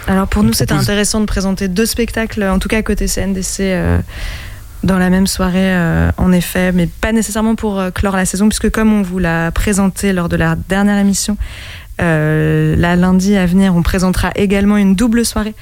Alors 0.08 0.28
pour 0.28 0.42
On 0.42 0.46
nous, 0.46 0.54
c'était 0.54 0.74
intéressant 0.74 1.20
de 1.22 1.26
présenter 1.26 1.68
deux 1.68 1.86
spectacles, 1.86 2.44
en 2.44 2.58
tout 2.58 2.68
cas 2.68 2.82
côté 2.82 3.08
CNDC, 3.08 3.60
euh, 3.60 4.00
dans 4.84 4.98
la 4.98 5.12
même 5.12 5.28
soirée, 5.28 5.76
euh, 5.76 6.12
en 6.18 6.32
effet, 6.32 6.72
mais 6.72 6.88
pas 6.88 7.12
nécessairement 7.12 7.54
pour 7.54 7.80
euh, 7.80 7.92
clore 7.92 8.16
la 8.16 8.26
saison, 8.26 8.50
puisque 8.50 8.72
comme 8.72 8.92
on 8.92 9.04
vous 9.04 9.20
l'a 9.20 9.52
présenté 9.52 10.12
lors 10.12 10.28
de 10.28 10.36
la 10.36 10.56
dernière 10.56 10.98
émission, 10.98 11.38
Euh, 12.02 12.76
là, 12.76 12.96
lundi 12.96 13.36
à 13.36 13.46
venir, 13.46 13.76
on 13.76 13.84
présentera 13.84 14.32
également 14.36 14.78
une 14.78 14.96
double 14.96 15.24
soirée 15.24 15.54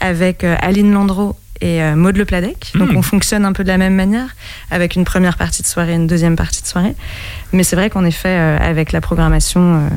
avec 0.00 0.44
euh, 0.44 0.54
Aline 0.60 0.92
Landreau 0.92 1.36
et 1.60 1.82
euh, 1.82 1.96
Maud 1.96 2.16
Le 2.16 2.24
Pladec. 2.24 2.72
Donc 2.74 2.92
Mm. 2.92 2.96
on 2.96 3.02
fonctionne 3.02 3.44
un 3.44 3.52
peu 3.52 3.62
de 3.64 3.68
la 3.68 3.78
même 3.78 3.94
manière, 3.94 4.28
avec 4.70 4.94
une 4.96 5.04
première 5.04 5.36
partie 5.36 5.62
de 5.62 5.66
soirée 5.66 5.92
et 5.92 5.96
une 5.96 6.06
deuxième 6.06 6.36
partie 6.36 6.62
de 6.62 6.66
soirée. 6.66 6.94
Mais 7.52 7.62
c'est 7.64 7.76
vrai 7.76 7.90
qu'en 7.90 8.04
effet, 8.04 8.28
euh, 8.28 8.58
avec 8.58 8.92
la 8.92 9.00
programmation 9.00 9.60
euh, 9.76 9.88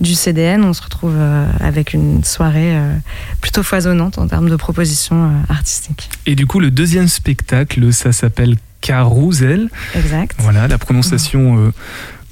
du 0.00 0.14
CDN, 0.14 0.64
on 0.64 0.72
se 0.72 0.82
retrouve 0.82 1.14
euh, 1.16 1.46
avec 1.60 1.94
une 1.94 2.24
soirée 2.24 2.76
euh, 2.76 2.94
plutôt 3.40 3.62
foisonnante 3.62 4.18
en 4.18 4.26
termes 4.26 4.48
de 4.50 4.56
propositions 4.56 5.30
artistiques. 5.48 6.10
Et 6.26 6.34
du 6.34 6.46
coup, 6.46 6.60
le 6.60 6.70
deuxième 6.70 7.08
spectacle, 7.08 7.92
ça 7.92 8.12
s'appelle 8.12 8.56
Carousel. 8.80 9.70
Exact. 9.94 10.34
Voilà, 10.38 10.68
la 10.68 10.78
prononciation. 10.78 11.72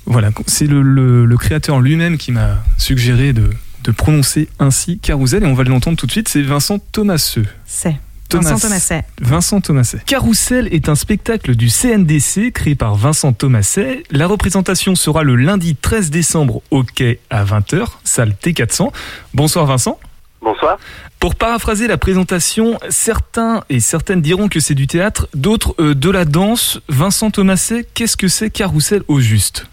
voilà, 0.07 0.31
c'est 0.47 0.67
le, 0.67 0.83
le- 0.83 1.25
le 1.25 1.37
créateur 1.37 1.81
lui-même 1.81 2.19
qui 2.19 2.33
m'a 2.33 2.63
suggéré 2.79 3.33
de, 3.33 3.51
de 3.85 3.91
prononcer 3.93 4.49
ainsi 4.59 4.99
Carousel, 4.99 5.45
et 5.45 5.47
on 5.47 5.55
va 5.55 5.65
l'entendre 5.65 5.97
tout 5.97 6.07
de 6.07 6.13
suite. 6.13 6.29
C'est 6.29 6.43
Vincent 6.43 6.79
Thomaseux. 6.93 7.47
C'est. 7.65 7.97
Thomas- 8.33 8.51
Vincent 8.51 8.69
Thomaset. 8.69 9.05
Vincent 9.21 9.61
Thomaset. 9.61 9.99
Carousel 10.07 10.69
est 10.73 10.89
un 10.89 10.95
spectacle 10.95 11.55
du 11.55 11.69
CNDC 11.69 12.51
créé 12.53 12.75
par 12.75 12.95
Vincent 12.97 13.33
Thomaset. 13.33 14.03
La 14.11 14.27
représentation 14.27 14.95
sera 14.95 15.23
le 15.23 15.37
lundi 15.37 15.77
13 15.77 16.11
décembre 16.11 16.63
au 16.71 16.83
quai 16.83 17.21
à 17.31 17.45
20h, 17.45 17.87
salle 18.05 18.31
T400. 18.43 18.91
Bonsoir 19.35 19.67
Vincent. 19.67 19.99
Bonsoir. 20.41 20.79
Pour 21.21 21.37
paraphraser 21.37 21.87
la 21.87 21.99
présentation, 21.99 22.79
certains 22.89 23.63
et 23.71 23.79
certaines 23.79 24.21
diront 24.23 24.49
que 24.49 24.59
c'est 24.59 24.75
du 24.75 24.89
théâtre, 24.89 25.29
d'autres 25.35 25.75
euh, 25.79 25.95
de 25.95 26.11
la 26.11 26.25
danse. 26.25 26.81
Vincent 26.89 27.31
Thomaset, 27.31 27.87
qu'est-ce 27.95 28.17
que 28.17 28.27
c'est 28.29 28.51
Carousel 28.51 29.03
au 29.07 29.21
juste? 29.21 29.67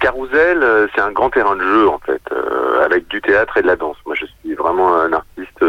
Carousel, 0.00 0.62
euh, 0.62 0.86
c'est 0.94 1.00
un 1.00 1.12
grand 1.12 1.30
terrain 1.30 1.54
de 1.56 1.60
jeu 1.62 1.88
en 1.88 1.98
fait, 2.04 2.20
euh, 2.32 2.84
avec 2.84 3.08
du 3.08 3.20
théâtre 3.20 3.56
et 3.58 3.62
de 3.62 3.66
la 3.66 3.76
danse. 3.76 3.96
Moi, 4.06 4.14
je 4.18 4.24
suis 4.26 4.54
vraiment 4.54 4.96
un 5.00 5.12
artiste 5.12 5.62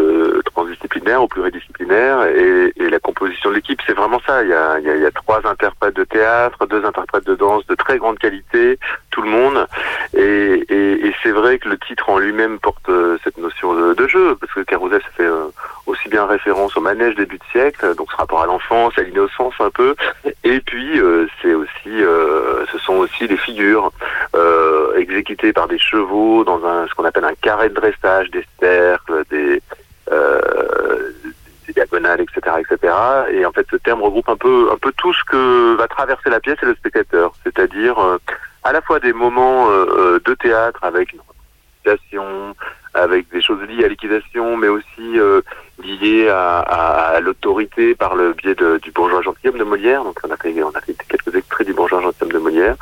transdisciplinaire 0.96 1.24
ou 1.24 1.28
pluridisciplinaire, 1.28 2.24
et, 2.24 2.74
et 2.78 2.90
la 2.90 3.00
composition 3.00 3.50
de 3.50 3.56
l'équipe, 3.56 3.80
c'est 3.86 3.94
vraiment 3.94 4.20
ça. 4.26 4.44
Il 4.44 4.50
y, 4.50 4.54
a, 4.54 4.80
il, 4.80 4.86
y 4.86 4.90
a, 4.90 4.96
il 4.96 5.02
y 5.02 5.06
a 5.06 5.12
trois 5.12 5.46
interprètes 5.46 5.96
de 5.96 6.04
théâtre, 6.04 6.66
deux 6.68 6.86
interprètes 6.86 7.26
de 7.26 7.36
danse 7.36 7.66
de 7.68 7.76
très 7.76 7.98
grande 7.98 8.20
qualité, 8.20 8.80
tout 9.12 9.22
le 9.22 9.30
monde. 9.30 9.68
Et, 10.16 10.66
et, 10.70 11.08
et 11.08 11.16
c'est 11.22 11.32
vrai 11.32 11.60
que 11.60 11.70
le 11.70 11.78
titre 11.78 12.10
en 12.10 12.18
lui-même 12.18 12.60
porte 12.60 12.90
euh, 12.90 13.18
cette 13.24 13.38
notion 13.38 13.74
de, 13.74 13.94
de, 13.94 14.08
jeu, 14.08 14.36
parce 14.40 14.54
que 14.54 14.62
Carousel, 14.62 15.02
ça 15.02 15.10
fait 15.16 15.24
euh, 15.24 15.48
aussi 15.86 16.10
bien 16.10 16.26
référence 16.26 16.76
au 16.78 16.82
manège 16.82 17.16
début 17.16 17.38
de 17.38 17.44
siècle, 17.52 17.96
donc 17.96 18.12
ce 18.12 18.18
rapport 18.18 18.42
à 18.42 18.46
l'enfance, 18.46 18.98
à 18.98 19.02
l'innocence 19.02 19.54
un 19.60 19.70
peu. 19.70 19.96
Et 20.44 20.60
puis, 20.60 21.00
euh, 21.00 21.28
c'est 21.42 21.54
aussi, 21.54 21.74
ce 21.86 22.78
sont 22.80 22.96
aussi 22.96 23.28
des 23.28 23.38
figures 23.38 23.92
euh, 24.36 24.96
exécutées 24.98 25.54
par 25.54 25.68
des 25.68 25.80
chevaux 25.80 26.44
dans 26.44 26.64
un, 26.66 26.88
ce 26.88 26.94
qu'on 26.94 27.06
appelle 27.06 27.26
un 27.26 27.36
carré 27.42 27.70
de 27.70 27.76
dressage, 27.76 28.30
des 28.32 28.46
cercles, 28.60 29.24
des, 29.30 29.62
des 30.10 31.74
diagonales, 31.74 32.22
etc., 32.22 32.58
etc. 32.60 32.94
Et 33.32 33.46
en 33.46 33.52
fait, 33.52 33.66
ce 33.70 33.78
terme 33.78 34.02
regroupe 34.02 34.30
un 34.30 34.38
peu, 34.38 34.70
un 34.72 34.78
peu 34.78 34.92
tout 34.98 35.14
ce 35.14 35.24
que 35.26 35.76
va 35.76 35.88
traverser 35.88 36.30
la 36.30 36.40
pièce 36.40 36.58
et 36.62 36.66
le 36.66 36.76
spectateur, 36.76 37.34
c'est-à-dire 37.44 37.98
euh, 38.00 38.18
à 38.64 38.72
la 38.72 38.82
fois 38.82 39.00
des 39.00 39.14
moments 39.14 39.70
euh, 39.70 40.20
de 40.24 40.34
théâtre 40.36 40.84
avec 40.84 41.14
une 41.14 41.20
représentation, 41.20 42.56
avec 42.96 43.30
des 43.32 43.42
choses 43.42 43.62
liées 43.68 43.86
à 43.86 43.88
l'équitation, 43.88 44.58
mais 44.58 44.68
aussi 44.68 45.20
euh, 45.20 45.42
liées 45.84 46.30
à, 46.30 46.60
à, 46.60 47.16
à 47.16 47.20
l'autorité 47.20 47.94
par 47.94 48.16
le 48.16 48.34
biais 48.34 48.56
de, 48.56 48.78
du 48.78 48.92
bourgeois 48.92 49.22
gentilhomme 49.22 49.60
de 49.60 49.64
Molière. 49.64 50.04
Donc 50.04 50.20
on 50.28 50.32
a 50.32 50.38
fait, 50.38 50.64
on 50.64 50.70
a 50.70 50.82
fait 50.82 50.96
quelques 51.08 51.36
extraits 51.36 51.68
du 51.68 51.74
bourgeois 51.74 52.02
gentilhomme 52.02 52.32
de 52.32 52.40
Molière, 52.40 52.76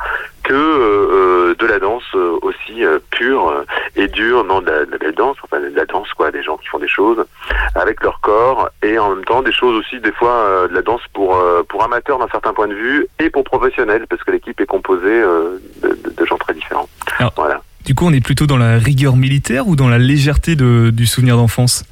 que 0.44 0.54
euh, 0.54 1.54
de 1.58 1.66
la 1.66 1.78
danse 1.78 2.04
euh, 2.14 2.38
aussi 2.42 2.84
euh, 2.84 2.98
pure 3.10 3.48
euh, 3.48 3.64
et 3.96 4.08
dure, 4.08 4.44
non 4.44 4.60
de 4.60 4.70
la, 4.70 4.84
de 4.84 4.92
la 4.92 4.98
belle 4.98 5.14
danse, 5.14 5.36
enfin 5.42 5.60
de 5.60 5.74
la 5.74 5.84
danse 5.84 6.12
quoi, 6.14 6.30
des 6.30 6.42
gens 6.42 6.56
qui 6.56 6.66
font 6.68 6.78
des 6.78 6.88
choses 6.88 7.24
avec 7.74 8.02
leur 8.02 8.20
corps 8.20 8.70
et 8.82 8.98
en 8.98 9.14
même 9.14 9.24
temps 9.24 9.42
des 9.42 9.52
choses 9.52 9.76
aussi 9.76 10.00
des 10.00 10.12
fois 10.12 10.32
euh, 10.32 10.68
de 10.68 10.74
la 10.74 10.82
danse 10.82 11.02
pour 11.12 11.36
euh, 11.36 11.62
pour 11.68 11.82
amateurs 11.82 12.18
d'un 12.18 12.28
certain 12.28 12.52
point 12.52 12.68
de 12.68 12.74
vue 12.74 13.06
et 13.18 13.30
pour 13.30 13.44
professionnels 13.44 14.06
parce 14.08 14.22
que 14.22 14.30
l'équipe 14.30 14.60
est 14.60 14.66
composée 14.66 15.02
euh, 15.06 15.58
de, 15.82 15.88
de, 15.88 16.10
de, 16.10 16.24
gens 16.24 16.38
très 16.38 16.54
différents. 16.54 16.88
Alors, 17.18 17.32
voilà. 17.36 17.62
Du 17.84 17.94
coup, 17.94 18.06
on 18.06 18.12
est 18.14 18.24
plutôt 18.24 18.46
dans 18.46 18.56
la 18.56 18.78
rigueur 18.78 19.14
militaire 19.14 19.68
ou 19.68 19.76
dans 19.76 19.88
la 19.88 19.98
légèreté 19.98 20.56
de, 20.56 20.88
du 20.90 21.04
souvenir 21.06 21.36
d'enfance? 21.36 21.84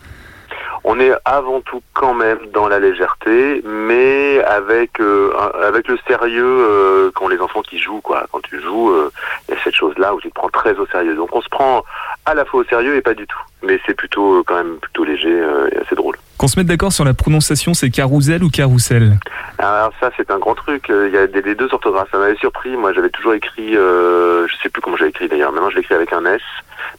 On 0.85 0.99
est 0.99 1.13
avant 1.25 1.61
tout 1.61 1.83
quand 1.93 2.15
même 2.15 2.39
dans 2.53 2.67
la 2.67 2.81
légèreté, 2.81 3.63
mais 3.65 4.43
avec 4.43 5.01
euh, 5.01 5.33
avec 5.63 5.87
le 5.87 5.97
sérieux 6.09 6.45
euh, 6.45 7.11
quand 7.15 7.29
les 7.29 7.39
enfants 7.39 7.63
qui 7.63 7.79
jouent 7.79 8.01
quoi. 8.01 8.27
Quand 8.33 8.41
tu 8.41 8.61
joues, 8.61 8.91
il 8.91 9.53
euh, 9.53 9.55
y 9.55 9.59
a 9.59 9.63
cette 9.63 9.77
chose 9.77 9.95
là 9.99 10.13
où 10.13 10.21
tu 10.21 10.29
te 10.29 10.35
prends 10.35 10.49
très 10.49 10.75
au 10.79 10.87
sérieux. 10.87 11.15
Donc 11.15 11.29
on 11.37 11.41
se 11.41 11.49
prend 11.49 11.85
à 12.25 12.35
la 12.35 12.45
fois 12.45 12.61
au 12.61 12.65
sérieux 12.65 12.97
et 12.97 13.03
pas 13.03 13.15
du 13.15 13.27
tout. 13.27 13.41
Mais 13.63 13.81
c'est 13.87 13.95
plutôt 13.95 14.39
euh, 14.39 14.43
quand 14.47 14.57
même 14.57 14.77
plutôt 14.77 15.05
léger 15.05 15.37
et 15.73 15.79
assez 15.79 15.95
drôle. 15.95 16.17
Qu'on 16.39 16.49
se 16.49 16.59
mette 16.59 16.67
d'accord 16.67 16.93
sur 16.93 17.05
la 17.05 17.15
prononciation, 17.15 17.75
c'est 17.75 17.91
carousel 17.91 18.43
ou 18.43 18.51
carrousel 18.51 19.19
Alors 19.59 19.93
ça 20.01 20.11
c'est 20.17 20.31
un 20.31 20.39
grand 20.39 20.55
truc. 20.55 20.87
Il 20.89 21.13
y 21.13 21.19
a 21.19 21.27
des, 21.27 21.43
des 21.43 21.55
deux 21.55 21.73
orthographes. 21.73 22.11
Ça 22.11 22.19
m'avait 22.19 22.37
surpris. 22.37 22.77
Moi 22.77 22.93
j'avais 22.93 23.11
toujours 23.11 23.35
écrit, 23.35 23.77
euh, 23.77 24.47
je 24.49 24.57
sais 24.57 24.69
plus 24.69 24.83
comment 24.83 24.97
j'avais 24.97 25.11
écrit 25.11 25.29
d'ailleurs. 25.29 25.53
Maintenant 25.53 25.71
je 25.71 25.77
l'écris 25.77 25.95
avec 25.95 26.13
un 26.13 26.25
S. 26.25 26.43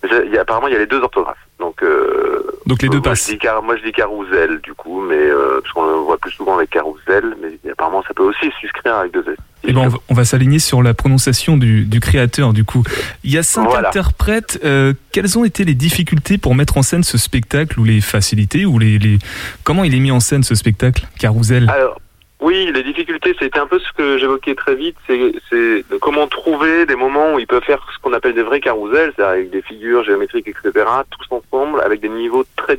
Mais 0.01 0.09
y 0.29 0.37
a, 0.37 0.41
apparemment 0.41 0.67
il 0.67 0.73
y 0.73 0.75
a 0.75 0.79
les 0.79 0.85
deux 0.85 1.01
orthographes. 1.01 1.37
Donc, 1.59 1.81
euh, 1.83 2.43
Donc 2.65 2.81
les 2.81 2.89
deux 2.89 2.97
moi, 2.97 3.11
passent. 3.11 3.27
Je 3.27 3.33
dis 3.33 3.37
car, 3.37 3.61
moi 3.63 3.75
je 3.77 3.83
dis 3.83 3.91
carousel 3.91 4.59
du 4.61 4.73
coup, 4.73 5.01
mais 5.01 5.15
euh, 5.15 5.61
parce 5.61 5.73
qu'on 5.73 5.85
le 5.85 5.93
voit 5.93 6.17
plus 6.17 6.31
souvent 6.31 6.57
avec 6.57 6.69
carousel, 6.69 7.35
mais 7.41 7.71
apparemment 7.71 8.03
ça 8.07 8.13
peut 8.13 8.23
aussi 8.23 8.51
s'inscrire 8.61 8.95
avec 8.95 9.13
deux 9.13 9.25
S. 9.29 9.37
Et 9.65 9.71
ben 9.71 9.89
on 10.09 10.13
va, 10.13 10.25
s'aligner 10.25 10.59
sur 10.59 10.83
la 10.83 10.93
prononciation 10.93 11.55
du, 11.57 11.85
du, 11.85 11.99
créateur 11.99 12.51
du 12.53 12.65
coup. 12.65 12.83
Il 13.23 13.31
y 13.31 13.37
a 13.37 13.43
cinq 13.43 13.69
voilà. 13.69 13.89
interprètes. 13.89 14.59
Euh, 14.65 14.93
quelles 15.11 15.37
ont 15.37 15.45
été 15.45 15.63
les 15.63 15.73
difficultés 15.73 16.37
pour 16.37 16.53
mettre 16.53 16.77
en 16.77 16.81
scène 16.81 17.03
ce 17.03 17.17
spectacle 17.17 17.79
ou 17.79 17.85
les 17.85 18.01
facilités 18.01 18.65
ou 18.65 18.77
les, 18.77 18.99
les... 18.99 19.19
comment 19.63 19.83
il 19.83 19.95
est 19.95 19.99
mis 19.99 20.11
en 20.11 20.19
scène 20.19 20.43
ce 20.43 20.55
spectacle 20.55 21.07
Carousel? 21.17 21.69
Alors, 21.69 21.99
oui, 22.43 22.69
les 22.73 22.83
difficultés, 22.83 23.33
c'était 23.39 23.59
un 23.59 23.67
peu 23.67 23.79
ce 23.79 23.89
que 23.93 24.17
j'évoquais 24.17 24.53
très 24.53 24.75
vite, 24.75 24.97
c'est 25.07 25.85
comment 26.01 26.27
trouver 26.27 26.85
des 26.85 26.97
moments 26.97 27.35
où 27.35 27.39
ils 27.39 27.47
peuvent 27.47 27.63
faire 27.63 27.87
ce 27.95 27.97
qu'on 28.01 28.11
appelle 28.11 28.33
des 28.33 28.43
vrais 28.43 28.59
carousels, 28.59 29.13
c'est-à-dire 29.15 29.31
avec 29.31 29.49
des 29.49 29.61
figures 29.61 30.03
géométriques, 30.03 30.49
etc., 30.49 30.85
tous 31.09 31.35
ensemble, 31.35 31.79
avec 31.79 32.01
des 32.01 32.09
niveaux 32.09 32.43
très, 32.57 32.77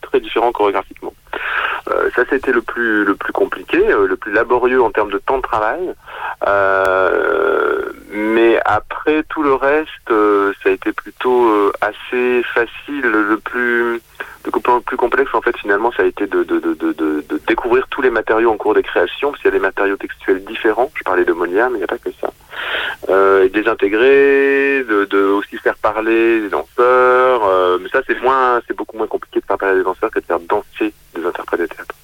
très 0.00 0.20
différents 0.20 0.50
chorégraphiquement. 0.50 1.12
Euh, 1.90 2.10
ça, 2.14 2.22
c'était 2.28 2.52
le 2.52 2.62
plus 2.62 3.04
le 3.04 3.14
plus 3.14 3.32
compliqué, 3.32 3.78
euh, 3.78 4.06
le 4.06 4.16
plus 4.16 4.32
laborieux 4.32 4.82
en 4.82 4.90
termes 4.90 5.10
de 5.10 5.18
temps 5.18 5.38
de 5.38 5.42
travail. 5.42 5.94
Euh, 6.46 7.92
mais 8.12 8.60
après 8.64 9.24
tout 9.28 9.42
le 9.42 9.54
reste, 9.54 10.10
euh, 10.10 10.52
ça 10.62 10.70
a 10.70 10.72
été 10.72 10.92
plutôt 10.92 11.48
euh, 11.48 11.72
assez 11.80 12.42
facile. 12.54 13.02
Le 13.02 13.38
plus 13.38 14.00
le 14.44 14.80
plus 14.80 14.96
complexe, 14.96 15.34
en 15.34 15.40
fait, 15.40 15.56
finalement, 15.58 15.92
ça 15.92 16.02
a 16.02 16.06
été 16.06 16.26
de, 16.26 16.42
de, 16.42 16.58
de, 16.58 16.74
de, 16.74 17.22
découvrir 17.46 17.86
tous 17.88 18.02
les 18.02 18.10
matériaux 18.10 18.50
en 18.50 18.56
cours 18.56 18.74
de 18.74 18.80
création, 18.80 19.30
parce 19.30 19.42
qu'il 19.42 19.50
y 19.50 19.54
a 19.54 19.58
des 19.58 19.62
matériaux 19.62 19.96
textuels 19.96 20.44
différents. 20.44 20.90
Je 20.94 21.02
parlais 21.02 21.24
de 21.24 21.32
Molière, 21.32 21.70
mais 21.70 21.76
il 21.76 21.78
n'y 21.78 21.84
a 21.84 21.88
pas 21.88 21.98
que 21.98 22.10
ça. 22.20 22.30
Euh, 23.08 23.48
les 23.52 23.68
intégrer, 23.68 24.84
de, 24.84 25.24
aussi 25.24 25.56
faire 25.58 25.76
parler 25.76 26.40
les 26.40 26.48
danseurs. 26.48 27.44
Euh, 27.44 27.78
mais 27.80 27.88
ça, 27.88 28.02
c'est 28.06 28.20
moins, 28.22 28.60
c'est 28.66 28.76
beaucoup 28.76 28.96
moins 28.96 29.06
compliqué 29.06 29.40
de 29.40 29.44
faire 29.44 29.58
parler 29.58 29.78
des 29.78 29.84
danseurs 29.84 30.10
que 30.10 30.20
de 30.20 30.24
faire 30.24 30.40
danser 30.40 30.92
des 31.14 31.24
interprètes 31.24 31.60
de 31.60 31.66
théâtre. 31.66 31.94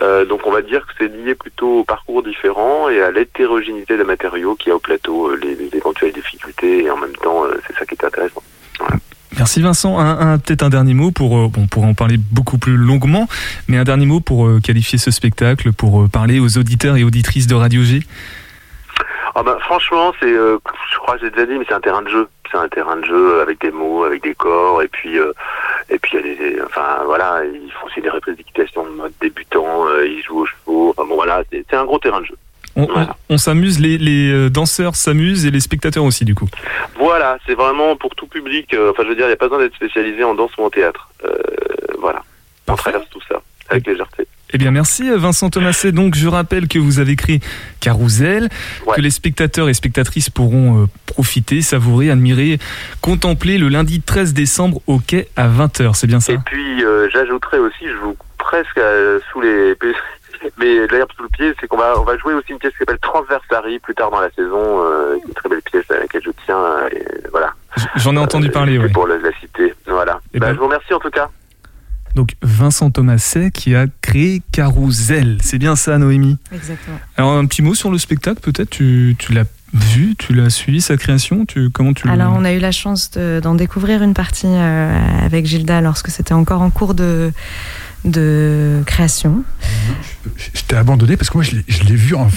Euh, 0.00 0.24
donc, 0.24 0.46
on 0.46 0.50
va 0.50 0.62
dire 0.62 0.86
que 0.86 0.92
c'est 0.98 1.08
lié 1.08 1.34
plutôt 1.34 1.80
au 1.80 1.84
parcours 1.84 2.22
différent 2.22 2.88
et 2.88 3.02
à 3.02 3.10
l'hétérogénéité 3.10 3.96
des 3.96 4.04
matériaux 4.04 4.54
qu'il 4.54 4.70
y 4.70 4.72
a 4.72 4.76
au 4.76 4.80
plateau, 4.80 5.34
les, 5.34 5.54
les, 5.54 5.76
éventuelles 5.76 6.12
difficultés, 6.12 6.84
et 6.84 6.90
en 6.90 6.96
même 6.96 7.16
temps, 7.16 7.44
euh, 7.44 7.60
c'est 7.66 7.76
ça 7.76 7.84
qui 7.84 7.94
est 7.94 8.04
intéressant. 8.04 8.42
Voilà. 8.78 8.96
Merci 9.38 9.62
Vincent. 9.62 9.98
Un, 9.98 10.32
un, 10.32 10.38
Peut-être 10.38 10.62
un 10.62 10.70
dernier 10.70 10.94
mot 10.94 11.10
pour, 11.10 11.36
euh, 11.36 11.48
bon, 11.48 11.66
pour 11.66 11.84
en 11.84 11.94
parler 11.94 12.16
beaucoup 12.18 12.58
plus 12.58 12.76
longuement, 12.76 13.28
mais 13.68 13.78
un 13.78 13.84
dernier 13.84 14.06
mot 14.06 14.20
pour 14.20 14.46
euh, 14.46 14.60
qualifier 14.60 14.98
ce 14.98 15.10
spectacle, 15.10 15.72
pour 15.72 16.02
euh, 16.02 16.08
parler 16.08 16.40
aux 16.40 16.58
auditeurs 16.58 16.96
et 16.96 17.04
auditrices 17.04 17.46
de 17.46 17.54
Radio 17.54 17.82
G. 17.82 18.00
Ah 19.34 19.42
ben, 19.44 19.56
franchement, 19.60 20.12
c'est, 20.20 20.32
je 20.32 20.98
crois 20.98 21.14
que 21.14 21.20
j'ai 21.20 21.30
déjà 21.30 21.46
dit, 21.46 21.52
mais 21.56 21.64
c'est 21.68 21.74
un 21.74 21.80
terrain 21.80 22.02
de 22.02 22.08
jeu. 22.08 22.28
C'est 22.50 22.58
un 22.58 22.68
terrain 22.68 22.96
de 22.96 23.04
jeu 23.04 23.40
avec 23.40 23.60
des 23.60 23.70
mots, 23.70 24.02
avec 24.02 24.24
des 24.24 24.34
corps, 24.34 24.82
et 24.82 24.88
puis, 24.88 25.16
et 25.88 25.98
puis, 26.00 26.10
il 26.14 26.16
y 26.16 26.18
a 26.18 26.22
des, 26.22 26.62
enfin, 26.62 27.02
voilà, 27.06 27.42
ils 27.44 27.70
font 27.70 27.86
aussi 27.86 28.00
des 28.00 28.10
reprises 28.10 28.36
d'équitation 28.36 28.84
de 28.84 28.90
mode 28.90 29.12
débutant, 29.20 29.86
ils 30.04 30.20
jouent 30.24 30.40
aux 30.40 30.46
chevaux. 30.46 30.90
Enfin 30.90 31.08
bon, 31.08 31.14
voilà, 31.14 31.44
c'est 31.52 31.74
un 31.74 31.84
gros 31.84 32.00
terrain 32.00 32.20
de 32.20 32.26
jeu. 32.26 32.36
On, 32.76 32.86
voilà. 32.86 33.16
on, 33.28 33.34
on 33.34 33.38
s'amuse, 33.38 33.80
les, 33.80 33.98
les, 33.98 34.30
euh, 34.30 34.50
danseurs 34.50 34.94
s'amusent 34.94 35.44
et 35.46 35.50
les 35.50 35.60
spectateurs 35.60 36.04
aussi, 36.04 36.24
du 36.24 36.34
coup. 36.34 36.48
Voilà, 36.96 37.38
c'est 37.46 37.54
vraiment 37.54 37.96
pour 37.96 38.14
tout 38.14 38.26
public. 38.26 38.72
Euh, 38.74 38.90
enfin, 38.90 39.02
je 39.04 39.08
veux 39.08 39.16
dire, 39.16 39.24
il 39.24 39.28
n'y 39.28 39.34
a 39.34 39.36
pas 39.36 39.48
besoin 39.48 39.62
d'être 39.62 39.74
spécialisé 39.74 40.22
en 40.22 40.34
danse 40.34 40.50
ou 40.58 40.62
en 40.62 40.70
théâtre. 40.70 41.10
Euh, 41.24 41.30
voilà, 41.98 42.22
on 42.68 42.76
traverse 42.76 43.08
tout 43.10 43.20
ça 43.28 43.42
avec 43.68 43.86
légèreté. 43.86 44.26
Eh 44.52 44.58
bien, 44.58 44.72
merci 44.72 45.08
Vincent 45.14 45.48
Thomaset. 45.48 45.92
Donc, 45.92 46.16
je 46.16 46.26
rappelle 46.26 46.66
que 46.66 46.78
vous 46.78 46.98
avez 46.98 47.14
créé 47.14 47.40
Carousel, 47.80 48.48
ouais. 48.86 48.96
que 48.96 49.00
les 49.00 49.10
spectateurs 49.10 49.68
et 49.68 49.74
spectatrices 49.74 50.28
pourront 50.28 50.82
euh, 50.82 50.86
profiter, 51.06 51.62
savourer, 51.62 52.10
admirer, 52.10 52.58
contempler 53.00 53.58
le 53.58 53.68
lundi 53.68 54.00
13 54.00 54.34
décembre 54.34 54.80
au 54.88 54.98
quai 54.98 55.28
à 55.36 55.48
20h. 55.48 55.94
C'est 55.94 56.08
bien 56.08 56.20
ça? 56.20 56.32
Et 56.32 56.38
puis, 56.44 56.82
j'ajouterais 57.12 57.58
aussi, 57.58 57.86
je 57.86 57.96
vous 57.96 58.16
presque 58.38 58.80
sous 59.30 59.40
les 59.40 59.74
Mais 60.58 60.86
l'herbe 60.86 61.10
sous 61.16 61.22
le 61.22 61.28
pied, 61.28 61.52
c'est 61.60 61.66
qu'on 61.66 61.76
va, 61.76 61.94
on 62.00 62.04
va 62.04 62.16
jouer 62.18 62.34
aussi 62.34 62.52
une 62.52 62.58
pièce 62.58 62.72
qui 62.72 62.78
s'appelle 62.78 62.98
Transversary 63.00 63.78
plus 63.78 63.94
tard 63.94 64.10
dans 64.10 64.20
la 64.20 64.30
saison, 64.30 64.84
euh, 64.84 65.16
une 65.26 65.34
très 65.34 65.48
belle 65.48 65.62
pièce 65.62 65.84
à 65.90 65.98
laquelle 66.00 66.22
je 66.24 66.30
tiens. 66.46 66.58
euh, 66.58 66.88
et 66.92 67.04
voilà. 67.30 67.52
J'en 67.96 68.14
ai 68.14 68.18
entendu 68.18 68.48
Euh, 68.48 68.52
parler, 68.52 68.78
oui. 68.78 68.88
Pour 68.92 69.06
la, 69.06 69.18
la 69.18 69.30
citer. 69.40 69.74
Voilà. 69.86 70.20
Eh 70.34 70.38
Bah, 70.38 70.46
ben- 70.48 70.54
Je 70.54 70.58
vous 70.58 70.66
remercie 70.66 70.92
en 70.94 70.98
tout 70.98 71.10
cas. 71.10 71.28
Donc 72.16 72.30
Vincent 72.42 72.90
Thomaset 72.90 73.50
qui 73.52 73.74
a 73.76 73.86
créé 74.02 74.42
Carousel. 74.50 75.38
C'est 75.42 75.58
bien 75.58 75.76
ça, 75.76 75.96
Noémie? 75.98 76.38
Exactement. 76.52 76.98
Alors 77.16 77.32
un 77.32 77.46
petit 77.46 77.62
mot 77.62 77.74
sur 77.74 77.90
le 77.90 77.98
spectacle, 77.98 78.40
peut-être? 78.40 78.70
Tu, 78.70 79.14
tu 79.18 79.32
l'as 79.32 79.44
vu, 79.72 80.16
tu 80.18 80.32
l'as 80.32 80.50
suivi 80.50 80.80
sa 80.80 80.96
création, 80.96 81.44
tu 81.46 81.70
comment 81.70 81.92
tu 81.92 82.08
Alors, 82.08 82.34
on 82.36 82.44
a 82.44 82.52
eu 82.52 82.58
la 82.58 82.72
chance 82.72 83.12
de- 83.12 83.38
d'en 83.40 83.54
découvrir 83.54 84.02
une 84.02 84.14
partie 84.14 84.48
euh, 84.48 85.24
avec 85.24 85.46
Gilda 85.46 85.80
lorsque 85.80 86.08
c'était 86.08 86.32
encore 86.34 86.62
en 86.62 86.70
cours 86.70 86.94
de, 86.94 87.30
de 88.04 88.82
création. 88.86 89.44
J'étais 90.54 90.76
abandonné 90.76 91.16
parce 91.16 91.30
que 91.30 91.36
moi, 91.36 91.44
je 91.44 91.52
l'ai- 91.52 91.64
je 91.68 91.82
vu 91.94 92.14
en- 92.14 92.30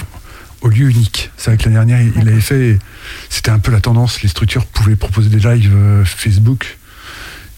au 0.62 0.68
lieu 0.68 0.88
unique. 0.90 1.30
C'est 1.36 1.50
vrai 1.50 1.58
que 1.58 1.64
l'année 1.64 1.74
dernière, 1.76 2.00
il- 2.16 2.28
avait 2.28 2.40
fait. 2.40 2.78
C'était 3.30 3.50
un 3.50 3.58
peu 3.58 3.70
la 3.72 3.80
tendance. 3.80 4.22
Les 4.22 4.28
structures 4.28 4.66
pouvaient 4.66 4.96
proposer 4.96 5.28
des 5.28 5.38
lives 5.38 5.72
euh, 5.74 6.04
Facebook. 6.04 6.78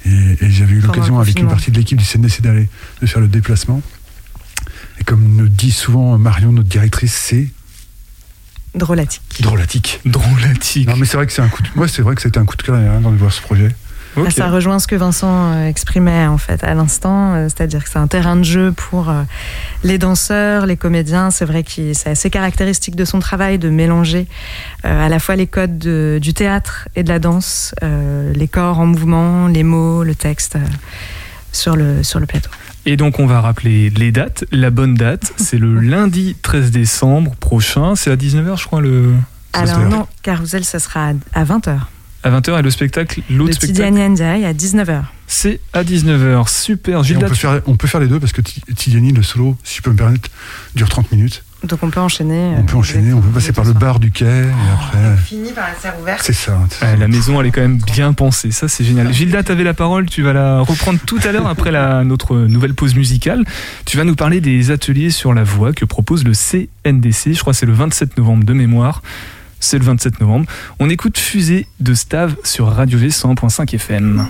Et, 0.04 0.11
et 0.44 0.50
j'avais 0.50 0.74
eu 0.74 0.80
l'occasion 0.80 1.18
avec 1.18 1.38
une 1.38 1.48
partie 1.48 1.70
de 1.72 1.76
l'équipe 1.78 1.98
du 1.98 2.04
CNDC 2.04 2.40
d'aller 2.42 2.68
de 3.02 3.07
faire 3.07 3.20
le 3.20 3.28
déplacement. 3.28 3.82
Et 5.00 5.04
comme 5.04 5.36
nous 5.36 5.48
dit 5.48 5.72
souvent 5.72 6.16
Marion, 6.16 6.52
notre 6.52 6.68
directrice, 6.68 7.12
c'est 7.14 7.48
Drôlatique. 8.74 9.22
drôlatique. 9.40 10.00
Drôlatique. 10.04 10.86
Non, 10.86 10.96
mais 10.96 11.07
c'est 11.07 11.16
vrai 11.16 11.26
que 11.26 11.32
c'est 11.32 11.42
un 11.42 11.48
coup 11.48 11.62
de. 11.62 11.68
Moi, 11.74 11.88
c'est 11.88 12.02
vrai 12.02 12.14
que 12.14 12.22
c'était 12.22 12.38
un 12.38 12.44
coup 12.44 12.57
de 12.57 12.62
cœur 12.62 12.74
l'année 12.76 12.88
dernière 12.88 13.11
de 13.11 13.16
voir 13.16 13.32
ce 13.32 13.40
projet. 13.40 13.74
Ça 14.30 14.48
rejoint 14.48 14.78
ce 14.78 14.86
que 14.86 14.96
Vincent 14.96 15.52
euh, 15.52 15.66
exprimait 15.68 16.26
en 16.26 16.38
fait 16.38 16.62
à 16.64 16.74
l'instant, 16.74 17.34
euh, 17.34 17.48
c'est-à-dire 17.48 17.84
que 17.84 17.90
c'est 17.90 17.98
un 17.98 18.06
terrain 18.06 18.36
de 18.36 18.42
jeu 18.44 18.72
pour 18.72 19.10
euh, 19.10 19.22
les 19.84 19.98
danseurs, 19.98 20.66
les 20.66 20.76
comédiens. 20.76 21.30
C'est 21.30 21.44
vrai 21.44 21.62
que 21.62 21.92
c'est 21.92 22.10
assez 22.10 22.30
caractéristique 22.30 22.96
de 22.96 23.04
son 23.04 23.18
travail 23.18 23.58
de 23.58 23.68
mélanger 23.68 24.26
à 24.84 25.08
la 25.08 25.18
fois 25.18 25.36
les 25.36 25.46
codes 25.46 25.78
de- 25.78 26.18
du 26.20 26.32
théâtre 26.34 26.88
et 26.96 27.02
de 27.02 27.08
la 27.08 27.18
danse, 27.18 27.74
les 27.82 28.48
corps 28.48 28.78
en 28.80 28.86
mouvement, 28.86 29.48
les 29.48 29.62
mots, 29.64 30.02
le 30.04 30.14
texte 30.14 30.56
sur, 31.52 31.76
le, 31.76 32.02
sur 32.02 32.20
le 32.20 32.26
plateau. 32.26 32.50
Et 32.84 32.96
donc 32.96 33.18
on 33.18 33.26
va 33.26 33.40
rappeler 33.40 33.90
les 33.90 34.12
dates. 34.12 34.44
La 34.52 34.70
bonne 34.70 34.94
date, 34.94 35.32
c'est 35.36 35.58
le 35.58 35.80
lundi 35.80 36.36
13 36.40 36.70
décembre 36.70 37.34
prochain. 37.36 37.96
C'est 37.96 38.10
à 38.10 38.16
19h, 38.16 38.58
je 38.60 38.66
crois, 38.66 38.80
le... 38.80 39.12
Alors 39.52 39.80
non, 39.80 40.06
Carousel, 40.22 40.64
ça 40.64 40.78
sera 40.78 41.10
à 41.32 41.44
20h. 41.44 41.78
À 42.27 42.41
20h 42.41 42.59
et 42.59 42.62
le 42.62 42.70
spectacle, 42.70 43.20
Le 43.31 43.37
l'autre 43.37 43.55
spectacle, 43.55 43.89
Tidiane 43.91 44.12
Ndiaye 44.12 44.45
à 44.45 44.53
19h. 44.53 45.03
c'est 45.27 45.61
à 45.72 45.83
19h. 45.85 46.49
Super. 46.49 46.95
Et 46.95 46.97
on, 46.99 47.03
Gilda, 47.03 47.27
peut 47.29 47.35
tu- 47.35 47.41
faire, 47.41 47.61
on 47.66 47.77
peut 47.77 47.87
faire 47.87 48.01
les 48.01 48.09
deux 48.09 48.20
parce 48.20 48.33
que 48.33 48.41
Ti- 48.43 48.61
Tidiane, 48.74 49.14
le 49.14 49.22
solo, 49.22 49.57
si 49.64 49.77
je 49.79 49.83
peux 49.83 49.91
me 49.91 49.97
permettre, 49.97 50.29
dure 50.74 50.89
30 50.89 51.11
minutes. 51.12 51.43
Donc 51.64 51.83
on 51.83 51.91
peut 51.91 52.01
enchaîner. 52.01 52.53
On 52.59 52.62
peut 52.64 52.77
enchaîner, 52.77 53.12
on 53.14 53.20
peut 53.20 53.31
passer 53.31 53.53
par 53.53 53.64
le 53.64 53.72
bar 53.72 53.99
du 53.99 54.11
quai 54.12 54.27
et 54.27 54.51
après. 54.74 55.16
Fini 55.24 55.53
par 55.53 55.66
la 55.66 55.74
serre 55.74 55.95
ouverte. 56.01 56.20
C'est 56.22 56.35
ça. 56.35 56.59
Ouais, 56.83 56.97
la 56.97 57.09
maison, 57.09 57.41
elle 57.41 57.47
est 57.47 57.51
quand 57.51 57.62
même 57.62 57.79
bien 57.79 58.12
pensée. 58.12 58.51
Ça, 58.51 58.68
c'est 58.68 58.85
génial. 58.85 59.12
Gilda, 59.12 59.43
tu 59.43 59.53
avais 59.53 59.64
la 59.64 59.72
parole. 59.74 60.07
Tu 60.07 60.22
vas 60.22 60.35
la 60.35 60.61
reprendre 60.61 61.01
tout 61.07 61.18
à 61.24 61.33
l'heure 61.33 61.47
après 61.49 61.70
la, 61.72 62.05
notre 62.05 62.37
nouvelle 62.37 62.74
pause 62.74 62.95
musicale. 62.95 63.45
Tu 63.87 63.97
vas 63.97 64.05
nous 64.05 64.14
parler 64.14 64.41
des 64.41 64.70
ateliers 64.70 65.11
sur 65.11 65.33
la 65.33 65.45
voix 65.45 65.72
que 65.72 65.85
propose 65.87 66.24
le 66.24 66.35
CNDC. 66.35 67.33
Je 67.33 67.41
crois 67.41 67.53
que 67.55 67.59
c'est 67.59 67.66
le 67.66 67.72
27 67.72 68.18
novembre 68.18 68.45
de 68.45 68.53
mémoire. 68.53 69.03
C'est 69.61 69.78
le 69.78 69.84
27 69.84 70.20
novembre. 70.20 70.46
On 70.78 70.88
écoute 70.90 71.18
Fusée 71.18 71.66
de 71.80 71.94
Stave 71.94 72.36
sur 72.44 72.66
Radio 72.68 72.98
V 72.98 73.09
100.5 73.09 73.74
FM. 73.74 74.26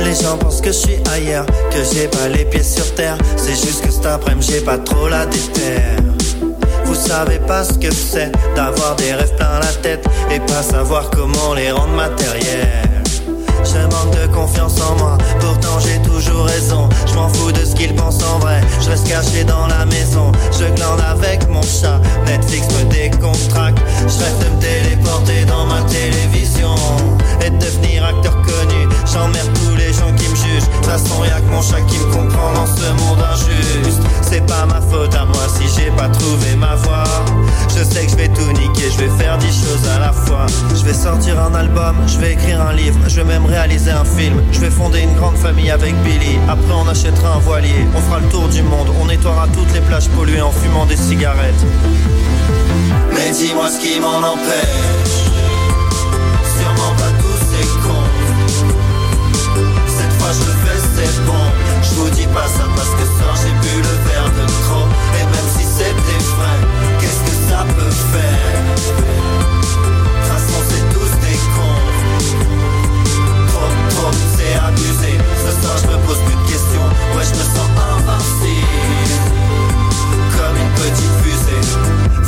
Les 0.00 0.14
gens 0.14 0.38
pensent 0.38 0.60
que 0.60 0.68
je 0.68 0.72
suis 0.72 0.96
ailleurs, 1.12 1.46
que 1.46 1.78
j'ai 1.92 2.08
pas 2.08 2.28
les 2.28 2.44
pieds 2.46 2.62
sur 2.62 2.94
terre. 2.94 3.18
C'est 3.36 3.50
juste 3.50 3.84
que 3.84 3.90
cet 3.90 4.06
après-midi 4.06 4.52
j'ai 4.52 4.60
pas 4.64 4.78
trop 4.78 5.08
la 5.08 5.26
déterre. 5.26 6.02
Vous 6.88 6.94
savez 6.94 7.38
pas 7.38 7.64
ce 7.64 7.74
que 7.74 7.92
c'est 7.92 8.32
d'avoir 8.56 8.96
des 8.96 9.12
rêves 9.12 9.36
plein 9.36 9.58
la 9.60 9.72
tête 9.82 10.06
et 10.30 10.40
pas 10.40 10.62
savoir 10.62 11.10
comment 11.10 11.52
les 11.52 11.70
rendre 11.70 11.92
matériels. 11.92 12.97
Je 13.64 13.78
manque 13.94 14.14
de 14.14 14.26
confiance 14.32 14.80
en 14.80 14.96
moi, 14.96 15.18
pourtant 15.40 15.78
j'ai 15.80 16.00
toujours 16.02 16.46
raison. 16.46 16.88
Je 17.06 17.14
m'en 17.14 17.28
fous 17.28 17.52
de 17.52 17.64
ce 17.64 17.74
qu'ils 17.74 17.94
pensent 17.94 18.22
en 18.22 18.38
vrai. 18.38 18.60
Je 18.80 18.90
reste 18.90 19.08
caché 19.08 19.44
dans 19.44 19.66
la 19.66 19.84
maison, 19.86 20.32
je 20.52 20.64
glande 20.74 21.00
avec 21.00 21.48
mon 21.48 21.62
chat. 21.62 22.00
Netflix 22.26 22.66
me 22.74 22.84
décontracte. 22.90 23.78
Je 24.06 24.18
rêve 24.18 24.38
de 24.38 24.56
me 24.56 24.60
téléporter 24.60 25.44
dans 25.46 25.66
ma 25.66 25.82
télévision 25.82 26.74
et 27.44 27.50
de 27.50 27.58
devenir 27.58 28.04
acteur 28.04 28.36
connu. 28.42 28.88
J'emmerde 29.12 29.50
tous 29.54 29.76
les 29.76 29.92
gens 29.92 30.12
qui 30.16 30.28
me 30.28 30.36
jugent. 30.36 30.68
De 30.68 30.74
toute 30.76 30.86
façon, 30.86 31.24
y'a 31.24 31.40
que 31.40 31.50
mon 31.50 31.62
chat 31.62 31.80
qui 31.82 31.98
me 31.98 32.12
comprend 32.12 32.52
dans 32.54 32.66
ce 32.66 32.88
monde 33.02 33.22
injuste. 33.32 34.02
C'est 34.22 34.46
pas 34.46 34.66
ma 34.66 34.80
faute 34.80 35.14
à 35.14 35.24
moi 35.24 35.42
si 35.56 35.66
j'ai 35.74 35.90
pas 35.92 36.08
trouvé 36.08 36.54
ma 36.56 36.74
voie. 36.76 37.04
Je 37.68 37.82
sais 37.84 38.04
que 38.06 38.10
je 38.12 38.16
vais 38.16 38.28
tout 38.28 38.52
niquer, 38.52 38.90
je 38.90 38.98
vais 39.04 39.22
faire 39.22 39.38
dix 39.38 39.52
choses 39.52 39.88
à 39.94 39.98
la 39.98 40.12
fois. 40.12 40.46
Je 40.74 40.84
vais 40.84 40.94
sortir 40.94 41.40
un 41.40 41.54
album, 41.54 41.96
je 42.06 42.18
vais 42.18 42.32
écrire 42.32 42.60
un 42.60 42.72
livre, 42.72 42.98
je 43.06 43.16
vais 43.16 43.24
même 43.24 43.46
réaliser 43.48 43.90
un 43.90 44.04
film. 44.04 44.42
Je 44.52 44.60
vais 44.60 44.70
fonder 44.70 45.00
une 45.00 45.14
grande 45.14 45.36
famille 45.36 45.70
avec 45.70 45.94
Billy. 46.02 46.38
Après, 46.48 46.72
on 46.72 46.86
achètera 46.88 47.34
un 47.36 47.38
voilier, 47.38 47.86
on 47.96 48.00
fera 48.00 48.20
le 48.20 48.28
tour 48.28 48.48
du 48.48 48.62
monde, 48.62 48.88
on 49.00 49.06
nettoiera 49.06 49.46
toutes 49.52 49.72
les 49.72 49.80
plages 49.80 50.08
polluées 50.10 50.42
en 50.42 50.52
fumant 50.52 50.86
des 50.86 50.96
cigarettes. 50.96 51.64
Mais 53.12 53.30
dis-moi 53.32 53.68
ce 53.70 53.78
qui 53.80 54.00
m'en 54.00 54.18
empêche. 54.18 55.16
Sûrement 56.58 56.94
pas 56.96 57.12
tous 57.22 57.40
ces 57.50 57.66
cons. 57.82 58.08
Cette 59.86 60.12
fois 60.18 60.32
je 60.32 60.44
le 60.50 60.54
fais, 60.64 60.80
c'est 60.94 61.24
bon. 61.24 61.44
Je 61.82 61.94
vous 61.96 62.10
dis 62.10 62.26
pas 62.26 62.46
ça 62.46 62.64
parce 62.76 62.90
que 62.90 63.04
soir 63.16 63.34
j'ai 63.42 63.54
bu 63.62 63.74
le 63.82 63.94
verre 64.08 64.30
de 64.38 64.46
trop. 64.64 64.86
Et 65.18 65.24
même 65.24 65.48
si 65.56 65.64
c'était 65.64 66.22
vrai, 66.36 66.56
qu'est-ce 67.00 67.22
que 67.24 67.36
ça 67.50 67.64
peut 67.76 67.94
faire? 68.12 68.37
Ce 74.48 75.62
soir 75.62 75.76
je 75.82 75.86
me 75.88 76.06
pose 76.06 76.18
plus 76.26 76.34
de 76.34 76.50
questions. 76.50 76.88
Ouais, 77.14 77.24
je 77.24 77.30
me 77.30 77.44
sens 77.54 77.68
invincible. 77.92 78.66
Comme 80.36 80.56
une 80.56 80.72
petite 80.74 81.14
fusée. 81.22 81.78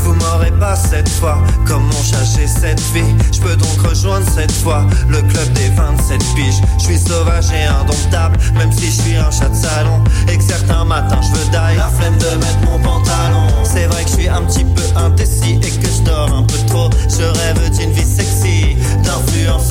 Vous 0.03 0.15
m'aurez 0.15 0.51
pas 0.53 0.77
cette 0.77 1.09
fois, 1.09 1.39
comme 1.67 1.85
mon 1.85 2.03
chat 2.03 2.25
cette 2.47 2.81
vie? 2.93 3.15
Je 3.33 3.41
peux 3.41 3.57
donc 3.57 3.81
rejoindre 3.87 4.27
cette 4.35 4.53
fois 4.53 4.85
le 5.09 5.23
club 5.23 5.53
des 5.53 5.69
27 5.71 6.19
piges. 6.35 6.61
Je 6.79 6.85
suis 6.85 6.99
sauvage 6.99 7.51
et 7.53 7.65
indomptable, 7.65 8.39
même 8.55 8.73
si 8.73 8.87
je 8.87 9.03
suis 9.03 9.17
un 9.17 9.31
chat 9.31 9.49
de 9.49 9.55
salon. 9.55 10.03
Et 10.29 10.37
que 10.37 10.43
certains 10.43 10.85
matins 10.85 11.21
je 11.23 11.39
veux 11.39 11.47
die, 11.47 11.77
la 11.77 11.89
flemme 11.89 12.19
de 12.19 12.37
mettre 12.37 12.61
mon 12.65 12.79
pantalon. 12.81 13.47
C'est 13.65 13.87
vrai 13.87 14.05
que 14.05 14.11
je 14.11 14.15
suis 14.15 14.29
un 14.29 14.43
petit 14.43 14.65
peu 14.65 14.83
indécis 14.97 15.59
et 15.63 15.71
que 15.71 15.87
je 15.87 16.03
dors 16.03 16.33
un 16.33 16.43
peu 16.43 16.59
trop. 16.67 16.91
Je 17.09 17.23
rêve 17.23 17.71
d'une 17.71 17.93
vie 17.93 18.05
sexy, 18.05 18.77
d'influenceuse 19.05 19.70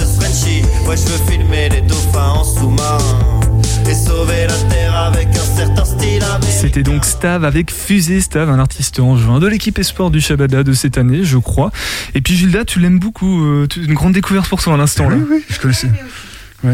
C'était 6.80 6.91
donc 6.91 7.03
Stav 7.03 7.43
avec 7.43 7.71
Fusée 7.71 8.21
Stav, 8.21 8.49
un 8.49 8.57
artiste 8.57 9.01
en 9.01 9.17
juin 9.17 9.39
de 9.39 9.47
l'équipe 9.47 9.77
Esport 9.77 10.11
du 10.11 10.21
Shabada 10.21 10.63
de 10.63 10.71
cette 10.71 10.97
année, 10.97 11.25
je 11.25 11.38
crois. 11.38 11.71
Et 12.15 12.21
puis 12.21 12.38
Gilda, 12.38 12.63
tu 12.63 12.80
l'aimes 12.80 12.99
beaucoup. 12.99 13.43
euh, 13.43 13.67
une 13.75 13.95
grande 13.95 14.13
découverte 14.13 14.47
pour 14.47 14.61
toi 14.61 14.75
à 14.75 14.77
l'instant 14.77 15.09
là. 15.09 15.17
Oui, 15.17 15.25
oui, 15.30 15.43
je 15.49 15.59
connaissais. 15.59 15.89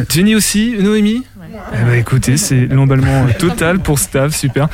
Jenny 0.09 0.35
aussi, 0.35 0.75
Noémie 0.79 1.23
Eh 1.73 1.83
ben, 1.85 1.93
écoutez, 1.93 2.37
c'est 2.37 2.65
l'emballement 2.65 3.27
euh, 3.27 3.31
total 3.37 3.79
pour 3.79 3.99
Stav, 3.99 4.33
super. 4.35 4.67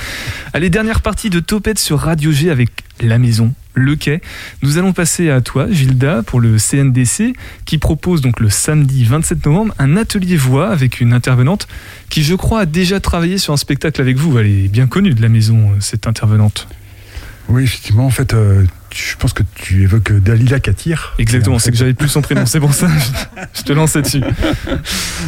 Allez, 0.53 0.69
dernière 0.69 1.01
partie 1.01 1.29
de 1.29 1.39
Topette 1.39 1.79
sur 1.79 1.99
Radio 1.99 2.31
G 2.31 2.49
avec 2.49 2.69
La 3.01 3.19
Maison, 3.19 3.53
le 3.73 3.97
quai. 3.97 4.21
Nous 4.61 4.77
allons 4.77 4.93
passer 4.93 5.29
à 5.29 5.41
toi, 5.41 5.67
Gilda, 5.69 6.23
pour 6.23 6.39
le 6.39 6.57
CNDC, 6.57 7.33
qui 7.65 7.77
propose 7.77 8.21
donc 8.21 8.39
le 8.39 8.49
samedi 8.49 9.03
27 9.03 9.45
novembre 9.45 9.75
un 9.79 9.97
atelier 9.97 10.37
voix 10.37 10.69
avec 10.69 11.01
une 11.01 11.11
intervenante 11.11 11.67
qui, 12.09 12.23
je 12.23 12.35
crois, 12.35 12.61
a 12.61 12.65
déjà 12.65 13.01
travaillé 13.01 13.37
sur 13.37 13.53
un 13.53 13.57
spectacle 13.57 13.99
avec 13.99 14.15
vous. 14.15 14.39
Elle 14.39 14.47
est 14.47 14.67
bien 14.69 14.87
connue 14.87 15.13
de 15.13 15.21
la 15.21 15.29
maison, 15.29 15.71
euh, 15.71 15.75
cette 15.81 16.07
intervenante. 16.07 16.69
Oui, 17.49 17.63
effectivement, 17.63 18.05
en 18.05 18.11
fait, 18.11 18.33
euh, 18.33 18.63
je 18.93 19.15
pense 19.17 19.33
que 19.33 19.43
tu 19.55 19.83
évoques 19.83 20.11
Dalila 20.11 20.59
Katir. 20.59 21.13
Exactement, 21.19 21.59
c'est 21.59 21.71
que 21.71 21.77
j'avais 21.77 21.93
plus 21.93 22.07
son 22.09 22.21
prénom, 22.21 22.45
c'est 22.45 22.59
pour 22.59 22.73
ça, 22.73 22.87
je, 22.87 23.41
je 23.59 23.61
te 23.63 23.73
lance 23.73 23.95
là-dessus. 23.95 24.21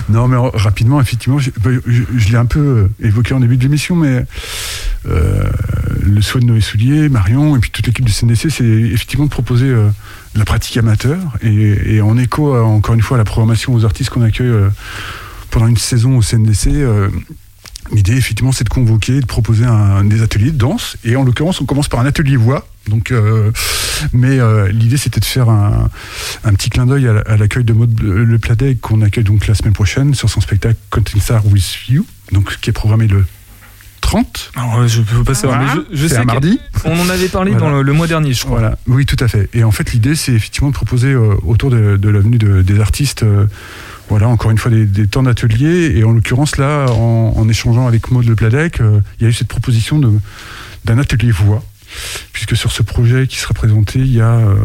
Non, 0.09 0.27
mais 0.27 0.37
rapidement, 0.53 0.99
effectivement, 0.99 1.39
je, 1.39 1.49
bah, 1.61 1.69
je- 1.85 2.01
je 2.17 2.29
l'ai 2.29 2.35
un 2.37 2.45
peu 2.45 2.59
euh, 2.59 2.89
évoqué 3.07 3.33
en 3.33 3.39
début 3.39 3.57
de 3.57 3.63
l'émission, 3.63 3.95
mais 3.95 4.25
euh, 5.07 5.43
le 6.01 6.21
souhait 6.21 6.41
de 6.41 6.45
Noé 6.45 6.61
Soulier, 6.61 7.09
Marion 7.09 7.55
et 7.55 7.59
puis 7.59 7.69
toute 7.71 7.85
l'équipe 7.87 8.03
du 8.05 8.11
CNDC, 8.11 8.49
c'est 8.49 8.63
effectivement 8.65 9.25
de 9.25 9.29
proposer 9.29 9.67
euh, 9.67 9.89
la 10.35 10.45
pratique 10.45 10.75
amateur 10.77 11.19
et, 11.41 11.95
et 11.95 12.01
en 12.01 12.17
écho, 12.17 12.55
encore 12.55 12.95
une 12.95 13.01
fois, 13.01 13.17
à 13.17 13.19
la 13.19 13.23
programmation 13.23 13.73
aux 13.73 13.85
artistes 13.85 14.09
qu'on 14.09 14.21
accueille 14.23 14.47
euh, 14.47 14.69
pendant 15.51 15.67
une 15.67 15.77
saison 15.77 16.17
au 16.17 16.21
CNDC. 16.21 16.67
L'idée, 17.91 18.13
effectivement, 18.15 18.51
c'est 18.51 18.63
de 18.63 18.69
convoquer, 18.69 19.19
de 19.19 19.25
proposer 19.25 19.65
un- 19.65 20.03
des 20.03 20.21
ateliers 20.21 20.51
de 20.51 20.57
danse. 20.57 20.95
Et 21.03 21.15
en 21.15 21.23
l'occurrence, 21.23 21.59
on 21.61 21.65
commence 21.65 21.87
par 21.87 21.99
un 21.99 22.05
atelier 22.05 22.37
voix 22.37 22.67
Donc, 22.87 23.11
euh, 23.11 23.51
mais 24.11 24.39
euh, 24.39 24.67
l'idée 24.69 24.97
c'était 24.97 25.19
de 25.21 25.25
faire 25.25 25.47
un, 25.49 25.89
un 26.43 26.53
petit 26.53 26.69
clin 26.69 26.85
d'œil 26.85 27.07
à, 27.07 27.37
l'accueil 27.37 27.63
de 27.63 27.71
Maud 27.73 27.97
Le 28.01 28.39
Pladec 28.39 28.81
qu'on 28.81 29.01
accueille 29.01 29.23
donc 29.23 29.47
la 29.47 29.53
semaine 29.55 29.71
prochaine 29.73 30.13
sur 30.15 30.29
son 30.29 30.41
spectacle 30.41 30.75
Continue 30.89 31.21
Star 31.21 31.45
with 31.45 31.87
You, 31.87 32.05
donc 32.33 32.57
qui 32.59 32.69
est 32.69 32.73
programmé 32.73 33.07
le 33.07 33.23
30. 34.01 34.51
Alors, 34.57 34.79
euh, 34.81 34.87
je 34.87 35.01
peux 35.01 35.23
pas 35.23 35.33
savoir, 35.33 35.61
mais 35.61 35.67
je, 35.91 35.95
je 35.97 36.07
C'est 36.07 36.15
sais 36.15 36.19
un 36.19 36.25
mardi. 36.25 36.59
On 36.83 36.99
en 36.99 37.09
avait 37.09 37.29
parlé 37.29 37.51
Voilà. 37.51 37.65
dans 37.69 37.75
le, 37.77 37.83
le 37.83 37.93
mois 37.93 38.07
dernier, 38.07 38.33
je 38.33 38.41
crois. 38.43 38.59
Voilà, 38.59 38.77
oui, 38.87 39.05
tout 39.05 39.15
à 39.21 39.29
fait. 39.29 39.47
Et 39.53 39.63
en 39.63 39.71
fait, 39.71 39.93
l'idée, 39.93 40.15
c'est 40.15 40.33
effectivement 40.33 40.69
de 40.69 40.75
proposer 40.75 41.13
euh, 41.13 41.35
autour 41.45 41.69
de, 41.69 41.95
de 41.95 42.09
l'avenue 42.09 42.37
de- 42.37 42.61
des 42.63 42.79
artistes, 42.81 43.23
voilà, 44.09 44.27
encore 44.27 44.51
une 44.51 44.57
fois, 44.57 44.69
des, 44.71 44.85
des 44.85 45.07
temps 45.07 45.23
d'atelier. 45.23 45.93
Et 45.95 46.03
en 46.03 46.11
l'occurrence, 46.11 46.57
là, 46.57 46.85
en, 46.91 47.33
en 47.35 47.49
échangeant 47.49 47.87
avec 47.87 48.11
Maud 48.11 48.25
Le 48.25 48.35
Pladec, 48.35 48.81
euh, 48.81 48.99
il 49.19 49.23
y 49.23 49.25
a 49.25 49.29
eu 49.29 49.33
cette 49.33 49.47
proposition 49.47 49.99
d'un 50.85 50.97
atelier 50.97 51.31
voix, 51.31 51.63
puisque 52.33 52.55
sur 52.55 52.71
ce 52.71 52.83
projet 52.83 53.27
qui 53.27 53.37
sera 53.39 53.53
présenté, 53.53 53.99
il 53.99 54.13
y 54.13 54.21
a 54.21 54.33
euh, 54.35 54.55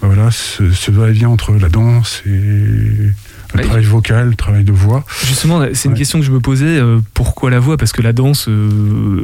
ben 0.00 0.08
voilà, 0.08 0.30
ce, 0.30 0.70
ce 0.72 0.90
va-et-vient 0.90 1.28
entre 1.30 1.52
la 1.52 1.68
danse 1.68 2.22
et 2.26 2.30
le 2.30 3.12
Ouais. 3.54 3.62
travail 3.62 3.84
vocal, 3.84 4.30
le 4.30 4.34
travail 4.34 4.64
de 4.64 4.72
voix. 4.72 5.04
Justement, 5.24 5.64
c'est 5.74 5.84
une 5.84 5.92
Ouais. 5.92 5.98
question 5.98 6.18
que 6.18 6.24
je 6.26 6.32
me 6.32 6.40
posais. 6.40 6.66
euh, 6.80 6.98
pourquoi 7.14 7.50
la 7.50 7.60
voix? 7.60 7.76
Parce 7.76 7.92
que 7.92 8.02
la 8.02 8.12
danse, 8.12 8.48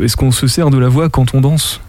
est-ce 0.05 0.17
qu'on 0.17 0.31
se 0.31 0.47
sert 0.47 0.71
de 0.71 0.79
la 0.79 0.89
voix 0.89 1.09
quand 1.09 1.35
on 1.35 1.41
danse? 1.41 1.81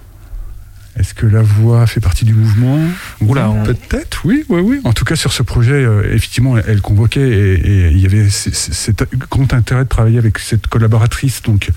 Est-ce 1.00 1.14
que 1.14 1.26
la 1.26 1.42
voix 1.42 1.88
fait 1.88 2.02
partie 2.02 2.26
du 2.26 2.34
mouvement 2.34 2.78
Oula, 3.22 3.50
on- 3.50 3.64
Peut-être, 3.64 4.22
oui, 4.26 4.44
oui, 4.50 4.62
oui. 4.62 4.80
En 4.84 4.92
tout 4.94 5.06
cas, 5.06 5.16
sur 5.16 5.32
ce 5.32 5.42
projet, 5.42 5.72
euh, 5.74 6.14
effectivement, 6.14 6.58
elle, 6.58 6.82
convoquait 6.82 7.22
et, 7.30 7.54
et 7.54 7.88
il 7.92 7.98
y 8.00 8.06
avait 8.06 8.30
cet 8.30 9.04
grand 9.30 9.54
intérêt 9.54 9.84
de 9.86 9.90
travailler 9.90 10.18
avec 10.18 10.38
cette 10.40 10.68
collaboratrice 10.68 11.42
donc, 11.44 11.70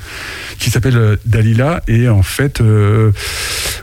qui 0.59 0.71
s'appelle 0.71 0.97
euh, 0.97 1.17
Dalila. 1.27 1.83
Et 1.87 2.09
en 2.09 2.23
fait, 2.25 2.61
euh, 2.61 3.13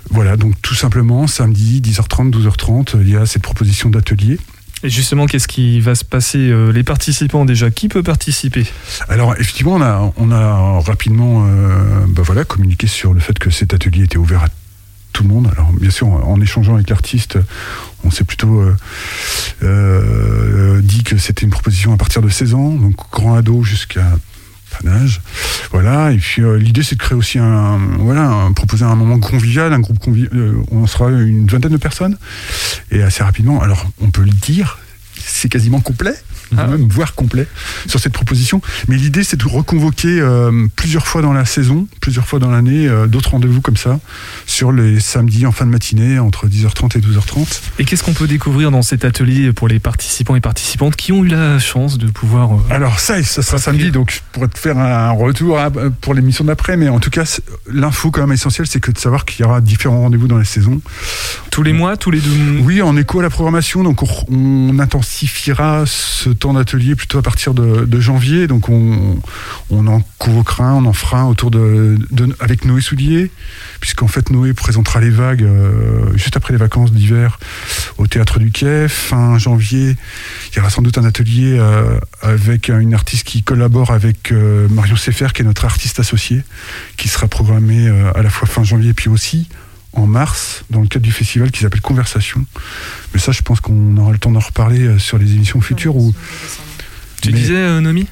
voilà, 0.10 0.36
donc 0.36 0.56
tout 0.62 0.76
simplement, 0.76 1.28
samedi, 1.28 1.82
10h30, 1.82 2.32
12h30, 2.32 2.98
il 3.02 3.10
y 3.10 3.16
a 3.16 3.26
cette 3.26 3.42
proposition 3.44 3.90
d'atelier. 3.90 4.38
Et 4.84 4.90
justement, 4.90 5.28
qu'est-ce 5.28 5.48
qui 5.48 5.80
va 5.80 5.94
se 5.94 6.04
passer 6.04 6.52
Les 6.74 6.82
participants, 6.84 7.46
déjà, 7.46 7.70
qui 7.70 7.88
peut 7.88 8.02
participer? 8.02 8.66
Alors 9.10 9.36
effectivement, 9.36 9.76
on 9.76 9.82
a, 9.82 10.12
on 10.18 10.32
a 10.32 10.80
rapidement 10.80 11.46
euh, 11.48 12.06
bah 12.10 12.24
voilà, 12.26 12.46
communiqué 12.46 12.88
sur 12.88 13.14
le 13.14 13.20
fait 13.20 13.38
que 13.38 13.52
cet 13.52 13.76
atelier 13.76 14.06
était 14.06 14.18
ouvert 14.18 14.44
à 14.44 14.48
tout 15.12 15.24
le 15.24 15.30
monde. 15.30 15.50
Alors 15.52 15.72
bien 15.74 15.90
sûr, 15.90 16.08
en 16.08 16.40
échangeant 16.42 16.76
avec 16.76 16.90
l'artiste, 16.90 17.38
on 18.04 18.12
s'est 18.12 18.24
plutôt 18.24 18.62
euh, 18.62 18.76
euh, 19.64 20.82
dit 20.82 21.04
que 21.04 21.18
c'était 21.18 21.44
une 21.44 21.52
proposition 21.52 21.94
à 21.94 21.98
partir 21.98 22.22
de 22.22 22.30
16 22.30 22.54
ans, 22.54 22.70
donc 22.72 22.96
grand 23.12 23.36
ado 23.36 23.64
jusqu'à 23.64 24.06
pas 24.72 24.90
d'âge. 24.90 25.22
Voilà, 25.72 26.12
et 26.12 26.18
puis 26.18 26.42
euh, 26.42 26.58
l'idée 26.58 26.84
c'est 26.84 26.96
de 26.96 27.02
créer 27.02 27.18
aussi 27.18 27.40
un, 27.40 27.78
voilà, 28.00 28.50
proposer 28.56 28.86
un 28.86 28.96
moment 28.96 29.20
convivial, 29.20 29.74
un 29.74 29.80
groupe 29.80 30.00
convivial, 30.00 30.56
on 30.72 30.88
sera 30.88 31.10
une 31.10 31.48
vingtaine 31.48 31.72
de 31.72 31.78
personnes, 31.78 32.18
et 32.90 33.04
assez 33.04 33.24
rapidement, 33.24 33.62
alors 33.62 33.86
on 34.02 34.10
peut 34.12 34.24
le 34.24 34.32
dire, 34.32 34.80
c'est 35.18 35.50
quasiment 35.50 35.82
complet, 35.82 36.16
Ah. 36.58 36.68
même 36.68 36.88
voire 36.90 37.14
complet 37.16 37.48
sur 37.88 38.00
cette 38.00 38.14
proposition. 38.14 38.62
Mais 38.88 38.98
l'idée, 38.98 39.24
c'est 39.24 39.38
de 39.38 39.48
reconvoquer 39.48 40.20
euh, 40.20 40.68
plusieurs 40.76 41.08
fois 41.08 41.22
dans 41.22 41.34
la 41.34 41.46
saison, 41.46 41.88
plusieurs 42.02 42.28
fois 42.28 42.40
dans 42.40 42.52
l'année, 42.52 42.88
euh, 42.88 43.08
d'autres 43.08 43.32
rendez-vous 43.32 43.62
comme 43.62 43.78
ça, 43.78 44.00
sur 44.46 44.72
les 44.72 45.00
samedis 45.00 45.46
en 45.46 45.52
fin 45.52 45.66
de 45.66 45.72
matinée, 45.72 46.20
entre 46.20 46.48
10h30 46.48 46.98
et 46.98 47.02
12h30. 47.02 47.62
Et 47.80 47.86
qu'est-ce 47.86 48.04
qu'on 48.04 48.14
peut 48.14 48.28
découvrir 48.28 48.72
dans 48.72 48.82
cet 48.82 49.06
atelier 49.06 49.54
pour 49.54 49.68
les 49.68 49.80
participants 49.80 50.36
et 50.36 50.42
participantes 50.42 50.96
qui 50.96 51.12
ont 51.12 51.24
eu 51.24 51.28
la 51.28 51.60
chance 51.60 51.98
de 51.98 52.08
pouvoir... 52.08 52.54
euh, 52.54 52.60
Alors 52.70 53.00
ça, 53.00 53.22
ça 53.24 53.42
sera 53.42 53.58
samedi, 53.58 53.92
donc 53.92 54.12
je 54.12 54.20
pourrais 54.32 54.48
te 54.48 54.58
faire 54.60 54.78
un 54.78 55.12
retour 55.12 55.60
à- 55.60 55.70
pour 56.02 56.14
l'émission 56.14 56.44
d'après, 56.44 56.78
mais 56.78 56.90
en 56.90 57.00
tout 57.00 57.10
cas, 57.10 57.24
l'info 57.72 58.12
quand 58.12 58.22
même 58.22 58.32
essentielle, 58.34 58.68
c'est 58.68 58.80
que 58.80 58.92
de 58.92 58.98
savoir 58.98 59.26
qu'il 59.26 59.44
y 59.46 59.48
aura 59.48 59.62
différents 59.62 60.02
rendez-vous 60.02 60.28
dans 60.28 60.38
la 60.38 60.44
saison. 60.46 60.82
tous 61.52 61.64
les 61.64 61.74
mois, 61.74 61.98
tous 61.98 62.12
les 62.12 62.20
deux... 62.20 62.30
Oui, 62.64 62.82
en 62.82 62.96
écho 62.98 63.20
à 63.20 63.24
la 63.24 63.30
programmation, 63.30 63.84
donc 63.84 64.04
on, 64.04 64.08
on 64.30 64.80
intensifiera 64.80 65.84
ce 65.86 66.30
temps 66.42 66.54
d'atelier 66.54 66.96
plutôt 66.96 67.20
à 67.20 67.22
partir 67.22 67.54
de, 67.54 68.00
janvier. 68.00 68.48
Donc 68.48 68.68
on, 68.68 69.20
on 69.70 69.88
en 69.88 70.02
convoquera 70.18 70.74
on 70.74 70.86
en 70.86 70.94
fera 70.94 71.28
autour 71.28 71.52
de, 71.52 71.98
avec 72.40 72.66
Noé 72.66 72.82
Soulier, 72.82 73.32
puisqu'en 73.80 74.08
fait 74.08 74.30
Noé 74.32 74.54
présentera 74.54 75.00
les 75.00 75.10
vagues 75.10 75.44
euh, 75.44 76.16
juste 76.16 76.36
après 76.36 76.54
les 76.54 76.58
vacances 76.58 76.92
d'hiver 76.92 77.40
au 77.98 78.08
théâtre 78.08 78.40
du 78.40 78.52
Quai. 78.52 78.88
Fin 78.90 79.38
janvier, 79.38 79.96
il 80.52 80.58
y 80.58 80.60
aura 80.60 80.70
sans 80.70 80.82
doute 80.82 80.98
un 80.98 81.06
atelier 81.06 81.58
euh, 81.60 82.00
avec 82.22 82.70
une 82.70 82.94
artiste 82.94 83.24
qui 83.24 83.44
collabore 83.44 83.92
avec 83.92 84.32
euh, 84.32 84.68
Marion 84.70 84.96
Seffer, 84.96 85.28
qui 85.34 85.44
est 85.44 85.46
notre 85.46 85.66
artiste 85.66 86.00
associé, 86.00 86.42
qui 86.98 87.08
sera 87.08 87.28
programmé 87.28 87.88
à 88.16 88.22
la 88.22 88.30
fois 88.30 88.48
fin 88.48 88.64
janvier 88.64 88.94
puis 88.94 89.10
aussi 89.10 89.48
en 89.94 90.08
mars 90.08 90.64
dans 90.70 90.82
le 90.82 90.88
cadre 90.88 91.04
du 91.04 91.12
festival 91.12 91.52
qui 91.52 91.60
s'appelle 91.62 91.82
Conversation. 91.82 92.46
Mais 93.14 93.20
ça, 93.20 93.32
je 93.32 93.42
pense 93.42 93.60
qu'on 93.60 93.98
aura 93.98 94.12
le 94.12 94.18
temps 94.18 94.32
d'en 94.32 94.40
reparler 94.40 94.82
euh, 94.82 95.00
sur 95.00 95.18
les 95.18 95.34
émissions 95.34 95.62
futures. 95.62 95.96
Où... 95.96 96.14
Tu 97.22 97.32
Mais- 97.32 97.38
disais, 97.38 97.56
euh, 97.56 97.82
Nomi? 97.82 98.08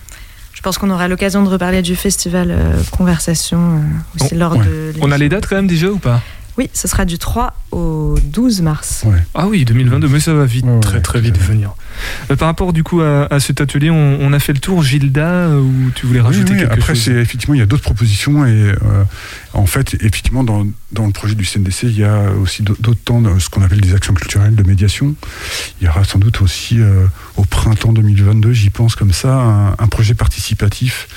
Je 0.54 0.62
pense 0.62 0.78
qu'on 0.78 0.90
aura 0.90 1.08
l'occasion 1.08 1.42
de 1.42 1.48
reparler 1.48 1.82
du 1.82 1.96
festival 1.96 2.50
euh, 2.52 2.82
Conversation 2.92 3.78
euh, 3.78 4.24
aussi 4.26 4.36
lors 4.36 4.58
ouais. 4.58 4.66
de. 4.66 4.94
On 5.00 5.10
a 5.12 5.18
les 5.18 5.30
dates 5.30 5.48
quand 5.48 5.56
même 5.56 5.68
déjà 5.68 5.88
ou 5.88 6.00
pas? 6.00 6.22
Oui, 6.60 6.70
ce 6.74 6.90
sera 6.90 7.06
du 7.06 7.18
3 7.18 7.54
au 7.72 8.16
12 8.22 8.62
mars. 8.64 9.04
Ouais. 9.06 9.16
Ah 9.34 9.48
oui, 9.48 9.64
2022, 9.64 10.10
mais 10.10 10.20
ça 10.20 10.34
va 10.34 10.44
vite, 10.44 10.66
Ouais, 10.66 10.82
très 10.82 11.00
très 11.02 11.22
vite 11.22 11.38
venir. 11.38 11.72
Euh, 12.30 12.36
par 12.36 12.50
rapport 12.50 12.74
du 12.74 12.84
coup 12.84 13.00
à, 13.00 13.34
à 13.34 13.40
cet 13.40 13.62
atelier, 13.62 13.90
on, 13.90 14.18
on 14.20 14.34
a 14.34 14.40
fait 14.40 14.52
le 14.52 14.60
tour, 14.60 14.84
Gilda, 14.84 15.26
euh, 15.26 15.62
ou 15.62 15.90
tu 15.96 16.06
voulais 16.06 16.20
rajouter 16.20 16.52
Oui, 16.52 16.58
oui, 16.58 16.60
quelque 16.64 16.74
Après, 16.74 16.96
chose? 16.96 17.04
c'est 17.06 17.14
effectivement, 17.14 17.56
il 17.56 17.60
y 17.60 17.62
a 17.62 17.66
d'autres 17.66 17.84
propositions 17.84 18.46
et 18.46 18.50
euh, 18.52 18.76
en 19.54 19.66
fait, 19.68 19.94
effectivement, 20.02 20.44
dans, 20.44 20.68
dans 20.92 21.06
le 21.06 21.14
projet 21.14 21.36
du 21.36 21.46
CNDC, 21.46 21.84
il 21.84 21.98
y 21.98 22.04
a 22.04 22.32
aussi 22.34 22.62
d'au- 22.62 22.76
d'autres 22.78 23.00
temps, 23.06 23.22
de 23.22 23.40
ce 23.40 23.50
qu'on 23.50 23.62
appelle 23.62 23.80
des 23.80 23.94
actions 23.94 24.14
culturelles 24.14 24.56
de 24.56 24.64
médiation. 24.64 25.16
Il 25.80 25.86
y 25.86 25.90
aura 25.90 26.04
sans 26.04 26.20
doute 26.20 26.42
aussi 26.42 26.82
euh, 26.82 27.06
au 27.38 27.46
printemps 27.46 27.94
2022, 27.94 28.52
j'y 28.52 28.70
pense 28.70 28.96
comme 28.96 29.14
ça, 29.14 29.34
un, 29.34 29.68
un 29.80 29.88
projet 29.88 30.14
participatif 30.14 31.08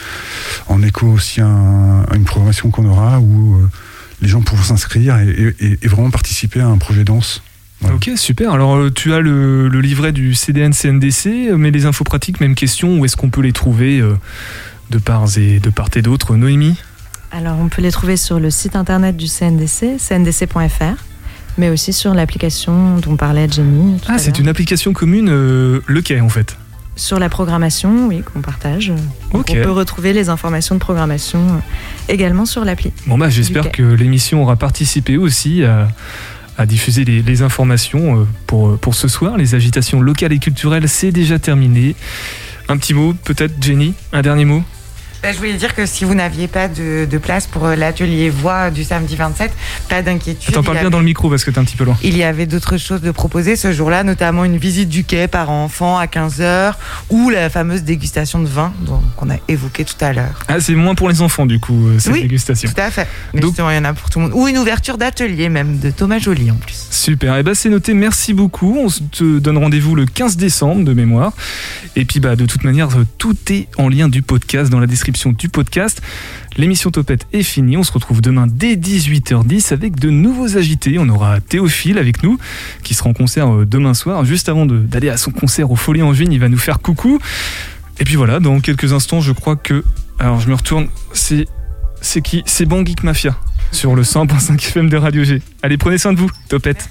en 0.69 0.85
écho 0.85 1.09
aussi 1.09 1.41
à, 1.41 1.47
un- 1.49 2.05
à 2.05 2.15
une 2.15 2.25
programmation 2.25 2.71
qu'on 2.71 2.87
aura 2.89 3.19
où 3.19 3.57
euh, 3.57 3.67
les 4.23 4.29
gens 4.29 4.41
pourront 4.41 4.63
s'inscrire 4.63 5.19
et, 5.19 5.55
et- 5.61 5.79
et 5.83 5.89
vraiment 5.89 6.11
participer 6.11 6.61
à 6.61 6.67
un 6.69 6.79
projet 6.79 7.05
danse. 7.05 7.43
Voilà. 7.83 7.97
Ok, 7.97 8.11
super. 8.17 8.53
Alors, 8.53 8.77
euh, 8.77 8.91
tu 8.91 9.13
as 9.13 9.21
le, 9.21 9.69
le 9.69 9.81
livret 9.81 10.13
du 10.13 10.35
CDN 10.35 10.73
CNDC, 10.73 11.27
euh, 11.51 11.57
mais 11.59 11.71
les 11.73 11.85
infos 11.85 12.05
pratiques, 12.05 12.41
même 12.41 12.55
question, 12.55 12.99
où 12.99 13.05
est-ce 13.05 13.17
qu'on 13.17 13.29
peut 13.31 13.41
les 13.43 13.53
trouver 13.53 13.99
euh, 14.01 14.15
de 14.91 14.99
part 14.99 15.27
et 15.37 15.59
de 15.59 15.69
part 15.69 15.89
et 15.97 16.03
d'autre 16.03 16.37
Noémie? 16.37 16.77
Alors, 17.33 17.59
on 17.59 17.69
peut 17.69 17.83
les 17.83 17.91
trouver 17.91 18.17
sur 18.17 18.39
le 18.39 18.51
site 18.51 18.77
internet 18.77 19.17
du 19.17 19.27
CNDC, 19.27 19.97
cndc.fr, 19.99 20.95
mais 21.59 21.71
aussi 21.71 21.93
sur 21.93 22.15
l'application 22.15 22.99
dont 22.99 23.17
parlait 23.17 23.49
Jenny. 23.51 23.99
Ah, 24.07 24.19
c'est 24.19 24.39
une 24.39 24.49
application 24.49 24.93
commune, 24.93 25.29
euh, 25.31 25.81
le 25.87 26.03
quai 26.03 26.21
en 26.21 26.29
fait. 26.29 26.57
Sur 27.03 27.19
la 27.19 27.29
programmation, 27.29 28.07
oui, 28.07 28.23
qu'on 28.23 28.43
partage. 28.43 28.93
On 29.33 29.43
peut 29.43 29.73
retrouver 29.73 30.13
les 30.13 30.29
informations 30.29 30.77
de 30.77 30.81
programmation 30.81 31.41
euh, 31.41 31.59
également 32.09 32.47
sur 32.47 32.65
l'appli. 32.65 32.93
Bon, 33.09 33.19
bah, 33.19 33.29
j'espère 33.29 33.73
que 33.73 33.83
l'émission 33.83 34.41
aura 34.41 34.55
participé 34.55 35.17
aussi 35.17 35.65
à, 35.65 35.89
à 36.57 36.65
diffuser 36.65 37.05
les, 37.05 37.21
les 37.21 37.43
informations 37.43 38.21
euh, 38.21 38.27
pour, 38.47 38.79
pour 38.79 38.95
ce 38.95 39.09
soir. 39.09 39.37
Les 39.37 39.57
agitations 39.57 40.01
locales 40.01 40.33
et 40.33 40.39
culturelles, 40.39 40.89
c'est 40.89 41.11
déjà 41.11 41.41
terminé. 41.41 41.97
Un 42.69 42.77
petit 42.77 42.95
mot, 42.95 43.15
peut-être, 43.25 43.61
Jenny? 43.61 43.95
Un 44.13 44.23
dernier 44.23 44.45
mot? 44.45 44.63
Bah, 45.23 45.31
je 45.33 45.39
voulais 45.39 45.53
dire 45.55 45.75
que 45.77 45.87
si 45.87 46.05
vous 46.05 46.15
n'aviez 46.17 46.49
pas 46.49 46.67
de, 46.67 47.07
de 47.09 47.19
place 47.19 47.47
pour 47.47 47.65
euh, 47.67 47.77
l'atelier 47.77 48.29
voix 48.29 48.71
du 48.73 48.83
samedi 48.83 49.15
27, 49.15 49.53
pas 49.89 50.03
d'inquiétude. 50.03 50.49
Attends, 50.51 50.63
il 50.63 50.65
parle 50.65 50.77
y 50.77 50.81
bien 50.81 50.87
avait- 50.89 50.91
dans 50.91 50.99
le 50.99 51.05
micro 51.05 51.31
parce 51.31 51.45
que 51.45 51.53
t'es 51.53 51.61
un 51.61 51.65
petit 51.65 51.77
peu 51.77 51.85
loin. 51.85 51.97
Il 52.03 52.17
y 52.17 52.25
avait 52.25 52.47
d'autres 52.47 52.77
choses 52.77 53.01
de 53.03 53.11
proposer 53.13 53.55
ce 53.55 53.71
jour-là, 53.73 54.03
notamment 54.03 54.45
une 54.45 54.57
visite 54.57 54.89
du 54.89 55.05
quai 55.05 55.29
par 55.29 55.51
enfant 55.51 55.97
à 55.97 56.07
15h 56.07 56.75
ou 57.11 57.31
la 57.31 57.51
fameuse 57.51 57.85
dégustation 57.85 58.41
de 58.41 58.49
vin 58.49 58.73
qu'on 59.17 59.31
a 59.31 59.37
évoquée 59.47 59.85
tout 59.85 59.95
à 60.01 60.13
l'heure. 60.13 60.41
Ah, 60.49 60.59
c'est 60.59 60.75
moins 60.75 60.97
pour 60.97 61.09
les 61.09 61.23
enfants, 61.23 61.47
du 61.47 61.61
coup, 61.61 61.87
euh, 61.87 62.01
cette 62.01 62.15
Oui. 62.15 62.23
dégustation. 62.23 62.69
Tout 62.75 62.81
à 62.81 62.91
fait. 62.91 63.07
Mais 63.33 63.41
Donc- 63.43 63.51
justement, 63.51 63.71
il 63.71 63.77
y 63.77 63.79
en 63.79 63.85
a 63.85 63.93
pour 63.95 64.11
tout 64.11 64.19
le 64.19 64.25
monde. 64.25 64.35
Ou 64.35 64.49
une 64.49 64.59
ouverture 64.59 64.99
d'atelier 64.99 65.49
même 65.49 65.79
de 65.79 65.93
Thomas 65.93 66.19
Joly 66.19 66.51
en 66.51 66.57
plus. 66.57 66.89
Super, 66.91 67.37
et 67.37 67.45
bah 67.45 67.55
c'est 67.55 67.69
noté, 67.69 67.95
merci 67.95 68.35
beaucoup. 68.35 68.77
On 68.77 68.89
te 68.89 69.39
donne 69.39 69.59
rendez-vous 69.59 69.95
le 69.95 70.05
15 70.07 70.37
décembre 70.37 70.85
de 70.85 70.93
mémoire. 70.95 71.33
Et 71.95 72.05
puis 72.05 72.19
bah 72.19 72.35
de 72.35 72.45
toute 72.45 72.65
manière, 72.65 72.89
euh, 72.99 73.07
tout 73.19 73.37
est 73.51 73.69
en 73.79 73.89
lien 73.89 74.09
du 74.09 74.23
podcast, 74.23 74.69
dans 74.69 74.81
la 74.81 74.89
description 74.89 75.12
du 75.13 75.49
podcast. 75.49 76.03
L'émission 76.57 76.91
Topette 76.91 77.27
est 77.33 77.43
finie, 77.43 77.77
on 77.77 77.83
se 77.83 77.93
retrouve 77.93 78.21
demain 78.21 78.47
dès 78.49 78.77
18h10 78.77 79.73
avec 79.73 79.99
de 79.99 80.11
nouveaux 80.11 80.57
agités. 80.57 80.99
On 80.99 81.09
aura 81.09 81.41
Théophile 81.41 81.99
avec 81.99 82.23
nous, 82.23 82.39
qui 82.83 82.95
sera 82.95 83.11
en 83.11 83.13
concert 83.13 83.53
euh, 83.53 83.67
demain 83.67 83.95
soir. 83.95 84.25
Juste 84.25 84.49
avant 84.49 84.67
d'aller 84.67 85.09
à 85.09 85.17
son 85.17 85.31
concert 85.31 85.71
au 85.71 85.77
Folie 85.77 86.03
en 86.03 86.13
Juin, 86.15 86.29
il 86.31 86.41
va 86.41 86.49
nous 86.49 86.59
faire 86.59 86.81
coucou. 86.81 87.19
Et 88.01 88.05
puis 88.05 88.17
voilà, 88.17 88.41
dans 88.41 88.61
quelques 88.61 88.93
instants, 88.93 89.21
je 89.21 89.33
crois 89.33 89.57
que... 89.57 89.85
Alors 90.19 90.41
je 90.41 90.49
me 90.49 90.55
retourne, 90.55 90.89
c'est... 91.13 91.47
C'est 92.01 92.21
qui? 92.21 92.43
C'est 92.47 92.67
Bang 92.67 92.85
Geek 92.85 93.05
Mafia 93.05 93.37
sur 93.71 93.95
le 93.95 94.03
100.5 94.03 94.57
FM 94.57 94.89
de 94.89 94.97
Radio 94.97 95.23
G. 95.23 95.41
Allez, 95.63 95.77
prenez 95.77 95.99
soin 95.99 96.13
de 96.13 96.19
vous, 96.19 96.31
Topette. 96.49 96.89